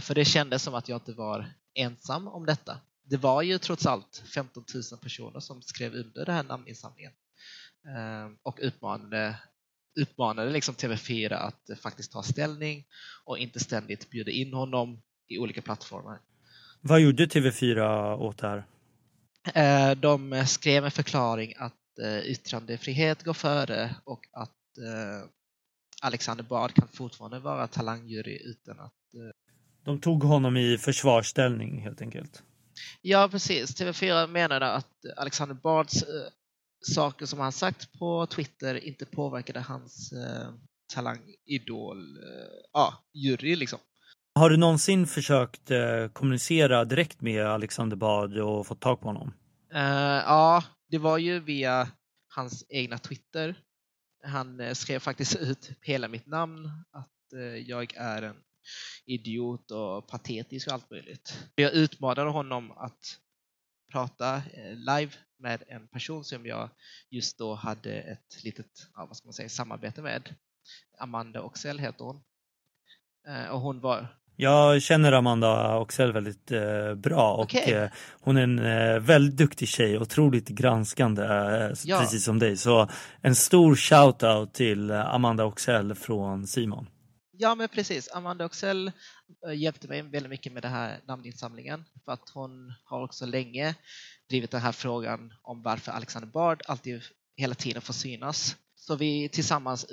För 0.00 0.14
det 0.14 0.24
kändes 0.24 0.62
som 0.62 0.74
att 0.74 0.88
jag 0.88 0.96
inte 0.96 1.12
var 1.12 1.54
ensam 1.74 2.28
om 2.28 2.46
detta. 2.46 2.80
Det 3.02 3.16
var 3.16 3.42
ju 3.42 3.58
trots 3.58 3.86
allt 3.86 4.22
15 4.34 4.64
000 4.74 5.00
personer 5.00 5.40
som 5.40 5.62
skrev 5.62 5.94
under 5.94 6.24
den 6.24 6.34
här 6.34 6.42
namninsamlingen 6.42 7.12
och 8.42 8.58
utmanade 8.62 9.36
uppmanade 10.00 10.50
liksom 10.50 10.74
TV4 10.74 11.32
att 11.32 11.80
faktiskt 11.82 12.12
ta 12.12 12.22
ställning 12.22 12.84
och 13.24 13.38
inte 13.38 13.60
ständigt 13.60 14.10
bjuda 14.10 14.30
in 14.30 14.52
honom 14.54 15.02
i 15.28 15.38
olika 15.38 15.62
plattformar. 15.62 16.20
Vad 16.80 17.00
gjorde 17.00 17.26
TV4 17.26 18.14
åt 18.16 18.38
det 18.38 18.48
här? 18.48 18.66
Eh, 19.54 19.96
de 19.96 20.44
skrev 20.46 20.84
en 20.84 20.90
förklaring 20.90 21.54
att 21.56 21.98
eh, 22.02 22.18
yttrandefrihet 22.18 23.22
går 23.22 23.34
före 23.34 23.94
och 24.04 24.26
att 24.32 24.78
eh, 24.78 25.28
Alexander 26.02 26.44
Bard 26.44 26.74
kan 26.74 26.88
fortfarande 26.88 27.38
vara 27.38 27.66
talangjury 27.66 28.38
utan 28.44 28.80
att... 28.80 28.92
De 29.84 30.00
tog 30.00 30.22
honom 30.22 30.56
i 30.56 30.78
försvarsställning 30.78 31.82
helt 31.82 32.00
enkelt? 32.00 32.42
Ja, 33.02 33.28
precis. 33.30 33.80
TV4 33.80 34.26
menade 34.26 34.72
att 34.72 35.04
Alexander 35.16 35.54
Bards 35.54 36.04
saker 36.86 37.26
som 37.26 37.40
han 37.40 37.52
sagt 37.52 37.98
på 37.98 38.26
Twitter 38.26 38.74
inte 38.84 39.06
påverkade 39.06 39.60
hans 39.60 40.12
eh, 40.12 40.48
talang, 40.94 41.20
idol, 41.46 42.16
eh, 42.16 42.68
ja, 42.72 42.94
jury 43.14 43.56
liksom. 43.56 43.78
Har 44.34 44.50
du 44.50 44.56
någonsin 44.56 45.06
försökt 45.06 45.70
eh, 45.70 46.08
kommunicera 46.12 46.84
direkt 46.84 47.20
med 47.20 47.46
Alexander 47.46 47.96
Bard 47.96 48.38
och 48.38 48.66
fått 48.66 48.80
tag 48.80 49.00
på 49.00 49.08
honom? 49.08 49.32
Uh, 49.74 49.80
ja, 50.26 50.64
det 50.90 50.98
var 50.98 51.18
ju 51.18 51.40
via 51.40 51.88
hans 52.28 52.64
egna 52.68 52.98
Twitter. 52.98 53.54
Han 54.24 54.60
uh, 54.60 54.72
skrev 54.72 54.98
faktiskt 54.98 55.36
ut 55.40 55.70
hela 55.80 56.08
mitt 56.08 56.26
namn, 56.26 56.70
att 56.92 57.34
uh, 57.34 57.56
jag 57.56 57.94
är 57.96 58.22
en 58.22 58.36
idiot 59.06 59.70
och 59.70 60.08
patetisk 60.08 60.66
och 60.66 60.72
allt 60.72 60.90
möjligt. 60.90 61.38
Jag 61.54 61.72
utmanade 61.72 62.30
honom 62.30 62.70
att 62.70 63.18
prata 63.92 64.42
live 64.74 65.12
med 65.38 65.62
en 65.66 65.88
person 65.88 66.24
som 66.24 66.46
jag 66.46 66.70
just 67.10 67.38
då 67.38 67.54
hade 67.54 68.00
ett 68.00 68.44
litet 68.44 68.88
ja, 68.94 69.06
vad 69.06 69.16
ska 69.16 69.26
man 69.26 69.32
säga, 69.32 69.48
samarbete 69.48 70.02
med. 70.02 70.34
Amanda 70.98 71.42
Oxell 71.42 71.78
heter 71.78 72.04
hon. 72.04 72.22
Eh, 73.28 73.46
och 73.46 73.60
hon 73.60 73.80
var 73.80 74.08
jag 74.36 74.82
känner 74.82 75.12
Amanda 75.12 75.78
Oxell 75.78 76.12
väldigt 76.12 76.50
eh, 76.52 76.94
bra 76.94 77.34
och 77.34 77.44
okay. 77.44 77.72
eh, 77.72 77.90
hon 78.20 78.36
är 78.36 78.42
en 78.42 78.58
eh, 78.58 79.00
väldigt 79.00 79.36
duktig 79.36 79.68
tjej, 79.68 79.98
otroligt 79.98 80.48
granskande, 80.48 81.22
eh, 81.22 81.72
ja. 81.84 82.00
precis 82.00 82.24
som 82.24 82.38
dig. 82.38 82.56
Så 82.56 82.88
en 83.20 83.34
stor 83.34 83.74
shout-out 83.74 84.52
till 84.52 84.90
Amanda 84.90 85.44
Oxell 85.44 85.94
från 85.94 86.46
Simon. 86.46 86.86
Ja 87.36 87.54
men 87.54 87.68
precis, 87.68 88.08
Amanda 88.12 88.44
Oxell 88.44 88.92
eh, 89.46 89.54
hjälpte 89.54 89.88
mig 89.88 90.02
väldigt 90.02 90.30
mycket 90.30 90.52
med 90.52 90.62
den 90.62 90.72
här 90.72 91.00
namninsamlingen 91.06 91.84
för 92.04 92.12
att 92.12 92.30
hon 92.34 92.72
har 92.84 93.02
också 93.02 93.26
länge 93.26 93.74
drivit 94.28 94.50
den 94.50 94.60
här 94.60 94.72
frågan 94.72 95.32
om 95.42 95.62
varför 95.62 95.92
Alexander 95.92 96.28
Bard 96.28 96.62
alltid 96.66 97.02
hela 97.36 97.54
tiden 97.54 97.82
får 97.82 97.94
synas. 97.94 98.56
Så 98.74 98.96
vi 98.96 99.28
tillsammans 99.28 99.86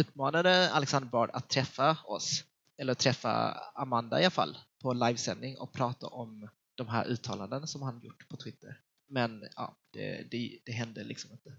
uppmanade 0.00 0.70
Alexander 0.70 1.08
Bard 1.08 1.30
att 1.32 1.48
träffa 1.48 1.96
oss, 2.04 2.44
eller 2.78 2.94
träffa 2.94 3.56
Amanda 3.74 4.20
i 4.20 4.24
alla 4.24 4.30
fall, 4.30 4.58
på 4.82 4.92
livesändning 4.92 5.58
och 5.58 5.72
prata 5.72 6.06
om 6.06 6.48
de 6.74 6.88
här 6.88 7.06
uttalanden 7.06 7.66
som 7.66 7.82
han 7.82 8.00
gjort 8.00 8.28
på 8.28 8.36
Twitter. 8.36 8.80
Men 9.08 9.44
ja, 9.56 9.76
det, 9.92 10.30
det, 10.30 10.58
det 10.64 10.72
hände 10.72 11.04
liksom 11.04 11.32
inte. 11.32 11.50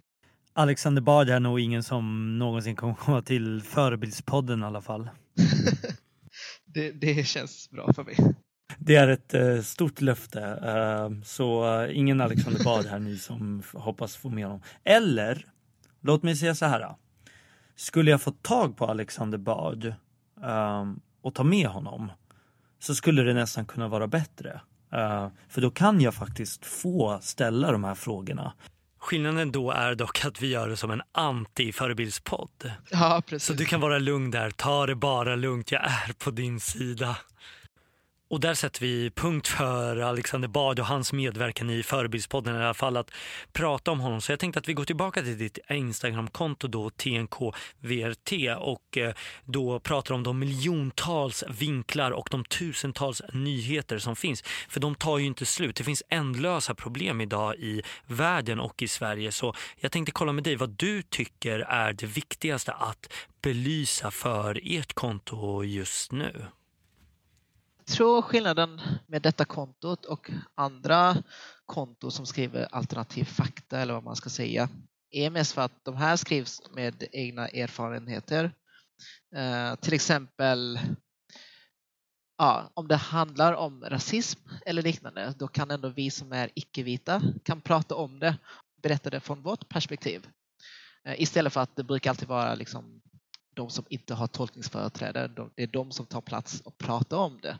Alexander 0.53 1.01
Bard 1.01 1.29
är 1.29 1.39
nog 1.39 1.59
ingen 1.59 1.83
som 1.83 2.37
någonsin 2.39 2.75
kommer 2.75 2.93
komma 2.93 3.21
till 3.21 3.61
Förebildspodden 3.61 4.61
i 4.61 4.65
alla 4.65 4.81
fall. 4.81 5.09
Det, 6.73 6.91
det 6.91 7.27
känns 7.27 7.69
bra 7.69 7.93
för 7.93 8.03
mig. 8.03 8.35
Det 8.83 8.95
är 8.95 9.07
ett 9.07 9.33
uh, 9.33 9.61
stort 9.61 10.01
löfte. 10.01 10.39
Uh, 10.39 11.23
så 11.23 11.79
uh, 11.81 11.97
ingen 11.97 12.21
Alexander 12.21 12.63
Bard 12.63 12.85
här 12.85 12.99
ni 12.99 13.17
som 13.17 13.63
hoppas 13.73 14.15
få 14.15 14.29
med 14.29 14.45
honom. 14.45 14.61
Eller, 14.83 15.45
låt 16.01 16.23
mig 16.23 16.35
säga 16.35 16.55
så 16.55 16.65
här. 16.65 16.95
Skulle 17.75 18.11
jag 18.11 18.21
få 18.21 18.31
tag 18.31 18.77
på 18.77 18.85
Alexander 18.85 19.37
Bard 19.37 19.93
och 21.21 21.35
ta 21.35 21.43
med 21.43 21.67
honom 21.67 22.11
så 22.79 22.95
skulle 22.95 23.23
det 23.23 23.33
nästan 23.33 23.65
kunna 23.65 23.87
vara 23.87 24.07
bättre. 24.07 24.61
för 25.49 25.61
då 25.61 25.71
kan 25.71 26.01
jag 26.01 26.13
faktiskt 26.13 26.65
få 26.65 27.19
ställa 27.21 27.71
de 27.71 27.83
här 27.83 27.95
frågorna. 27.95 28.53
Skillnaden 28.99 29.51
då 29.51 29.71
är 29.71 29.95
dock 29.95 30.25
att 30.25 30.41
vi 30.41 30.47
gör 30.47 30.69
det 30.69 30.77
som 30.77 30.91
en 30.91 31.01
anti-förebildspodd. 31.11 32.71
Ja, 32.91 33.21
precis. 33.25 33.47
Så 33.47 33.53
du 33.53 33.65
kan 33.65 33.81
vara 33.81 33.99
lugn 33.99 34.31
där. 34.31 34.51
Ta 34.51 34.85
det 34.85 34.95
bara 34.95 35.35
lugnt. 35.35 35.71
Jag 35.71 35.83
är 35.83 36.13
på 36.13 36.31
din 36.31 36.59
sida. 36.59 37.17
Och 38.31 38.39
där 38.39 38.53
sätter 38.53 38.81
vi 38.81 39.09
punkt 39.09 39.47
för 39.47 39.97
Alexander 39.97 40.47
Bard 40.47 40.79
och 40.79 40.85
hans 40.85 41.13
medverkan 41.13 41.69
i 41.69 41.83
Förebildspodden 41.83 42.55
i 42.55 42.59
alla 42.59 42.73
fall 42.73 42.97
att 42.97 43.11
prata 43.53 43.91
om 43.91 43.99
honom. 43.99 44.21
Så 44.21 44.31
jag 44.31 44.39
tänkte 44.39 44.59
att 44.59 44.69
vi 44.69 44.73
går 44.73 44.85
tillbaka 44.85 45.21
till 45.21 45.37
ditt 45.37 45.59
Instagramkonto 45.69 46.67
då 46.67 46.89
TNKVRT 46.89 48.31
och 48.59 48.97
eh, 48.97 49.13
då 49.45 49.79
pratar 49.79 50.15
om 50.15 50.23
de 50.23 50.39
miljontals 50.39 51.43
vinklar 51.49 52.11
och 52.11 52.27
de 52.31 52.45
tusentals 52.45 53.21
nyheter 53.33 53.99
som 53.99 54.15
finns. 54.15 54.43
För 54.69 54.79
de 54.79 54.95
tar 54.95 55.17
ju 55.17 55.25
inte 55.25 55.45
slut. 55.45 55.75
Det 55.75 55.83
finns 55.83 56.03
ändlösa 56.09 56.75
problem 56.75 57.21
idag 57.21 57.55
i 57.55 57.81
världen 58.05 58.59
och 58.59 58.81
i 58.81 58.87
Sverige. 58.87 59.31
Så 59.31 59.53
jag 59.77 59.91
tänkte 59.91 60.11
kolla 60.11 60.31
med 60.31 60.43
dig 60.43 60.55
vad 60.55 60.69
du 60.69 61.01
tycker 61.01 61.59
är 61.59 61.93
det 61.93 62.05
viktigaste 62.05 62.71
att 62.71 63.13
belysa 63.41 64.11
för 64.11 64.59
ert 64.63 64.93
konto 64.93 65.63
just 65.63 66.11
nu 66.11 66.45
tror 67.85 68.21
skillnaden 68.21 68.81
med 69.07 69.21
detta 69.21 69.45
kontot 69.45 70.05
och 70.05 70.31
andra 70.55 71.17
konton 71.65 72.11
som 72.11 72.25
skriver 72.25 72.67
alternativ 72.71 73.23
fakta 73.23 73.79
eller 73.79 73.93
vad 73.93 74.03
man 74.03 74.15
ska 74.15 74.29
säga 74.29 74.69
är 75.11 75.29
mest 75.29 75.51
för 75.51 75.61
att 75.61 75.85
de 75.85 75.95
här 75.95 76.15
skrivs 76.15 76.61
med 76.75 77.03
egna 77.11 77.47
erfarenheter. 77.47 78.51
Eh, 79.35 79.75
till 79.75 79.93
exempel 79.93 80.79
ja, 82.37 82.71
om 82.73 82.87
det 82.87 82.95
handlar 82.95 83.53
om 83.53 83.83
rasism 83.83 84.39
eller 84.65 84.81
liknande, 84.81 85.33
då 85.37 85.47
kan 85.47 85.71
ändå 85.71 85.89
vi 85.89 86.11
som 86.11 86.31
är 86.31 86.49
icke-vita 86.55 87.21
kan 87.43 87.61
prata 87.61 87.95
om 87.95 88.19
det, 88.19 88.37
berätta 88.83 89.09
det 89.09 89.19
från 89.19 89.41
vårt 89.41 89.69
perspektiv. 89.69 90.27
Eh, 91.05 91.21
istället 91.21 91.53
för 91.53 91.61
att 91.61 91.75
det 91.75 91.83
brukar 91.83 92.09
alltid 92.09 92.27
vara 92.27 92.55
liksom 92.55 93.01
de 93.53 93.69
som 93.69 93.85
inte 93.89 94.13
har 94.13 94.27
tolkningsföreträde, 94.27 95.27
det 95.55 95.63
är 95.63 95.67
de 95.67 95.91
som 95.91 96.05
tar 96.05 96.21
plats 96.21 96.61
och 96.61 96.77
pratar 96.77 97.17
om 97.17 97.39
det. 97.41 97.59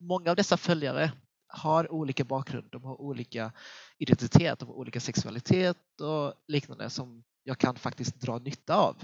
Många 0.00 0.30
av 0.30 0.36
dessa 0.36 0.56
följare 0.56 1.12
har 1.48 1.92
olika 1.92 2.24
bakgrund, 2.24 2.68
de 2.70 2.84
har 2.84 3.00
olika 3.00 3.52
identitet, 3.98 4.58
de 4.58 4.68
har 4.68 4.74
olika 4.74 5.00
sexualitet 5.00 6.00
och 6.00 6.34
liknande 6.46 6.90
som 6.90 7.24
jag 7.44 7.58
kan 7.58 7.76
faktiskt 7.76 8.20
dra 8.20 8.38
nytta 8.38 8.74
av. 8.74 8.96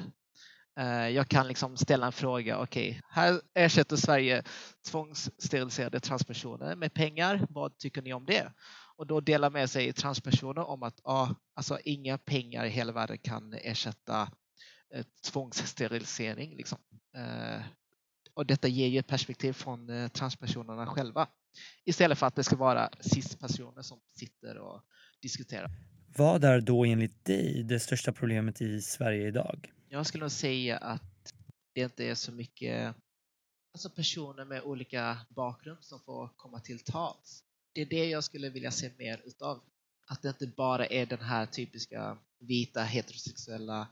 Eh, 0.79 1.09
jag 1.09 1.29
kan 1.29 1.49
liksom 1.49 1.77
ställa 1.77 2.07
en 2.07 2.13
fråga, 2.13 2.59
okej, 2.59 2.89
okay, 2.91 3.03
här 3.09 3.41
ersätter 3.55 3.97
Sverige 3.97 4.43
tvångssteriliserade 4.91 6.01
transpersoner 6.01 6.77
med 6.77 6.95
pengar, 6.95 7.47
vad 7.51 7.79
tycker 7.79 8.03
ni 8.03 8.13
om 8.13 8.27
det? 8.27 8.53
Och 8.97 9.07
då 9.07 9.21
delar 9.21 9.51
med 9.51 9.71
sig 9.71 9.93
transpersoner 9.93 10.69
om 10.69 10.83
att 10.83 11.01
ah, 11.05 11.29
alltså 11.55 11.79
inga 11.85 12.19
pengar 12.19 12.65
i 12.65 12.69
hela 12.69 12.93
världen 12.93 13.19
kan 13.19 13.55
ersätta 13.55 14.29
tvångssterilisering. 15.25 16.57
Liksom. 16.57 16.79
Eh, 17.17 17.63
och 18.35 18.47
detta 18.47 18.69
ger 18.69 18.87
ju 18.87 18.99
ett 18.99 19.07
perspektiv 19.07 19.53
från 19.53 19.91
eh, 19.91 20.09
transpersonerna 20.09 20.87
själva 20.87 21.29
istället 21.85 22.19
för 22.19 22.27
att 22.27 22.37
det 22.37 22.45
ska 22.45 22.57
vara 22.57 22.91
cis-personer 23.01 23.83
som 23.83 24.01
sitter 24.19 24.59
och 24.59 24.83
diskuterar. 25.23 25.71
Vad 26.17 26.45
är 26.45 26.61
då 26.61 26.85
enligt 26.85 27.25
dig 27.25 27.63
det 27.63 27.81
största 27.81 28.13
problemet 28.13 28.61
i 28.61 28.81
Sverige 28.83 29.29
idag? 29.29 29.73
Jag 29.89 30.07
skulle 30.07 30.25
nog 30.25 30.31
säga 30.31 30.77
att 30.77 31.35
det 31.75 31.81
inte 31.81 32.05
är 32.05 32.15
så 32.15 32.33
mycket 32.33 32.95
alltså 33.73 33.91
personer 33.91 34.45
med 34.45 34.63
olika 34.63 35.19
bakgrund 35.29 35.85
som 35.85 36.01
får 36.01 36.29
komma 36.37 36.61
till 36.61 36.85
tals. 36.85 37.45
Det 37.73 37.81
är 37.81 37.87
det 37.87 38.09
jag 38.09 38.25
skulle 38.25 38.49
vilja 38.49 38.71
se 38.71 38.91
mer 38.99 39.23
utav. 39.25 39.63
Att 40.09 40.23
det 40.23 40.29
inte 40.29 40.47
bara 40.47 40.87
är 40.87 41.07
den 41.07 41.21
här 41.21 41.47
typiska 41.47 42.19
vita 42.39 42.83
heterosexuella 42.83 43.89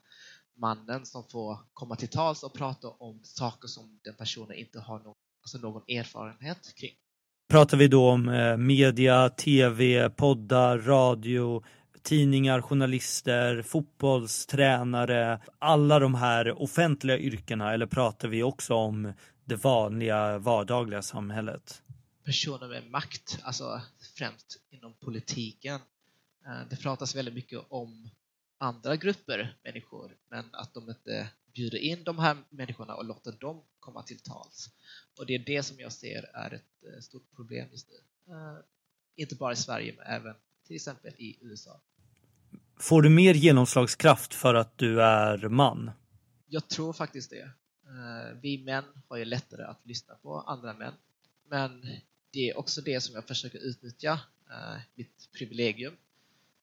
mannen 0.57 1.07
som 1.07 1.25
får 1.29 1.59
komma 1.73 1.97
till 1.97 2.09
tals 2.09 2.43
och 2.43 2.55
prata 2.55 2.89
om 2.89 3.21
saker 3.23 3.69
som 3.69 4.01
den 4.05 4.15
personen 4.15 4.57
inte 4.57 4.81
har 4.81 4.99
någon, 4.99 5.15
alltså 5.43 5.59
någon 5.59 5.83
erfarenhet 5.89 6.75
kring. 6.75 6.93
Pratar 7.49 7.77
vi 7.77 7.89
då 7.89 8.11
om 8.11 8.29
eh, 8.29 8.57
media, 8.57 9.29
tv, 9.29 10.11
poddar, 10.11 10.79
radio, 10.79 11.63
tidningar, 12.03 12.61
journalister, 12.63 13.63
fotbollstränare, 13.63 15.41
alla 15.59 15.99
de 15.99 16.15
här 16.15 16.63
offentliga 16.63 17.19
yrkena 17.19 17.75
eller 17.75 17.87
pratar 17.87 18.29
vi 18.29 18.43
också 18.43 18.75
om 18.75 19.13
det 19.45 19.57
vanliga 19.57 20.39
vardagliga 20.39 21.03
samhället? 21.03 21.83
Personer 22.25 22.69
med 22.69 22.91
makt, 22.91 23.39
alltså 23.43 23.81
främst 24.19 24.61
inom 24.71 24.95
politiken. 24.95 25.81
Eh, 26.47 26.69
det 26.71 26.77
pratas 26.77 27.17
väldigt 27.17 27.35
mycket 27.35 27.61
om 27.69 28.11
andra 28.59 28.97
grupper 28.97 29.57
människor 29.65 30.17
men 30.29 30.45
att 30.53 30.75
de 30.75 30.89
inte 30.89 31.31
bjuder 31.55 31.79
in 31.79 32.05
de 32.05 32.19
här 32.19 32.37
människorna 32.51 32.95
och 32.95 33.05
låter 33.05 33.33
dem 33.33 33.63
komma 33.81 34.03
till 34.03 34.19
tals. 34.19 34.71
Och 35.19 35.27
det 35.27 35.35
är 35.35 35.39
det 35.39 35.63
som 35.63 35.81
jag 35.81 35.93
ser 35.93 36.31
är 36.35 36.55
ett 36.55 36.95
eh, 36.95 37.01
stort 37.01 37.37
problem 37.37 37.69
just 37.71 37.89
nu. 37.89 38.35
Uh, 38.35 38.59
inte 39.17 39.35
bara 39.35 39.53
i 39.53 39.57
Sverige 39.57 39.95
men 39.97 40.07
även 40.07 40.35
till 40.67 40.77
exempel 40.77 41.13
i 41.19 41.39
USA. 41.41 41.81
Får 42.81 43.03
du 43.03 43.09
mer 43.09 43.35
genomslagskraft 43.35 44.35
för 44.35 44.55
att 44.55 44.79
du 44.79 45.03
är 45.03 45.49
man? 45.49 45.91
Jag 46.47 46.69
tror 46.69 46.93
faktiskt 46.93 47.31
det. 47.31 47.43
Uh, 47.43 48.41
vi 48.43 48.65
män 48.65 48.85
har 49.09 49.17
ju 49.17 49.25
lättare 49.25 49.63
att 49.63 49.87
lyssna 49.87 50.15
på 50.15 50.41
andra 50.41 50.75
män. 50.75 50.95
Men 51.49 51.87
det 52.31 52.51
är 52.51 52.59
också 52.59 52.81
det 52.81 53.01
som 53.01 53.15
jag 53.15 53.25
försöker 53.25 53.59
utnyttja, 53.59 54.21
mitt 54.95 55.29
privilegium 55.33 55.97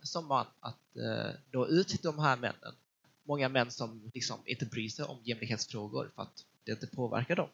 som 0.03 0.27
man 0.27 0.45
att 0.59 0.97
eh, 0.97 1.35
nå 1.51 1.67
ut 1.67 1.87
till 1.87 1.99
de 2.03 2.19
här 2.19 2.37
männen. 2.37 2.73
Många 3.23 3.49
män 3.49 3.71
som 3.71 4.11
liksom 4.13 4.39
inte 4.45 4.65
bryr 4.65 4.89
sig 4.89 5.05
om 5.05 5.17
jämlikhetsfrågor 5.23 6.11
för 6.15 6.21
att 6.21 6.45
det 6.63 6.71
inte 6.71 6.87
påverkar 6.87 7.35
dem. 7.35 7.49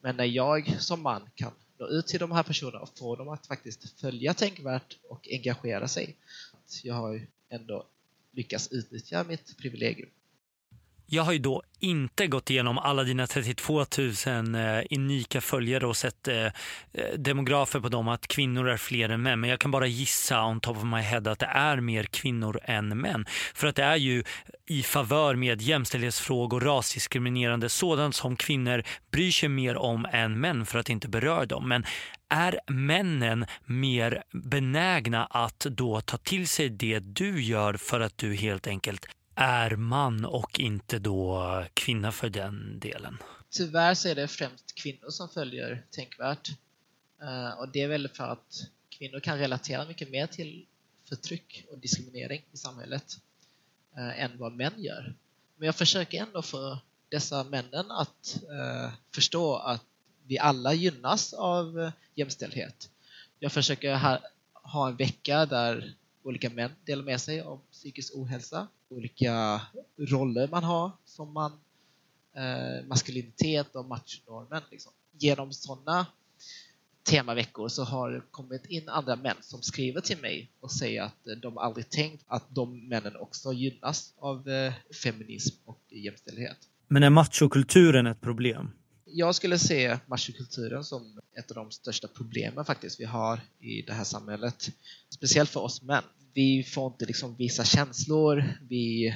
Men 0.00 0.16
när 0.16 0.24
jag 0.24 0.80
som 0.80 1.02
man 1.02 1.22
kan 1.34 1.52
nå 1.78 1.86
ut 1.86 2.06
till 2.06 2.20
de 2.20 2.32
här 2.32 2.42
personerna 2.42 2.80
och 2.80 2.98
få 2.98 3.16
dem 3.16 3.28
att 3.28 3.46
faktiskt 3.46 4.00
följa 4.00 4.34
tänkvärt 4.34 4.98
och 5.08 5.28
engagera 5.30 5.88
sig. 5.88 6.16
Jag 6.82 6.94
har 6.94 7.26
ändå 7.48 7.86
lyckats 8.30 8.72
utnyttja 8.72 9.24
mitt 9.24 9.56
privilegium. 9.56 10.10
Jag 11.06 11.22
har 11.22 11.32
ju 11.32 11.38
då 11.38 11.62
inte 11.80 12.26
gått 12.26 12.50
igenom 12.50 12.78
alla 12.78 13.04
dina 13.04 13.26
32 13.26 13.84
000 14.26 14.54
eh, 14.54 14.82
unika 14.90 15.40
följare 15.40 15.86
och 15.86 15.96
sett 15.96 16.28
eh, 16.28 16.44
eh, 16.44 16.50
demografer 17.16 17.80
på 17.80 17.88
dem 17.88 18.08
att 18.08 18.28
kvinnor 18.28 18.68
är 18.68 18.76
fler 18.76 19.08
än 19.08 19.22
män. 19.22 19.40
Men 19.40 19.50
jag 19.50 19.58
kan 19.58 19.70
bara 19.70 19.86
gissa 19.86 20.44
on 20.44 20.60
top 20.60 20.76
of 20.76 20.84
my 20.84 21.00
head 21.00 21.22
att 21.26 21.38
det 21.38 21.46
är 21.46 21.80
mer 21.80 22.04
kvinnor 22.04 22.60
än 22.64 23.00
män. 23.00 23.26
För 23.54 23.66
att 23.66 23.76
det 23.76 23.82
är 23.82 23.96
ju 23.96 24.24
i 24.66 24.82
favör 24.82 25.34
med 25.34 25.62
jämställdhetsfrågor, 25.62 26.60
rasdiskriminerande, 26.60 27.68
sådant 27.68 28.14
som 28.14 28.36
kvinnor 28.36 28.82
bryr 29.10 29.30
sig 29.30 29.48
mer 29.48 29.76
om 29.76 30.06
än 30.12 30.40
män 30.40 30.66
för 30.66 30.78
att 30.78 30.90
inte 30.90 31.08
beröra 31.08 31.46
dem. 31.46 31.68
Men 31.68 31.84
är 32.28 32.60
männen 32.66 33.46
mer 33.64 34.22
benägna 34.32 35.26
att 35.26 35.58
då 35.58 36.00
ta 36.00 36.16
till 36.16 36.48
sig 36.48 36.68
det 36.68 36.98
du 36.98 37.42
gör 37.42 37.74
för 37.74 38.00
att 38.00 38.18
du 38.18 38.34
helt 38.34 38.66
enkelt 38.66 39.06
är 39.36 39.76
man 39.76 40.24
och 40.24 40.60
inte 40.60 40.98
då 40.98 41.64
kvinna 41.74 42.12
för 42.12 42.28
den 42.28 42.78
delen? 42.78 43.18
Tyvärr 43.50 43.94
så 43.94 44.08
är 44.08 44.14
det 44.14 44.28
främst 44.28 44.74
kvinnor 44.74 45.10
som 45.10 45.28
följer 45.28 45.82
Tänkvärt. 45.90 46.50
Eh, 47.22 47.50
och 47.58 47.68
det 47.68 47.82
är 47.82 47.88
väl 47.88 48.08
för 48.08 48.24
att 48.24 48.66
kvinnor 48.88 49.20
kan 49.20 49.38
relatera 49.38 49.84
mycket 49.84 50.10
mer 50.10 50.26
till 50.26 50.66
förtryck 51.08 51.66
och 51.70 51.78
diskriminering 51.78 52.42
i 52.52 52.56
samhället 52.56 53.18
eh, 53.96 54.22
än 54.22 54.38
vad 54.38 54.52
män 54.52 54.72
gör. 54.76 55.14
Men 55.56 55.66
jag 55.66 55.76
försöker 55.76 56.22
ändå 56.22 56.42
få 56.42 56.78
dessa 57.08 57.44
männen 57.44 57.90
att 57.90 58.42
eh, 58.50 58.92
förstå 59.14 59.56
att 59.56 59.84
vi 60.26 60.38
alla 60.38 60.74
gynnas 60.74 61.32
av 61.32 61.90
jämställdhet. 62.14 62.90
Jag 63.38 63.52
försöker 63.52 63.94
ha, 63.94 64.20
ha 64.52 64.88
en 64.88 64.96
vecka 64.96 65.46
där 65.46 65.94
olika 66.22 66.50
män 66.50 66.70
delar 66.84 67.04
med 67.04 67.20
sig 67.20 67.42
om 67.42 67.60
psykisk 67.72 68.14
ohälsa, 68.14 68.68
olika 68.96 69.60
roller 69.98 70.48
man 70.48 70.64
har 70.64 70.90
som 71.04 71.32
man, 71.32 71.52
eh, 72.36 72.86
maskulinitet 72.86 73.76
och 73.76 73.84
machonormen. 73.84 74.62
Liksom. 74.70 74.92
Genom 75.18 75.52
sådana 75.52 76.06
temaveckor 77.02 77.68
så 77.68 77.84
har 77.84 78.10
det 78.10 78.22
kommit 78.30 78.66
in 78.66 78.88
andra 78.88 79.16
män 79.16 79.36
som 79.40 79.62
skriver 79.62 80.00
till 80.00 80.18
mig 80.18 80.50
och 80.60 80.72
säger 80.72 81.02
att 81.02 81.42
de 81.42 81.58
aldrig 81.58 81.90
tänkt 81.90 82.24
att 82.26 82.54
de 82.54 82.88
männen 82.88 83.16
också 83.16 83.52
gynnas 83.52 84.14
av 84.18 84.48
eh, 84.48 84.72
feminism 85.02 85.56
och 85.64 85.80
jämställdhet. 85.88 86.56
Men 86.88 87.02
är 87.02 87.10
machokulturen 87.10 88.06
ett 88.06 88.20
problem? 88.20 88.70
jag 89.14 89.34
skulle 89.34 89.58
se 89.58 89.98
machokulturen 90.06 90.84
som 90.84 91.20
ett 91.38 91.50
av 91.50 91.54
de 91.54 91.70
största 91.70 92.08
problemen 92.08 92.64
faktiskt 92.64 93.00
vi 93.00 93.04
har 93.04 93.40
i 93.60 93.82
det 93.82 93.92
här 93.92 94.04
samhället. 94.04 94.70
Speciellt 95.08 95.50
för 95.50 95.60
oss 95.60 95.82
män. 95.82 96.02
Vi 96.34 96.64
får 96.64 96.86
inte 96.86 97.06
liksom 97.06 97.36
visa 97.36 97.64
känslor, 97.64 98.44
vi, 98.68 99.14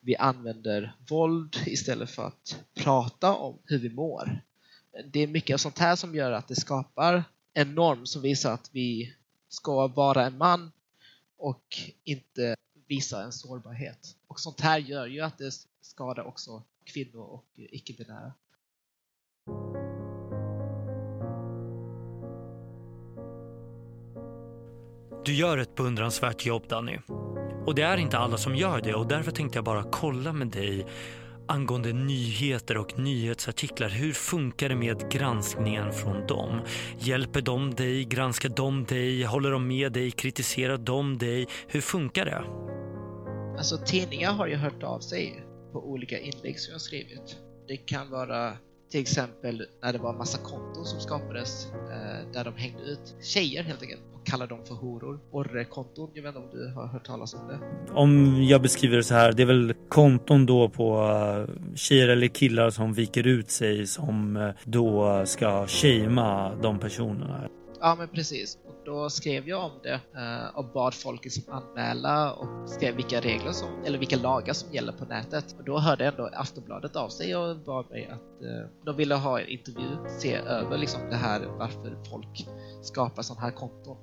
vi 0.00 0.16
använder 0.16 0.96
våld 1.08 1.56
istället 1.66 2.10
för 2.10 2.26
att 2.26 2.64
prata 2.74 3.34
om 3.34 3.58
hur 3.64 3.78
vi 3.78 3.90
mår. 3.90 4.40
Det 5.12 5.20
är 5.20 5.26
mycket 5.26 5.54
av 5.54 5.58
sånt 5.58 5.78
här 5.78 5.96
som 5.96 6.14
gör 6.14 6.32
att 6.32 6.48
det 6.48 6.56
skapar 6.56 7.24
en 7.54 7.74
norm 7.74 8.06
som 8.06 8.22
visar 8.22 8.52
att 8.52 8.70
vi 8.72 9.14
ska 9.48 9.86
vara 9.86 10.26
en 10.26 10.38
man 10.38 10.72
och 11.36 11.78
inte 12.04 12.56
visa 12.88 13.22
en 13.24 13.32
sårbarhet. 13.32 14.16
Och 14.26 14.40
sånt 14.40 14.60
här 14.60 14.78
gör 14.78 15.06
ju 15.06 15.20
att 15.20 15.38
det 15.38 15.52
skadar 15.80 16.24
också 16.24 16.62
kvinnor 16.84 17.22
och 17.22 17.46
icke-binära. 17.54 18.32
Du 25.24 25.34
gör 25.34 25.58
ett 25.58 25.74
beundransvärt 25.74 26.46
jobb 26.46 26.68
Danny. 26.68 26.98
Och 27.66 27.74
det 27.74 27.82
är 27.82 27.96
inte 27.96 28.18
alla 28.18 28.36
som 28.36 28.56
gör 28.56 28.80
det 28.80 28.94
och 28.94 29.06
därför 29.06 29.30
tänkte 29.30 29.58
jag 29.58 29.64
bara 29.64 29.82
kolla 29.82 30.32
med 30.32 30.48
dig 30.48 30.86
angående 31.48 31.92
nyheter 31.92 32.76
och 32.76 32.98
nyhetsartiklar. 32.98 33.88
Hur 33.88 34.12
funkar 34.12 34.68
det 34.68 34.74
med 34.74 35.10
granskningen 35.10 35.92
från 35.92 36.26
dem? 36.26 36.60
Hjälper 36.98 37.40
de 37.40 37.74
dig? 37.74 38.04
Granskar 38.04 38.48
de 38.48 38.84
dig? 38.84 39.24
Håller 39.24 39.50
de 39.50 39.68
med 39.68 39.92
dig? 39.92 40.10
Kritiserar 40.10 40.78
de 40.78 41.18
dig? 41.18 41.46
Hur 41.68 41.80
funkar 41.80 42.24
det? 42.24 42.44
Alltså 43.58 43.76
tidningar 43.86 44.32
har 44.32 44.46
ju 44.46 44.56
hört 44.56 44.82
av 44.82 45.00
sig 45.00 45.44
på 45.72 45.90
olika 45.90 46.18
inlägg 46.18 46.60
som 46.60 46.72
jag 46.72 46.80
skrivit. 46.80 47.36
Det 47.68 47.76
kan 47.76 48.10
vara 48.10 48.52
till 48.92 49.00
exempel 49.00 49.66
när 49.82 49.92
det 49.92 49.98
var 49.98 50.14
massa 50.14 50.38
konton 50.38 50.84
som 50.84 51.00
skapades 51.00 51.66
eh, 51.72 52.32
där 52.32 52.44
de 52.44 52.56
hängde 52.56 52.82
ut 52.82 53.14
tjejer 53.22 53.62
helt 53.62 53.82
enkelt 53.82 54.00
och 54.14 54.26
kallade 54.26 54.54
dem 54.54 54.64
för 54.64 54.74
horor. 54.74 55.20
Orre-konton, 55.30 56.10
jag 56.14 56.22
vet 56.22 56.36
inte 56.36 56.40
om 56.40 56.50
du 56.52 56.74
har 56.74 56.86
hört 56.86 57.04
talas 57.04 57.34
om 57.34 57.40
det? 57.48 57.58
Om 57.94 58.42
jag 58.42 58.62
beskriver 58.62 58.96
det 58.96 59.02
så 59.02 59.14
här, 59.14 59.32
det 59.32 59.42
är 59.42 59.46
väl 59.46 59.74
konton 59.88 60.46
då 60.46 60.68
på 60.68 61.02
uh, 61.02 61.74
tjejer 61.74 62.08
eller 62.08 62.26
killar 62.26 62.70
som 62.70 62.92
viker 62.92 63.26
ut 63.26 63.50
sig 63.50 63.86
som 63.86 64.36
uh, 64.36 64.50
då 64.64 65.22
ska 65.26 65.66
shamea 65.66 66.52
de 66.62 66.78
personerna. 66.78 67.48
Ja 67.84 67.94
men 67.98 68.08
precis. 68.08 68.58
Och 68.66 68.74
då 68.84 69.10
skrev 69.10 69.48
jag 69.48 69.64
om 69.64 69.70
det 69.82 70.00
eh, 70.16 70.56
och 70.56 70.64
bad 70.64 70.94
folk 70.94 71.24
liksom 71.24 71.42
anmäla 71.52 72.32
och 72.32 72.68
skrev 72.70 72.96
vilka 72.96 73.20
regler 73.20 73.52
som, 73.52 73.84
eller 73.84 73.98
vilka 73.98 74.16
lagar 74.16 74.52
som 74.52 74.72
gäller 74.72 74.92
på 74.92 75.04
nätet. 75.04 75.54
Och 75.58 75.64
då 75.64 75.78
hörde 75.78 76.06
ändå 76.06 76.30
Aftonbladet 76.32 76.96
av 76.96 77.08
sig 77.08 77.36
och 77.36 77.56
bad 77.56 77.90
mig 77.90 78.06
att 78.06 78.42
eh, 78.42 78.68
de 78.84 78.96
ville 78.96 79.14
ha 79.14 79.40
en 79.40 79.48
intervju, 79.48 79.88
se 80.18 80.34
över 80.34 80.78
liksom 80.78 81.00
det 81.10 81.16
här 81.16 81.40
varför 81.40 81.98
folk 82.10 82.46
skapar 82.82 83.22
sådana 83.22 83.40
här 83.40 83.50
konton. 83.50 83.96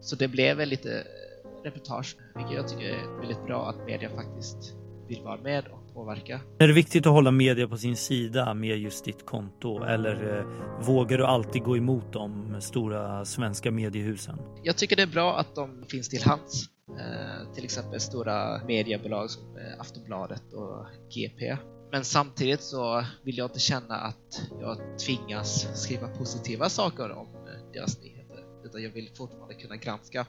Så 0.00 0.16
det 0.16 0.28
blev 0.28 0.66
lite 0.66 0.98
eh, 0.98 1.62
reportage, 1.64 2.16
vilket 2.34 2.54
jag 2.54 2.68
tycker 2.68 2.84
är 2.84 3.20
väldigt 3.20 3.46
bra 3.46 3.68
att 3.68 3.86
media 3.86 4.10
faktiskt 4.10 4.74
vill 5.08 5.22
vara 5.22 5.40
med 5.40 5.66
och 5.66 5.79
påverka. 5.94 6.40
Är 6.58 6.68
det 6.68 6.74
viktigt 6.74 7.06
att 7.06 7.12
hålla 7.12 7.30
media 7.30 7.68
på 7.68 7.76
sin 7.76 7.96
sida 7.96 8.54
med 8.54 8.78
just 8.78 9.04
ditt 9.04 9.26
konto 9.26 9.84
eller 9.84 10.38
eh, 10.38 10.44
vågar 10.86 11.18
du 11.18 11.26
alltid 11.26 11.62
gå 11.62 11.76
emot 11.76 12.12
de 12.12 12.56
stora 12.60 13.24
svenska 13.24 13.70
mediehusen? 13.70 14.38
Jag 14.62 14.76
tycker 14.76 14.96
det 14.96 15.02
är 15.02 15.06
bra 15.06 15.38
att 15.38 15.54
de 15.54 15.84
finns 15.88 16.08
till 16.08 16.22
hands. 16.22 16.70
Eh, 16.98 17.52
till 17.54 17.64
exempel 17.64 18.00
stora 18.00 18.64
mediebolag 18.64 19.30
som 19.30 19.56
eh, 19.56 19.80
Aftonbladet 19.80 20.52
och 20.52 20.86
GP. 21.14 21.56
Men 21.92 22.04
samtidigt 22.04 22.62
så 22.62 23.04
vill 23.22 23.38
jag 23.38 23.46
inte 23.46 23.60
känna 23.60 23.94
att 23.94 24.42
jag 24.60 24.98
tvingas 25.06 25.82
skriva 25.82 26.08
positiva 26.08 26.68
saker 26.68 27.10
om 27.10 27.26
eh, 27.26 27.72
deras 27.72 28.00
nyheter. 28.00 28.44
Utan 28.64 28.82
jag 28.82 28.90
vill 28.90 29.10
fortfarande 29.16 29.54
kunna 29.54 29.76
granska 29.76 30.26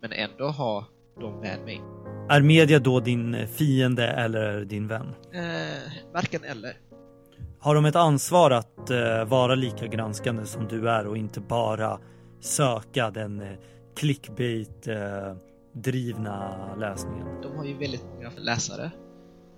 men 0.00 0.12
ändå 0.12 0.48
ha 0.48 0.86
dem 1.20 1.40
med 1.40 1.60
mig. 1.64 1.82
Är 2.28 2.42
media 2.42 2.78
då 2.78 3.00
din 3.00 3.48
fiende 3.48 4.06
eller 4.06 4.64
din 4.64 4.88
vän? 4.88 5.14
Eh, 5.32 6.12
varken 6.12 6.44
eller. 6.44 6.76
Har 7.58 7.74
de 7.74 7.84
ett 7.84 7.96
ansvar 7.96 8.50
att 8.50 8.90
eh, 8.90 9.24
vara 9.24 9.54
lika 9.54 9.86
granskande 9.86 10.46
som 10.46 10.68
du 10.68 10.90
är 10.90 11.06
och 11.06 11.16
inte 11.16 11.40
bara 11.40 11.98
söka 12.40 13.10
den 13.10 13.40
eh, 13.40 13.58
clickbait 13.96 14.88
eh, 14.88 15.36
drivna 15.72 16.58
läsningen? 16.76 17.26
De 17.42 17.56
har 17.56 17.64
ju 17.64 17.74
väldigt 17.78 18.04
många 18.14 18.30
läsare 18.36 18.90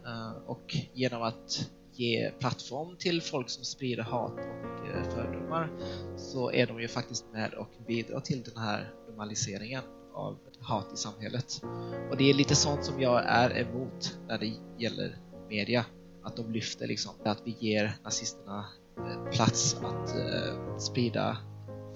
eh, 0.06 0.42
och 0.46 0.76
genom 0.92 1.22
att 1.22 1.68
ge 1.92 2.30
plattform 2.30 2.96
till 2.96 3.22
folk 3.22 3.50
som 3.50 3.64
sprider 3.64 4.02
hat 4.02 4.32
och 4.32 4.88
eh, 4.88 5.10
fördomar 5.14 5.70
så 6.16 6.52
är 6.52 6.66
de 6.66 6.80
ju 6.80 6.88
faktiskt 6.88 7.24
med 7.32 7.54
och 7.54 7.70
bidrar 7.86 8.20
till 8.20 8.42
den 8.42 8.62
här 8.62 8.92
normaliseringen 9.08 9.82
av 10.14 10.38
hat 10.62 10.92
i 10.94 10.96
samhället. 10.96 11.62
Och 12.10 12.16
det 12.16 12.30
är 12.30 12.34
lite 12.34 12.54
sånt 12.54 12.84
som 12.84 13.00
jag 13.00 13.22
är 13.26 13.58
emot 13.58 14.18
när 14.28 14.38
det 14.38 14.52
gäller 14.78 15.16
media. 15.48 15.84
Att 16.24 16.36
de 16.36 16.52
lyfter 16.52 16.86
liksom, 16.86 17.12
att 17.24 17.42
vi 17.44 17.56
ger 17.60 17.96
nazisterna 18.04 18.64
eh, 18.98 19.30
plats 19.30 19.76
att 19.82 20.16
eh, 20.16 20.76
sprida 20.78 21.36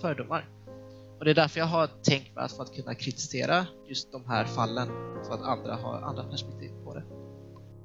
fördomar. 0.00 0.48
Och 1.18 1.24
det 1.24 1.30
är 1.30 1.34
därför 1.34 1.60
jag 1.60 1.66
har 1.66 1.86
tänkt 1.86 2.34
mig 2.34 2.44
att 2.44 2.52
för 2.52 2.62
att 2.62 2.74
kunna 2.74 2.94
kritisera 2.94 3.66
just 3.88 4.12
de 4.12 4.24
här 4.26 4.44
fallen 4.44 4.88
så 5.22 5.32
att 5.32 5.42
andra 5.42 5.74
har 5.74 6.00
andra 6.00 6.24
perspektiv. 6.24 6.70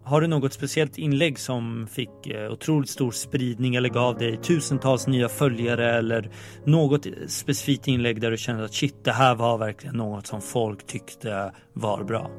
Har 0.03 0.21
du 0.21 0.27
något 0.27 0.53
speciellt 0.53 0.97
inlägg 0.97 1.39
som 1.39 1.87
fick 1.87 2.27
eh, 2.27 2.51
otroligt 2.51 2.89
stor 2.89 3.11
spridning 3.11 3.75
eller 3.75 3.89
gav 3.89 4.17
dig 4.17 4.37
tusentals 4.37 5.07
nya 5.07 5.29
följare 5.29 5.97
eller 5.97 6.31
något 6.65 7.05
specifikt 7.27 7.87
inlägg 7.87 8.21
där 8.21 8.31
du 8.31 8.37
kände 8.37 8.65
att 8.65 8.73
shit, 8.73 9.03
det 9.03 9.11
här 9.11 9.35
var 9.35 9.57
verkligen 9.57 9.95
något 9.95 10.27
som 10.27 10.41
folk 10.41 10.85
tyckte 10.85 11.53
var 11.73 12.03
bra? 12.03 12.31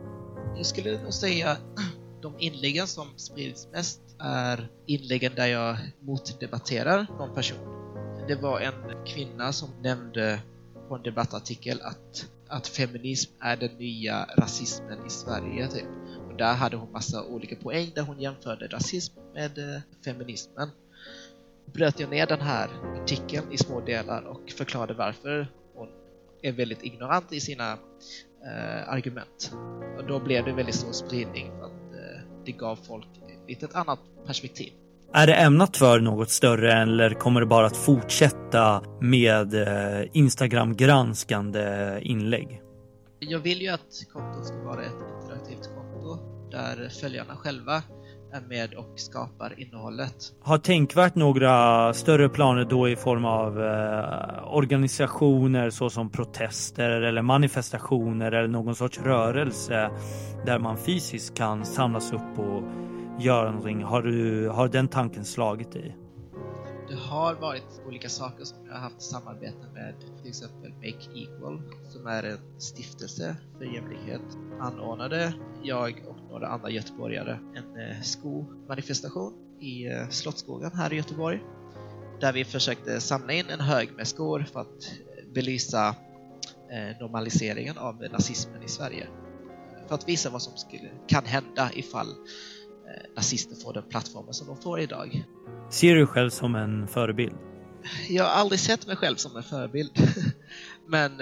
Jag 0.57 0.67
skulle 0.67 1.03
nog 1.03 1.13
säga 1.13 1.57
de 2.23 2.35
inläggen 2.39 2.87
som 2.87 3.07
sprids 3.17 3.69
mest 3.73 4.01
är 4.19 4.69
inläggen 4.87 5.33
där 5.37 5.47
jag 5.47 5.77
motdebatterar 6.01 7.07
någon 7.19 7.35
person. 7.35 7.59
Det 8.29 8.35
var 8.35 8.61
en 8.61 9.05
kvinna 9.07 9.53
som 9.53 9.69
nämnde 9.83 10.41
på 10.89 10.95
en 10.95 11.03
debattartikel 11.03 11.81
att, 11.83 12.27
att 12.49 12.67
feminism 12.67 13.33
är 13.41 13.57
den 13.57 13.77
nya 13.79 14.27
rasismen 14.39 15.07
i 15.07 15.11
Sverige. 15.11 15.69
Typ. 15.69 16.02
Och 16.33 16.39
där 16.39 16.55
hade 16.55 16.77
hon 16.77 16.93
massa 16.93 17.25
olika 17.25 17.57
poäng 17.57 17.93
där 17.95 18.03
hon 18.03 18.21
jämförde 18.21 18.67
rasism 18.67 19.15
med 19.35 19.59
eh, 19.59 19.81
feminismen. 20.05 20.69
Bröt 21.75 22.01
jag 22.01 22.11
ner 22.11 22.27
den 22.27 22.41
här 22.41 22.69
artikeln 23.03 23.53
i 23.53 23.59
små 23.59 23.81
delar 23.81 24.23
och 24.23 24.51
förklarade 24.51 24.95
varför 24.95 25.47
hon 25.75 25.89
är 26.43 26.53
väldigt 26.53 26.85
ignorant 26.85 27.33
i 27.33 27.41
sina 27.41 27.73
eh, 27.73 28.89
argument. 28.89 29.53
Och 29.99 30.07
då 30.07 30.21
blev 30.21 30.45
det 30.45 30.53
väldigt 30.53 30.75
stor 30.75 30.93
spridning 30.93 31.53
för 31.59 31.65
att 31.65 31.93
eh, 31.93 32.45
det 32.45 32.53
gav 32.53 32.77
folk 32.77 33.09
lite 33.49 33.67
ett 33.67 33.75
annat 33.75 33.99
perspektiv. 34.27 34.73
Är 35.13 35.27
det 35.27 35.35
ämnat 35.35 35.77
för 35.77 36.01
något 36.01 36.31
större 36.31 36.73
eller 36.73 37.11
kommer 37.11 37.41
det 37.41 37.47
bara 37.47 37.67
att 37.67 37.77
fortsätta 37.77 38.83
med 39.01 39.55
eh, 39.55 40.09
Instagram-granskande 40.13 41.99
inlägg? 42.03 42.63
Jag 43.19 43.39
vill 43.39 43.63
ju 43.63 43.69
att 43.69 44.07
kontot 44.13 44.47
ska 44.47 44.57
vara 44.57 44.83
ett 44.83 44.93
interaktivt 45.23 45.72
där 46.53 46.89
följarna 46.89 47.37
själva 47.37 47.83
är 48.33 48.41
med 48.41 48.75
och 48.75 48.93
skapar 48.97 49.61
innehållet. 49.61 50.15
Har 50.41 50.59
Tänkvärt 50.59 51.15
några 51.15 51.95
större 51.95 52.29
planer 52.29 52.65
då 52.65 52.89
i 52.89 52.97
form 52.97 53.25
av 53.25 53.63
eh, 53.63 54.55
organisationer 54.55 55.71
såsom 55.71 56.11
protester 56.11 56.91
eller 56.91 57.23
manifestationer 57.23 58.33
eller 58.33 58.49
någon 58.49 58.75
sorts 58.75 59.01
rörelse 59.01 59.91
där 60.47 60.59
man 60.59 60.79
fysiskt 60.79 61.37
kan 61.37 61.65
samlas 61.65 62.13
upp 62.13 62.39
och 62.39 62.63
göra 63.21 63.47
någonting? 63.47 63.83
Har, 63.83 64.03
du, 64.03 64.49
har 64.49 64.69
den 64.69 64.89
tanken 64.89 65.25
slagit 65.25 65.73
dig? 65.73 65.97
Det 66.89 66.99
har 66.99 67.35
varit 67.35 67.83
olika 67.87 68.09
saker 68.09 68.45
som 68.45 68.67
jag 68.67 68.73
har 68.73 68.81
haft 68.81 69.03
samarbete 69.03 69.67
med, 69.75 69.95
till 70.21 70.29
exempel 70.29 70.73
Make 70.73 71.19
Equal, 71.19 71.63
som 71.89 72.07
är 72.07 72.23
en 72.23 72.61
stiftelse 72.61 73.37
för 73.59 73.65
jämlikhet. 73.65 74.39
Anordnade 74.61 75.35
jag 75.63 76.03
några 76.33 76.49
andra 76.49 76.71
göteborgare 76.71 77.39
en 77.55 77.81
eh, 77.81 78.01
skomanifestation 78.03 79.33
i 79.61 79.87
eh, 79.87 80.09
Slottsskogen 80.09 80.71
här 80.75 80.93
i 80.93 80.97
Göteborg. 80.97 81.43
Där 82.21 82.33
vi 82.33 82.45
försökte 82.45 83.01
samla 83.01 83.33
in 83.33 83.51
en 83.51 83.61
hög 83.61 83.93
med 83.97 84.09
skor 84.09 84.45
för 84.53 84.61
att 84.61 84.69
eh, 84.69 85.33
belysa 85.35 85.95
normaliseringen 87.01 87.79
av 87.79 88.03
nazismen 88.13 88.63
i 88.63 88.69
Sverige. 88.69 89.07
För 89.89 89.95
att 89.95 90.09
visa 90.09 90.31
vad 90.31 90.43
som 90.43 90.57
skulle, 90.57 90.91
kan 91.07 91.25
hända 91.25 91.71
ifall 91.75 92.07
nazister 93.17 93.57
får 93.57 93.73
den 93.73 93.83
plattformen 93.89 94.35
som 94.35 94.47
de 94.47 94.57
får 94.57 94.81
idag. 94.81 95.25
Ser 95.71 95.95
du 95.95 96.07
själv 96.07 96.31
som 96.31 96.55
en 96.55 96.89
förebild? 96.89 97.35
Jag 98.09 98.25
har 98.25 98.31
aldrig 98.31 98.61
sett 98.61 98.87
mig 98.87 98.97
själv 98.97 99.17
som 99.17 99.37
en 99.37 99.43
förebild. 99.43 99.91
Men 100.87 101.17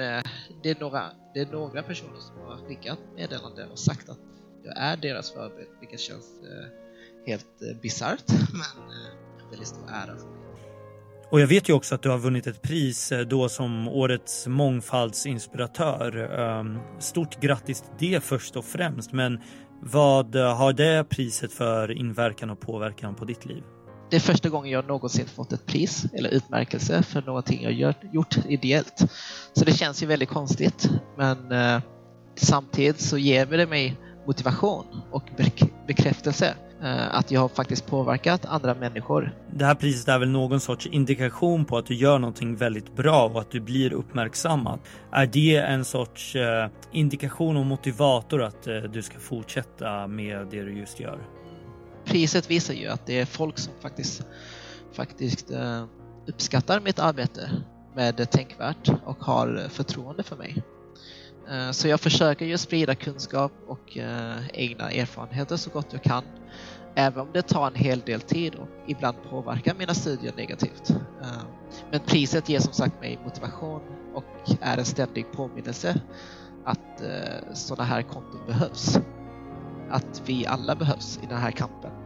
det, 0.62 0.70
är 0.70 0.80
några, 0.80 1.02
det 1.34 1.40
är 1.40 1.46
några 1.46 1.82
personer 1.82 2.18
som 2.18 2.36
har 2.36 2.68
skickat 2.68 2.98
meddelande 3.16 3.66
och 3.66 3.78
sagt 3.78 4.08
att 4.08 4.18
jag 4.64 4.76
är 4.76 4.96
deras 4.96 5.32
förebild, 5.32 5.68
vilket 5.80 6.00
känns 6.00 6.26
eh, 6.42 6.68
helt 7.26 7.46
eh, 7.62 7.80
bisarrt, 7.82 8.28
men 8.28 8.88
eh, 8.88 9.44
en 9.44 9.50
väldigt 9.50 9.68
stor 9.68 9.88
ära 9.88 10.16
för 10.16 10.26
mig. 10.26 10.36
Och 11.30 11.40
jag 11.40 11.46
vet 11.46 11.68
ju 11.68 11.72
också 11.72 11.94
att 11.94 12.02
du 12.02 12.10
har 12.10 12.18
vunnit 12.18 12.46
ett 12.46 12.62
pris 12.62 13.12
eh, 13.12 13.20
då 13.20 13.48
som 13.48 13.88
årets 13.88 14.46
mångfaldsinspiratör. 14.46 16.38
Ehm, 16.40 16.78
stort 16.98 17.40
grattis 17.40 17.80
till 17.80 18.10
det 18.10 18.20
först 18.20 18.56
och 18.56 18.64
främst. 18.64 19.12
Men 19.12 19.40
vad 19.82 20.36
har 20.36 20.72
det 20.72 21.04
priset 21.08 21.52
för 21.52 21.92
inverkan 21.92 22.50
och 22.50 22.60
påverkan 22.60 23.14
på 23.14 23.24
ditt 23.24 23.46
liv? 23.46 23.62
Det 24.10 24.16
är 24.16 24.20
första 24.20 24.48
gången 24.48 24.70
jag 24.70 24.86
någonsin 24.86 25.26
fått 25.26 25.52
ett 25.52 25.66
pris 25.66 26.06
eller 26.12 26.30
utmärkelse 26.30 27.02
för 27.02 27.22
någonting 27.22 27.62
jag 27.62 27.94
gjort 28.12 28.36
ideellt. 28.48 29.10
Så 29.52 29.64
det 29.64 29.72
känns 29.72 30.02
ju 30.02 30.06
väldigt 30.06 30.28
konstigt. 30.28 30.90
Men 31.16 31.52
eh, 31.52 31.80
samtidigt 32.34 33.00
så 33.00 33.18
ger 33.18 33.46
det 33.46 33.66
mig 33.66 33.96
motivation 34.26 34.84
och 35.10 35.24
bekräftelse 35.86 36.54
eh, 36.82 37.14
att 37.14 37.30
jag 37.30 37.40
har 37.40 37.48
faktiskt 37.48 37.86
påverkat 37.86 38.44
andra 38.44 38.74
människor. 38.74 39.34
Det 39.52 39.64
här 39.64 39.74
priset 39.74 40.08
är 40.08 40.18
väl 40.18 40.28
någon 40.28 40.60
sorts 40.60 40.86
indikation 40.86 41.64
på 41.64 41.78
att 41.78 41.86
du 41.86 41.94
gör 41.94 42.18
någonting 42.18 42.56
väldigt 42.56 42.96
bra 42.96 43.28
och 43.28 43.40
att 43.40 43.50
du 43.50 43.60
blir 43.60 43.92
uppmärksammad. 43.92 44.78
Är 45.12 45.26
det 45.26 45.56
en 45.56 45.84
sorts 45.84 46.36
eh, 46.36 46.68
indikation 46.92 47.56
och 47.56 47.66
motivator 47.66 48.42
att 48.42 48.66
eh, 48.66 48.76
du 48.76 49.02
ska 49.02 49.18
fortsätta 49.18 50.06
med 50.06 50.46
det 50.50 50.62
du 50.62 50.78
just 50.78 51.00
gör? 51.00 51.18
Priset 52.04 52.50
visar 52.50 52.74
ju 52.74 52.86
att 52.86 53.06
det 53.06 53.20
är 53.20 53.26
folk 53.26 53.58
som 53.58 53.72
faktiskt, 53.82 54.22
faktiskt 54.92 55.50
uppskattar 56.26 56.80
mitt 56.80 56.98
arbete 56.98 57.50
med 57.94 58.30
Tänkvärt 58.30 58.88
och 59.04 59.24
har 59.24 59.68
förtroende 59.68 60.22
för 60.22 60.36
mig. 60.36 60.62
Eh, 61.50 61.70
så 61.70 61.88
jag 61.88 62.00
försöker 62.00 62.46
ju 62.46 62.58
sprida 62.58 62.94
kunskap 62.94 63.52
och 63.66 63.98
eh, 63.98 64.36
egna 64.52 64.90
erfarenheter 64.90 65.56
så 65.56 65.70
gott 65.70 65.86
jag 65.90 66.02
kan. 66.02 66.24
Även 66.94 67.20
om 67.20 67.28
det 67.32 67.42
tar 67.42 67.66
en 67.66 67.74
hel 67.74 68.00
del 68.00 68.20
tid 68.20 68.54
och 68.54 68.68
ibland 68.86 69.16
påverkar 69.30 69.74
mina 69.74 69.94
studier 69.94 70.32
negativt. 70.36 70.90
Eh, 70.90 71.42
men 71.90 72.00
priset 72.00 72.48
ger 72.48 72.60
som 72.60 72.72
sagt 72.72 73.00
mig 73.00 73.18
motivation 73.24 73.80
och 74.14 74.56
är 74.60 74.78
en 74.78 74.84
ständig 74.84 75.32
påminnelse 75.32 76.00
att 76.64 77.02
sådana 77.52 77.84
här 77.84 78.02
konton 78.02 78.40
behövs. 78.46 78.98
Att 79.90 80.22
vi 80.26 80.46
alla 80.46 80.74
behövs 80.74 81.20
i 81.22 81.26
den 81.26 81.38
här 81.38 81.50
kampen 81.50 81.99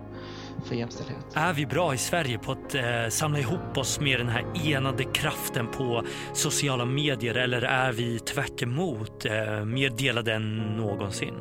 för 0.64 0.74
jämställdhet. 0.74 1.18
Är 1.34 1.52
vi 1.52 1.66
bra 1.66 1.94
i 1.94 1.98
Sverige 1.98 2.38
på 2.38 2.52
att 2.52 2.74
eh, 2.74 2.82
samla 3.10 3.38
ihop 3.38 3.76
oss 3.76 4.00
med 4.00 4.20
den 4.20 4.28
här 4.28 4.44
enade 4.64 5.04
kraften 5.04 5.66
på 5.70 6.02
sociala 6.32 6.84
medier 6.84 7.34
eller 7.34 7.62
är 7.62 7.92
vi 7.92 8.18
tvärt 8.18 8.62
emot, 8.62 9.24
eh, 9.24 9.64
mer 9.64 9.90
delade 9.90 10.34
än 10.34 10.56
någonsin? 10.76 11.34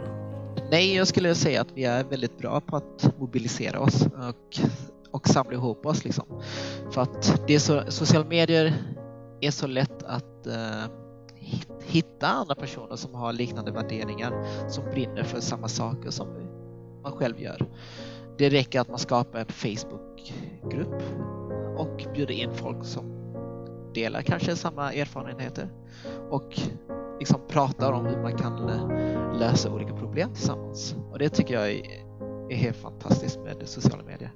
Nej, 0.71 0.95
jag 0.95 1.07
skulle 1.07 1.35
säga 1.35 1.61
att 1.61 1.71
vi 1.73 1.83
är 1.83 2.03
väldigt 2.03 2.37
bra 2.37 2.61
på 2.61 2.77
att 2.77 3.19
mobilisera 3.19 3.79
oss 3.79 4.01
och, 4.01 4.59
och 5.11 5.27
samla 5.27 5.53
ihop 5.53 5.85
oss. 5.85 6.03
Liksom. 6.03 6.41
För 6.91 7.01
att 7.01 7.41
det 7.47 7.55
är 7.55 7.59
så, 7.59 7.83
sociala 7.91 8.25
medier 8.25 8.73
är 9.41 9.51
så 9.51 9.67
lätt 9.67 10.03
att 10.03 10.47
eh, 10.47 10.83
hitta 11.85 12.27
andra 12.27 12.55
personer 12.55 12.95
som 12.95 13.15
har 13.15 13.33
liknande 13.33 13.71
värderingar, 13.71 14.45
som 14.69 14.83
brinner 14.91 15.23
för 15.23 15.39
samma 15.39 15.67
saker 15.67 16.09
som 16.09 16.27
man 17.03 17.11
själv 17.11 17.41
gör. 17.41 17.67
Det 18.37 18.49
räcker 18.49 18.79
att 18.81 18.89
man 18.89 18.99
skapar 18.99 19.39
en 19.39 19.45
Facebookgrupp 19.45 21.03
och 21.77 22.13
bjuder 22.13 22.33
in 22.33 22.53
folk 22.53 22.85
som 22.85 23.23
delar 23.93 24.21
kanske 24.21 24.55
samma 24.55 24.93
erfarenheter 24.93 25.69
och 26.29 26.59
liksom 27.19 27.41
pratar 27.47 27.91
om 27.91 28.05
hur 28.05 28.21
man 28.21 28.37
kan 28.37 28.69
eh, 28.69 29.39
lösa 29.39 29.71
olika 29.71 29.93
problem 29.93 30.33
tillsammans. 30.33 30.95
Och 31.11 31.19
det 31.19 31.29
tycker 31.29 31.53
jag 31.53 31.71
är 32.49 32.55
helt 32.55 32.77
fantastiskt 32.77 33.39
med 33.39 33.55
sociala 33.65 34.03
medier. 34.03 34.31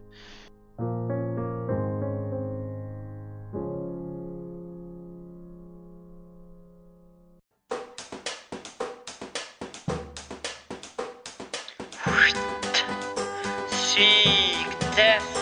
Psyktest! 13.98 15.38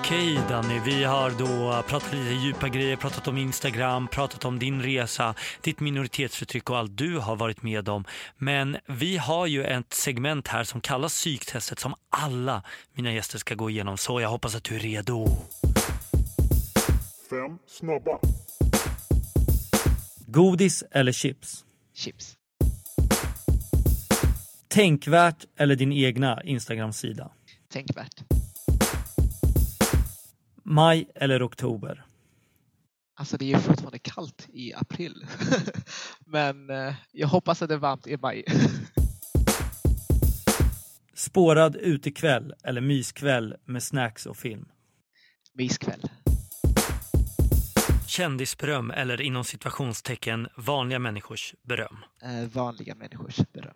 Okej 0.00 0.38
Danny, 0.48 0.80
vi 0.84 1.04
har 1.04 1.30
då 1.30 1.82
pratat 1.88 2.12
lite 2.12 2.34
djupa 2.34 2.68
grejer, 2.68 2.96
pratat 2.96 3.28
om 3.28 3.38
Instagram, 3.38 4.08
pratat 4.08 4.44
om 4.44 4.58
din 4.58 4.82
resa, 4.82 5.34
ditt 5.60 5.80
minoritetsförtryck 5.80 6.70
och 6.70 6.78
allt 6.78 6.96
du 6.96 7.18
har 7.18 7.36
varit 7.36 7.62
med 7.62 7.88
om. 7.88 8.04
Men 8.38 8.76
vi 8.86 9.16
har 9.16 9.46
ju 9.46 9.64
ett 9.64 9.92
segment 9.92 10.48
här 10.48 10.64
som 10.64 10.80
kallas 10.80 11.12
psyktestet 11.12 11.78
som 11.78 11.94
alla 12.10 12.62
mina 12.94 13.12
gäster 13.12 13.38
ska 13.38 13.54
gå 13.54 13.70
igenom. 13.70 13.98
Så 13.98 14.20
jag 14.20 14.28
hoppas 14.28 14.54
att 14.54 14.64
du 14.64 14.74
är 14.74 14.80
redo. 14.80 15.28
Fem 17.30 17.58
snabba. 17.66 18.18
Godis 20.26 20.84
eller 20.90 21.12
chips? 21.12 21.64
Chips. 21.94 22.36
Tänkvärt 24.72 25.44
eller 25.56 25.76
din 25.76 25.92
egna 25.92 26.42
Instagram-sida? 26.42 27.32
Tänkvärt. 27.68 28.24
Maj 30.62 31.10
eller 31.14 31.46
oktober? 31.46 32.04
Alltså 33.16 33.36
det 33.36 33.44
är 33.44 33.46
ju 33.46 33.58
fortfarande 33.58 33.98
kallt 33.98 34.48
i 34.52 34.74
april. 34.74 35.26
Men 36.26 36.70
eh, 36.70 36.94
jag 37.12 37.28
hoppas 37.28 37.62
att 37.62 37.68
det 37.68 37.74
är 37.74 37.78
varmt 37.78 38.06
i 38.06 38.16
maj. 38.16 38.44
Spårad 41.14 41.76
utekväll 41.76 42.54
eller 42.64 42.80
myskväll 42.80 43.54
med 43.64 43.82
snacks 43.82 44.26
och 44.26 44.36
film? 44.36 44.68
Myskväll. 45.54 46.02
Kändisberöm 48.06 48.90
eller 48.90 49.20
inom 49.20 49.44
situationstecken 49.44 50.48
vanliga 50.56 50.98
människors 50.98 51.54
beröm? 51.62 51.96
Eh, 52.22 52.48
vanliga 52.48 52.94
människors 52.94 53.40
beröm. 53.52 53.74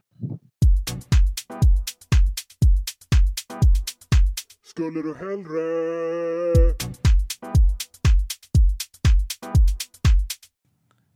Skulle 4.76 5.02
du 5.02 5.14
hellre... 5.14 6.74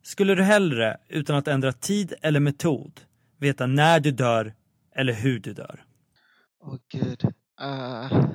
Skulle 0.03 0.35
du 0.35 0.43
hellre, 0.43 0.97
utan 1.09 1.37
att 1.37 1.49
ändra 1.49 1.73
tid 1.73 2.15
eller 2.23 2.41
metod, 2.41 3.01
veta 3.39 3.67
när 3.67 4.01
du 4.01 4.11
dör 4.11 4.55
eller 4.93 5.13
hur 5.13 5.41
du 5.41 5.55
dör? 5.55 5.85
Åh 6.61 6.75
oh, 6.75 6.79
gud. 6.89 7.33
Åh 7.61 8.13
uh, 8.13 8.29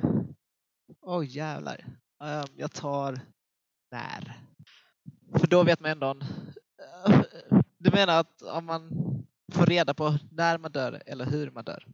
oh, 1.02 1.26
jävlar. 1.26 1.86
Uh, 2.22 2.44
jag 2.56 2.72
tar 2.72 3.20
när. 3.90 4.40
För 5.38 5.46
då 5.46 5.64
vet 5.64 5.80
man 5.80 5.90
ändå... 5.90 6.14
Uh, 7.08 7.22
du 7.78 7.90
menar 7.90 8.20
att 8.20 8.42
om 8.42 8.64
man 8.64 8.90
får 9.52 9.66
reda 9.66 9.94
på 9.94 10.18
när 10.30 10.58
man 10.58 10.72
dör 10.72 11.02
eller 11.06 11.24
hur 11.24 11.50
man 11.50 11.64
dör? 11.64 11.86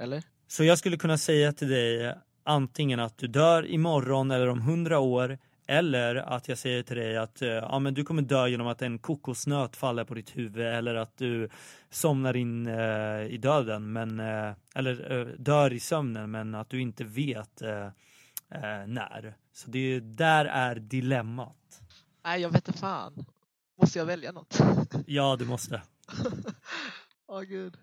Eller? 0.00 0.35
Så 0.48 0.64
jag 0.64 0.78
skulle 0.78 0.96
kunna 0.96 1.18
säga 1.18 1.52
till 1.52 1.68
dig 1.68 2.14
antingen 2.44 3.00
att 3.00 3.18
du 3.18 3.26
dör 3.26 3.66
imorgon 3.66 4.30
eller 4.30 4.48
om 4.48 4.60
hundra 4.60 4.98
år 4.98 5.38
eller 5.66 6.16
att 6.16 6.48
jag 6.48 6.58
säger 6.58 6.82
till 6.82 6.96
dig 6.96 7.16
att 7.16 7.42
eh, 7.42 7.48
ja, 7.48 7.78
men 7.78 7.94
du 7.94 8.04
kommer 8.04 8.22
dö 8.22 8.48
genom 8.48 8.66
att 8.66 8.82
en 8.82 8.98
kokosnöt 8.98 9.76
faller 9.76 10.04
på 10.04 10.14
ditt 10.14 10.36
huvud 10.36 10.66
eller 10.66 10.94
att 10.94 11.16
du 11.16 11.48
somnar 11.90 12.36
in 12.36 12.66
eh, 12.66 13.26
i 13.26 13.38
döden 13.42 13.92
men, 13.92 14.20
eh, 14.20 14.52
eller 14.74 15.12
eh, 15.12 15.26
dör 15.26 15.72
i 15.72 15.80
sömnen 15.80 16.30
men 16.30 16.54
att 16.54 16.70
du 16.70 16.80
inte 16.80 17.04
vet 17.04 17.62
eh, 17.62 17.86
eh, 18.50 18.86
när. 18.86 19.36
Så 19.52 19.70
det 19.70 20.00
där 20.00 20.44
är 20.44 20.74
dilemmat. 20.74 21.80
Nej, 22.24 22.40
jag 22.40 22.50
vet 22.50 22.68
inte 22.68 22.80
fan. 22.80 23.26
Måste 23.80 23.98
jag 23.98 24.06
välja 24.06 24.32
något? 24.32 24.58
ja, 25.06 25.36
du 25.36 25.44
måste. 25.44 25.82
Åh 27.28 27.38
oh, 27.38 27.42
gud. 27.42 27.76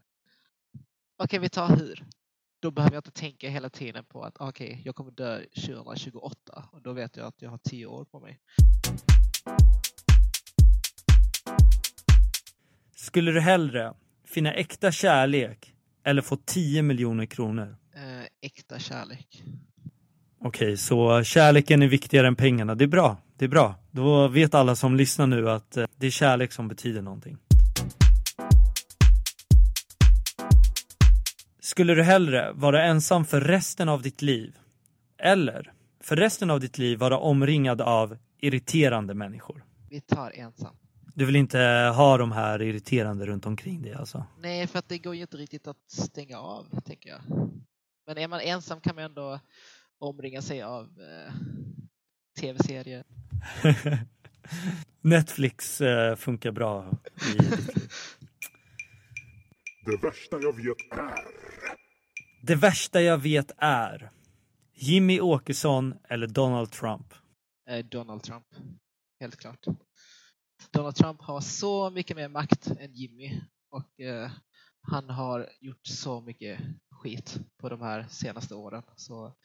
Okej, 1.18 1.40
vi 1.40 1.50
tar 1.50 1.68
hur. 1.68 2.04
Då 2.64 2.72
behöver 2.72 2.96
jag 2.96 3.00
inte 3.00 3.12
tänka 3.12 3.50
hela 3.50 3.70
tiden 3.70 4.04
på 4.06 4.24
att 4.24 4.38
okej, 4.40 4.68
okay, 4.68 4.82
jag 4.86 4.96
kommer 4.96 5.12
dö 5.12 5.40
2028 5.56 6.66
och 6.72 6.82
då 6.82 6.94
vet 6.94 7.18
jag 7.18 7.28
att 7.28 7.42
jag 7.42 7.50
har 7.50 7.58
tio 7.58 7.86
år 7.86 8.06
på 8.06 8.20
mig. 8.20 8.40
Skulle 12.96 13.32
du 13.32 13.40
hellre 13.40 13.94
finna 14.26 14.54
äkta 14.54 14.92
kärlek 14.92 15.74
eller 16.04 16.22
få 16.22 16.38
10 16.46 16.82
miljoner 16.82 17.26
kronor? 17.26 17.76
Eh, 17.96 18.26
äkta 18.42 18.80
kärlek. 18.80 19.44
Okej, 20.40 20.48
okay, 20.48 20.78
så 20.78 21.24
kärleken 21.24 21.82
är 21.82 21.88
viktigare 21.88 22.28
än 22.28 22.36
pengarna. 22.36 22.76
Det 22.76 22.84
är 22.84 22.88
bra. 22.88 23.18
Det 23.38 23.46
är 23.46 23.50
bra. 23.50 23.76
Då 23.92 24.28
vet 24.28 24.54
alla 24.54 24.76
som 24.76 24.96
lyssnar 24.96 25.28
nu 25.28 25.50
att 25.50 25.78
eh, 25.78 25.86
det 25.96 26.08
är 26.08 26.12
kärlek 26.12 26.52
som 26.52 26.68
betyder 26.68 27.02
någonting. 27.02 27.38
Skulle 31.74 31.94
du 31.94 32.04
hellre 32.04 32.52
vara 32.52 32.84
ensam 32.84 33.26
för 33.26 33.42
resten 33.42 33.90
av 33.90 34.02
ditt 34.02 34.22
liv 34.22 34.58
eller 35.18 35.74
för 36.00 36.16
resten 36.16 36.50
av 36.50 36.60
ditt 36.60 36.78
liv 36.78 37.00
vara 37.00 37.18
omringad 37.18 37.82
av 37.82 38.18
irriterande 38.40 39.14
människor? 39.14 39.66
Vi 39.90 40.02
tar 40.02 40.32
ensam. 40.32 40.76
Du 41.16 41.26
vill 41.26 41.36
inte 41.36 41.60
ha 41.96 42.18
de 42.18 42.32
här 42.32 42.62
irriterande 42.62 43.26
runt 43.26 43.46
omkring 43.46 43.82
dig 43.82 43.94
alltså? 43.94 44.26
Nej, 44.40 44.68
för 44.68 44.80
att 44.80 44.90
det 44.90 44.98
går 44.98 45.16
ju 45.16 45.22
inte 45.22 45.38
riktigt 45.38 45.68
att 45.68 45.92
stänga 45.92 46.40
av, 46.40 46.82
tänker 46.86 47.10
jag. 47.10 47.22
Men 48.08 48.18
är 48.18 48.28
man 48.28 48.40
ensam 48.40 48.82
kan 48.82 48.96
man 48.96 49.04
ändå 49.04 49.40
omringa 50.00 50.42
sig 50.42 50.62
av 50.62 50.84
eh, 50.84 51.34
tv-serier. 52.40 53.04
Netflix 55.02 55.82
eh, 55.82 56.16
funkar 56.16 56.52
bra 56.52 56.92
i 57.16 57.32
ditt 57.32 57.42
liv. 57.42 57.70
Det 59.86 59.98
värsta 59.98 60.40
jag 60.40 60.56
vet 60.56 60.92
är... 60.92 61.28
Det 62.42 62.56
värsta 62.56 63.02
jag 63.02 63.18
vet 63.18 63.52
är 63.58 64.12
Jimmy 64.74 65.20
Åkesson 65.20 65.96
eller 66.10 66.28
Donald 66.28 66.72
Trump. 66.72 67.14
Eh, 67.70 67.86
Donald 67.86 68.24
Trump, 68.24 68.46
helt 69.20 69.36
klart. 69.36 69.66
Donald 70.72 70.96
Trump 70.96 71.22
har 71.22 71.42
så 71.42 71.90
mycket 71.90 72.18
mer 72.18 72.28
makt 72.28 72.68
än 72.68 72.94
Jimmy 72.94 73.42
och 73.70 74.00
eh, 74.00 74.32
han 74.82 75.10
har 75.10 75.50
gjort 75.60 75.88
så 75.88 76.22
mycket 76.22 76.60
skit 76.92 77.40
på 77.58 77.70
de 77.70 77.82
här 77.82 78.06
senaste 78.10 78.56
åren. 78.56 78.84
Så 78.96 79.36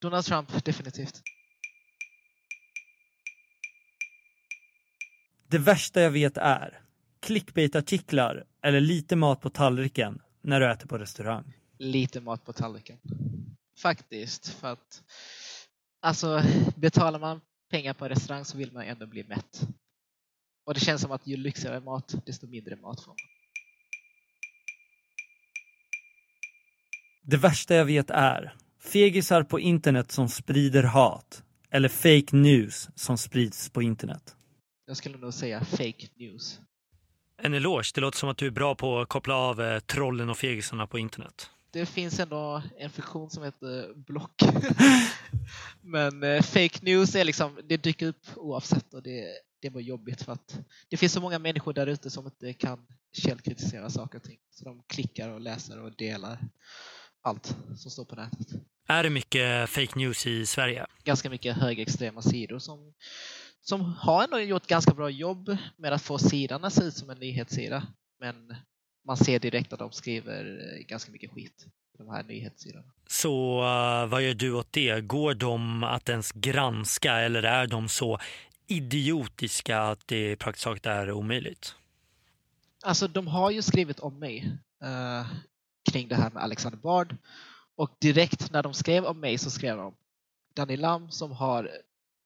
Donald 0.00 0.24
Trump, 0.24 0.64
definitivt. 0.64 1.22
Det 5.48 5.58
värsta 5.58 6.00
jag 6.00 6.10
vet 6.10 6.36
är 6.36 6.89
clickbait-artiklar 7.20 8.44
eller 8.62 8.80
lite 8.80 9.16
mat 9.16 9.40
på 9.40 9.50
tallriken 9.50 10.22
när 10.42 10.60
du 10.60 10.70
äter 10.70 10.86
på 10.86 10.98
restaurang. 10.98 11.52
Lite 11.78 12.20
mat 12.20 12.44
på 12.44 12.52
tallriken. 12.52 12.98
Faktiskt, 13.78 14.48
för 14.48 14.72
att 14.72 15.02
alltså 16.00 16.42
betalar 16.76 17.18
man 17.18 17.40
pengar 17.70 17.94
på 17.94 18.04
en 18.04 18.08
restaurang 18.08 18.44
så 18.44 18.58
vill 18.58 18.72
man 18.72 18.84
ändå 18.84 19.06
bli 19.06 19.24
mätt. 19.24 19.60
Och 20.66 20.74
det 20.74 20.80
känns 20.80 21.02
som 21.02 21.12
att 21.12 21.26
ju 21.26 21.36
lyxigare 21.36 21.80
mat, 21.80 22.14
desto 22.26 22.46
mindre 22.46 22.76
mat 22.76 23.00
får 23.00 23.10
man. 23.10 23.16
Det 27.22 27.36
värsta 27.36 27.74
jag 27.74 27.84
vet 27.84 28.10
är 28.10 28.54
fegisar 28.78 29.42
på 29.42 29.60
internet 29.60 30.12
som 30.12 30.28
sprider 30.28 30.82
hat 30.82 31.42
eller 31.70 31.88
fake 31.88 32.36
news 32.36 32.88
som 32.94 33.18
sprids 33.18 33.70
på 33.70 33.82
internet. 33.82 34.36
Jag 34.86 34.96
skulle 34.96 35.18
nog 35.18 35.34
säga 35.34 35.64
fake 35.64 36.08
news. 36.14 36.60
En 37.42 37.54
eloge, 37.54 37.92
det 37.94 38.00
låter 38.00 38.18
som 38.18 38.28
att 38.28 38.36
du 38.36 38.46
är 38.46 38.50
bra 38.50 38.74
på 38.74 39.00
att 39.00 39.08
koppla 39.08 39.34
av 39.34 39.60
eh, 39.60 39.80
trollen 39.80 40.30
och 40.30 40.38
fegisarna 40.38 40.86
på 40.86 40.98
internet. 40.98 41.50
Det 41.72 41.86
finns 41.86 42.20
ändå 42.20 42.62
en 42.78 42.90
funktion 42.90 43.30
som 43.30 43.44
heter 43.44 43.94
block. 43.94 44.42
Men 45.80 46.22
eh, 46.22 46.42
fake 46.42 46.78
news 46.82 47.14
är 47.14 47.24
liksom, 47.24 47.58
det 47.64 47.76
dyker 47.76 48.06
upp 48.06 48.26
oavsett 48.36 48.94
och 48.94 49.02
det, 49.02 49.26
det 49.62 49.70
var 49.70 49.80
jobbigt 49.80 50.22
för 50.22 50.32
att 50.32 50.58
det 50.88 50.96
finns 50.96 51.12
så 51.12 51.20
många 51.20 51.38
människor 51.38 51.72
där 51.72 51.86
ute 51.86 52.10
som 52.10 52.26
inte 52.26 52.52
kan 52.52 52.86
källkritisera 53.12 53.90
saker 53.90 54.18
och 54.18 54.24
ting. 54.24 54.38
Så 54.50 54.64
de 54.64 54.82
klickar 54.86 55.28
och 55.28 55.40
läser 55.40 55.82
och 55.82 55.96
delar 55.96 56.38
allt 57.22 57.56
som 57.76 57.90
står 57.90 58.04
på 58.04 58.14
nätet. 58.14 58.46
Är 58.88 59.02
det 59.02 59.10
mycket 59.10 59.70
fake 59.70 59.98
news 59.98 60.26
i 60.26 60.46
Sverige? 60.46 60.86
Ganska 61.04 61.30
mycket 61.30 61.56
högerextrema 61.56 62.22
sidor 62.22 62.58
som, 62.58 62.94
som 63.60 63.94
har 63.94 64.24
ändå 64.24 64.40
gjort 64.40 64.66
ganska 64.66 64.94
bra 64.94 65.10
jobb 65.10 65.56
med 65.76 65.92
att 65.92 66.02
få 66.02 66.18
sidan 66.18 66.64
att 66.64 66.72
se 66.72 66.84
ut 66.84 66.94
som 66.94 67.10
en 67.10 67.18
nyhetssida. 67.18 67.86
Men 68.20 68.56
man 69.06 69.16
ser 69.16 69.38
direkt 69.38 69.72
att 69.72 69.78
de 69.78 69.92
skriver 69.92 70.44
eh, 70.44 70.86
ganska 70.86 71.12
mycket 71.12 71.30
skit 71.30 71.66
på 71.96 72.02
de 72.02 72.10
här 72.10 72.22
nyhetssidorna. 72.22 72.92
Så 73.06 73.60
uh, 73.62 74.06
vad 74.06 74.22
gör 74.22 74.34
du 74.34 74.52
åt 74.52 74.72
det? 74.72 75.00
Går 75.00 75.34
de 75.34 75.84
att 75.84 76.08
ens 76.08 76.32
granska 76.32 77.16
eller 77.16 77.42
är 77.42 77.66
de 77.66 77.88
så 77.88 78.18
idiotiska 78.66 79.80
att 79.80 80.08
det 80.08 80.36
praktiskt 80.36 80.64
taget 80.64 80.86
är 80.86 81.12
omöjligt? 81.12 81.74
Alltså 82.82 83.08
de 83.08 83.26
har 83.26 83.50
ju 83.50 83.62
skrivit 83.62 84.00
om 84.00 84.18
mig 84.18 84.52
uh, 84.84 85.26
kring 85.90 86.08
det 86.08 86.16
här 86.16 86.30
med 86.30 86.42
Alexander 86.42 86.78
Bard 86.78 87.16
och 87.76 87.90
direkt 88.00 88.50
när 88.50 88.62
de 88.62 88.74
skrev 88.74 89.04
om 89.04 89.20
mig 89.20 89.38
så 89.38 89.50
skrev 89.50 89.76
de 89.76 89.94
Danny 90.54 90.76
Lam 90.76 91.10
som 91.10 91.32
har 91.32 91.70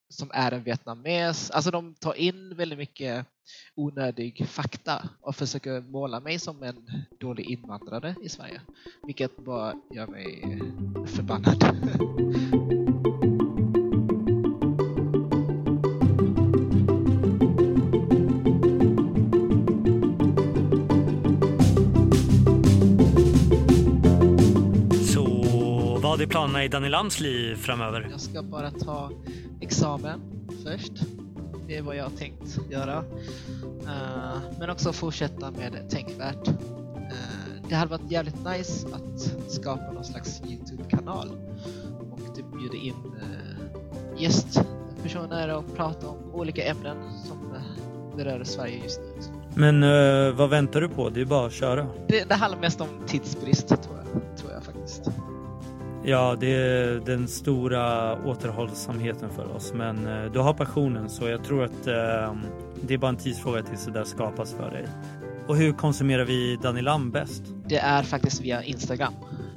som 0.08 0.30
är 0.34 0.52
en 0.52 0.64
vietnames. 0.64 1.50
Alltså 1.50 1.70
de 1.70 1.94
tar 1.94 2.14
in 2.14 2.56
väldigt 2.56 2.78
mycket 2.78 3.26
onödig 3.74 4.46
fakta 4.48 5.08
och 5.20 5.36
försöker 5.36 5.80
måla 5.80 6.20
mig 6.20 6.38
som 6.38 6.62
en 6.62 6.90
dålig 7.20 7.50
invandrare 7.50 8.14
i 8.22 8.28
Sverige. 8.28 8.60
Vilket 9.06 9.36
bara 9.36 9.74
gör 9.94 10.06
mig 10.06 10.42
förbannad. 11.06 11.64
är 26.24 26.28
planerna 26.28 26.64
i 26.64 26.68
Danny 26.68 26.88
Lams 26.88 27.20
liv 27.20 27.56
framöver? 27.56 28.08
Jag 28.10 28.20
ska 28.20 28.42
bara 28.42 28.70
ta 28.70 29.10
examen 29.60 30.20
först. 30.64 30.92
Det 31.66 31.76
är 31.76 31.82
vad 31.82 31.96
jag 31.96 32.04
har 32.04 32.10
tänkt 32.10 32.58
göra. 32.70 32.98
Uh, 33.82 34.38
men 34.58 34.70
också 34.70 34.92
fortsätta 34.92 35.50
med 35.50 35.90
Tänkvärt. 35.90 36.48
Uh, 36.48 36.54
det 37.68 37.74
hade 37.74 37.90
varit 37.90 38.10
jävligt 38.10 38.44
nice 38.44 38.86
att 38.92 39.52
skapa 39.52 39.92
någon 39.92 40.04
slags 40.04 40.42
Youtube-kanal 40.46 41.30
och 42.12 42.36
typ 42.36 42.46
bjuda 42.58 42.76
in 42.76 42.94
uh, 42.94 44.22
gästpersoner 44.22 45.56
och 45.56 45.76
prata 45.76 46.08
om 46.08 46.34
olika 46.34 46.64
ämnen 46.64 46.96
som 47.28 47.38
berör 48.16 48.44
Sverige 48.44 48.82
just 48.82 49.00
nu. 49.00 49.22
Men 49.54 49.80
vad 50.36 50.50
väntar 50.50 50.80
du 50.80 50.88
på? 50.88 51.08
Det 51.10 51.20
är 51.20 51.24
bara 51.24 51.46
att 51.46 51.52
köra. 51.52 51.86
Det, 52.08 52.28
det 52.28 52.34
handlar 52.34 52.60
mest 52.60 52.80
om 52.80 52.88
tidsbrist 53.06 53.68
tror 53.68 53.96
jag, 53.96 54.38
tror 54.38 54.52
jag 54.52 54.64
faktiskt. 54.64 55.10
Ja, 56.06 56.36
det 56.40 56.54
är 56.54 57.00
den 57.06 57.28
stora 57.28 58.14
återhållsamheten 58.24 59.30
för 59.30 59.56
oss. 59.56 59.72
Men 59.74 60.06
eh, 60.06 60.32
du 60.32 60.38
har 60.38 60.54
passionen 60.54 61.10
så 61.10 61.28
jag 61.28 61.44
tror 61.44 61.64
att 61.64 61.86
ehm, 61.86 62.40
det 62.80 62.94
är 62.94 62.98
bara 62.98 63.08
en 63.08 63.16
tidsfråga 63.16 63.62
tills 63.62 63.84
det 63.84 63.90
där 63.90 64.04
skapas 64.04 64.52
för 64.52 64.70
dig. 64.70 64.86
Och 65.48 65.56
hur 65.56 65.72
konsumerar 65.72 66.24
vi 66.24 66.58
Danny 66.62 66.82
Lam 66.82 67.10
bäst? 67.10 67.42
Det 67.66 67.76
är 67.78 68.02
faktiskt 68.02 68.40
via 68.40 68.62
Instagram. 68.62 69.12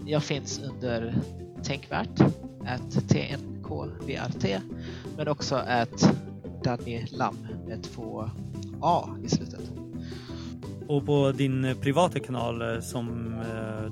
Jag 0.06 0.24
finns 0.24 0.60
under 0.60 1.16
Tänkvärt, 1.64 2.22
att 2.66 3.10
TNKVRT, 3.10 4.62
men 5.18 5.28
också 5.28 5.56
att 5.56 6.14
Danny 6.64 7.06
Lam 7.12 7.48
med 7.68 7.84
två 7.84 8.30
A 8.82 9.10
i 9.24 9.30
slutet. 9.30 9.77
Och 10.88 11.06
på 11.06 11.32
din 11.32 11.76
privata 11.82 12.20
kanal 12.20 12.82
som 12.82 13.36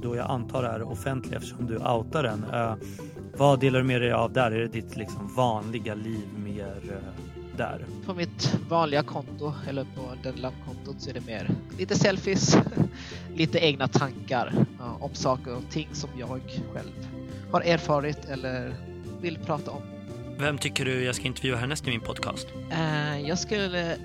då 0.03 0.15
jag 0.15 0.29
antar 0.31 0.63
är 0.63 0.81
offentlig 0.81 1.37
eftersom 1.37 1.65
du 1.65 1.77
outar 1.77 2.23
den. 2.23 2.45
Vad 3.37 3.59
delar 3.59 3.79
du 3.79 3.85
med 3.85 4.01
dig 4.01 4.11
av 4.11 4.33
där? 4.33 4.51
Är 4.51 4.59
det 4.59 4.67
ditt 4.67 4.95
liksom 4.95 5.35
vanliga 5.35 5.95
liv 5.95 6.27
mer 6.37 7.01
där? 7.57 7.85
På 8.05 8.13
mitt 8.13 8.57
vanliga 8.69 9.03
konto 9.03 9.53
eller 9.69 9.83
på 9.83 10.01
den 10.23 10.35
lampkontot 10.35 11.01
så 11.01 11.09
är 11.09 11.13
det 11.13 11.25
mer 11.25 11.49
lite 11.77 11.95
selfies, 11.95 12.57
lite 13.35 13.59
egna 13.59 13.87
tankar 13.87 14.65
om 14.99 15.13
saker 15.13 15.55
och 15.55 15.63
ting 15.69 15.87
som 15.91 16.09
jag 16.19 16.41
själv 16.73 16.91
har 17.51 17.61
erfarit 17.61 18.25
eller 18.25 18.73
vill 19.21 19.37
prata 19.45 19.71
om. 19.71 19.81
Vem 20.37 20.57
tycker 20.57 20.85
du 20.85 21.03
jag 21.03 21.15
ska 21.15 21.27
intervjua 21.27 21.57
härnäst 21.57 21.87
i 21.87 21.89
min 21.89 22.01
podcast? 22.01 22.47
Jag 23.25 23.39
skulle 23.39 23.97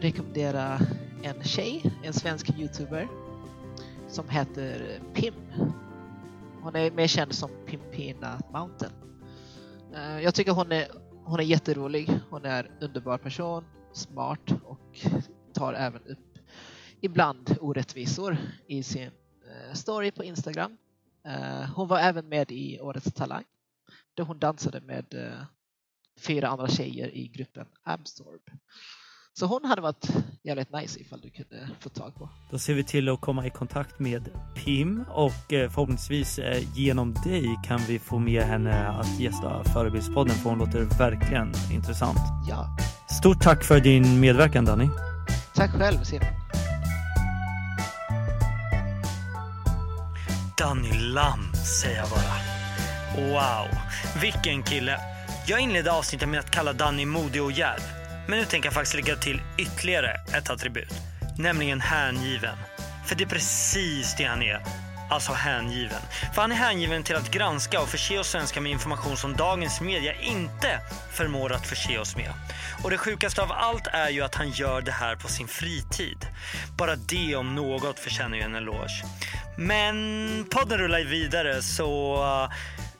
rekommendera 0.00 0.80
en 1.22 1.44
tjej, 1.44 1.92
en 2.02 2.12
svensk 2.12 2.50
youtuber 2.58 3.08
som 4.08 4.28
heter 4.28 5.00
Pim. 5.14 5.34
Hon 6.62 6.76
är 6.76 6.90
mer 6.90 7.06
känd 7.06 7.34
som 7.34 7.50
Pimpina 7.66 8.40
Mountain. 8.52 8.92
Eh, 9.94 10.20
jag 10.20 10.34
tycker 10.34 10.52
hon 10.52 10.72
är, 10.72 10.88
hon 11.24 11.40
är 11.40 11.44
jätterolig. 11.44 12.20
Hon 12.30 12.44
är 12.44 12.64
en 12.64 12.82
underbar 12.82 13.18
person, 13.18 13.64
smart 13.92 14.50
och 14.64 15.06
tar 15.52 15.72
även 15.72 16.02
upp 16.02 16.38
ibland 17.00 17.56
orättvisor 17.60 18.36
i 18.66 18.82
sin 18.82 19.10
eh, 19.46 19.72
story 19.72 20.10
på 20.10 20.24
Instagram. 20.24 20.76
Eh, 21.24 21.70
hon 21.74 21.88
var 21.88 21.98
även 21.98 22.28
med 22.28 22.52
i 22.52 22.80
Årets 22.80 23.12
Talang 23.12 23.44
där 24.14 24.24
hon 24.24 24.38
dansade 24.38 24.80
med 24.80 25.14
fyra 26.20 26.48
andra 26.48 26.68
tjejer 26.68 27.14
i 27.14 27.28
gruppen 27.28 27.66
Absorb. 27.82 28.50
Så 29.38 29.46
hon 29.46 29.64
hade 29.64 29.82
varit 29.82 30.08
jävligt 30.42 30.72
nice 30.72 31.00
ifall 31.00 31.20
du 31.20 31.30
kunde 31.30 31.68
få 31.80 31.88
tag 31.88 32.14
på. 32.14 32.28
Då 32.50 32.58
ser 32.58 32.74
vi 32.74 32.84
till 32.84 33.08
att 33.08 33.20
komma 33.20 33.46
i 33.46 33.50
kontakt 33.50 33.98
med 33.98 34.28
Pim 34.54 35.04
och 35.10 35.32
förhoppningsvis 35.48 36.40
genom 36.74 37.14
dig 37.14 37.58
kan 37.64 37.80
vi 37.88 37.98
få 37.98 38.18
med 38.18 38.42
henne 38.42 38.88
att 38.88 39.20
gästa 39.20 39.64
Förebildspodden 39.64 40.34
för 40.36 40.50
hon 40.50 40.58
låter 40.58 40.98
verkligen 40.98 41.52
intressant. 41.72 42.18
Ja. 42.48 42.76
Stort 43.20 43.42
tack 43.42 43.64
för 43.64 43.80
din 43.80 44.20
medverkan 44.20 44.64
Danny. 44.64 44.88
Tack 45.54 45.70
själv 45.70 46.02
Simon. 46.02 46.26
Danny 50.58 50.92
Lam 50.92 51.54
säger 51.80 51.96
jag 51.96 52.08
bara. 52.10 52.36
Wow, 53.16 53.78
vilken 54.22 54.62
kille. 54.62 55.00
Jag 55.46 55.60
inledde 55.60 55.92
avsnittet 55.92 56.28
med 56.28 56.40
att 56.40 56.50
kalla 56.50 56.72
Danny 56.72 57.06
modig 57.06 57.42
och 57.42 57.52
djärv. 57.52 57.95
Men 58.28 58.38
nu 58.38 58.44
tänker 58.44 58.66
jag 58.66 58.74
faktiskt 58.74 58.94
lägga 58.94 59.16
till 59.16 59.42
ytterligare 59.58 60.20
ett 60.34 60.50
attribut, 60.50 60.92
nämligen 61.38 61.80
hängiven. 61.80 62.56
För 63.06 63.14
det 63.14 63.24
är 63.24 63.28
precis 63.28 64.14
det 64.18 64.24
han 64.24 64.42
är. 64.42 64.60
alltså 65.10 65.32
hängiven. 65.32 66.00
För 66.34 66.42
han 66.42 66.52
är 66.52 66.56
hängiven 66.56 67.02
till 67.02 67.16
att 67.16 67.30
granska 67.30 67.80
och 67.80 67.88
förse 67.88 68.18
oss 68.18 68.28
svenskar 68.28 68.60
med 68.60 68.72
information 68.72 69.16
som 69.16 69.36
dagens 69.36 69.80
media 69.80 70.14
inte 70.20 70.80
förmår 71.12 71.52
att 71.52 71.66
förse 71.66 71.98
oss 71.98 72.16
med. 72.16 72.32
Och 72.82 72.90
det 72.90 72.98
sjukaste 72.98 73.42
av 73.42 73.52
allt 73.52 73.86
är 73.86 74.08
ju 74.08 74.22
att 74.22 74.34
han 74.34 74.50
gör 74.50 74.80
det 74.80 74.92
här 74.92 75.16
på 75.16 75.28
sin 75.28 75.48
fritid. 75.48 76.26
Bara 76.78 76.96
det 76.96 77.36
om 77.36 77.54
något 77.54 77.98
förtjänar 77.98 78.36
ju 78.36 78.42
en 78.42 78.54
eloge. 78.54 79.04
Men 79.58 80.46
podden 80.50 80.78
rullar 80.78 81.00
vidare 81.04 81.62
så 81.62 82.16
uh, 82.24 82.54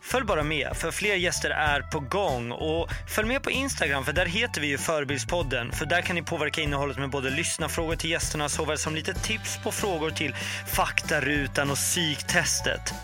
Följ 0.07 0.25
bara 0.25 0.43
med, 0.43 0.77
för 0.77 0.91
fler 0.91 1.15
gäster 1.15 1.51
är 1.51 1.81
på 1.81 2.01
gång. 2.01 2.53
Och 2.53 2.91
följ 3.09 3.29
med 3.29 3.43
på 3.43 3.51
Instagram, 3.51 4.05
för 4.05 4.13
där 4.13 4.27
heter 4.27 4.61
vi 4.61 4.67
ju 4.67 4.79
Förebildspodden. 4.79 5.73
För 5.73 5.87
där 5.87 6.03
kan 6.03 6.17
ni 6.17 6.23
påverka 6.23 6.61
innehållet 6.61 6.99
med 6.99 7.11
både 7.11 7.31
lyssna 7.31 7.69
frågor 7.69 7.97
till 7.97 8.11
gästerna 8.11 8.49
såväl 8.49 8.79
som 8.79 8.95
lite 8.95 9.15
tips 9.15 9.59
på 9.65 9.73
frågor 9.73 10.11
till 10.11 10.35
faktarutan 10.67 11.71
och 11.71 11.77
psyktestet. 11.77 12.95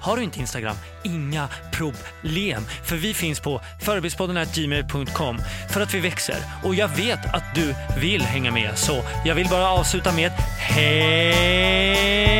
Har 0.00 0.16
du 0.16 0.22
inte 0.22 0.40
Instagram? 0.40 0.76
Inga 1.04 1.48
problem. 1.72 2.62
För 2.84 2.96
vi 2.96 3.14
finns 3.14 3.40
på 3.40 3.60
förebildspodden.gmail.com 3.84 5.38
för 5.70 5.80
att 5.80 5.94
vi 5.94 6.00
växer. 6.00 6.38
Och 6.64 6.74
jag 6.74 6.88
vet 6.88 7.34
att 7.34 7.54
du 7.54 7.74
vill 8.00 8.22
hänga 8.22 8.50
med. 8.50 8.78
Så 8.78 9.02
jag 9.24 9.34
vill 9.34 9.48
bara 9.48 9.68
avsluta 9.68 10.12
med 10.12 10.30
hej! 10.58 12.39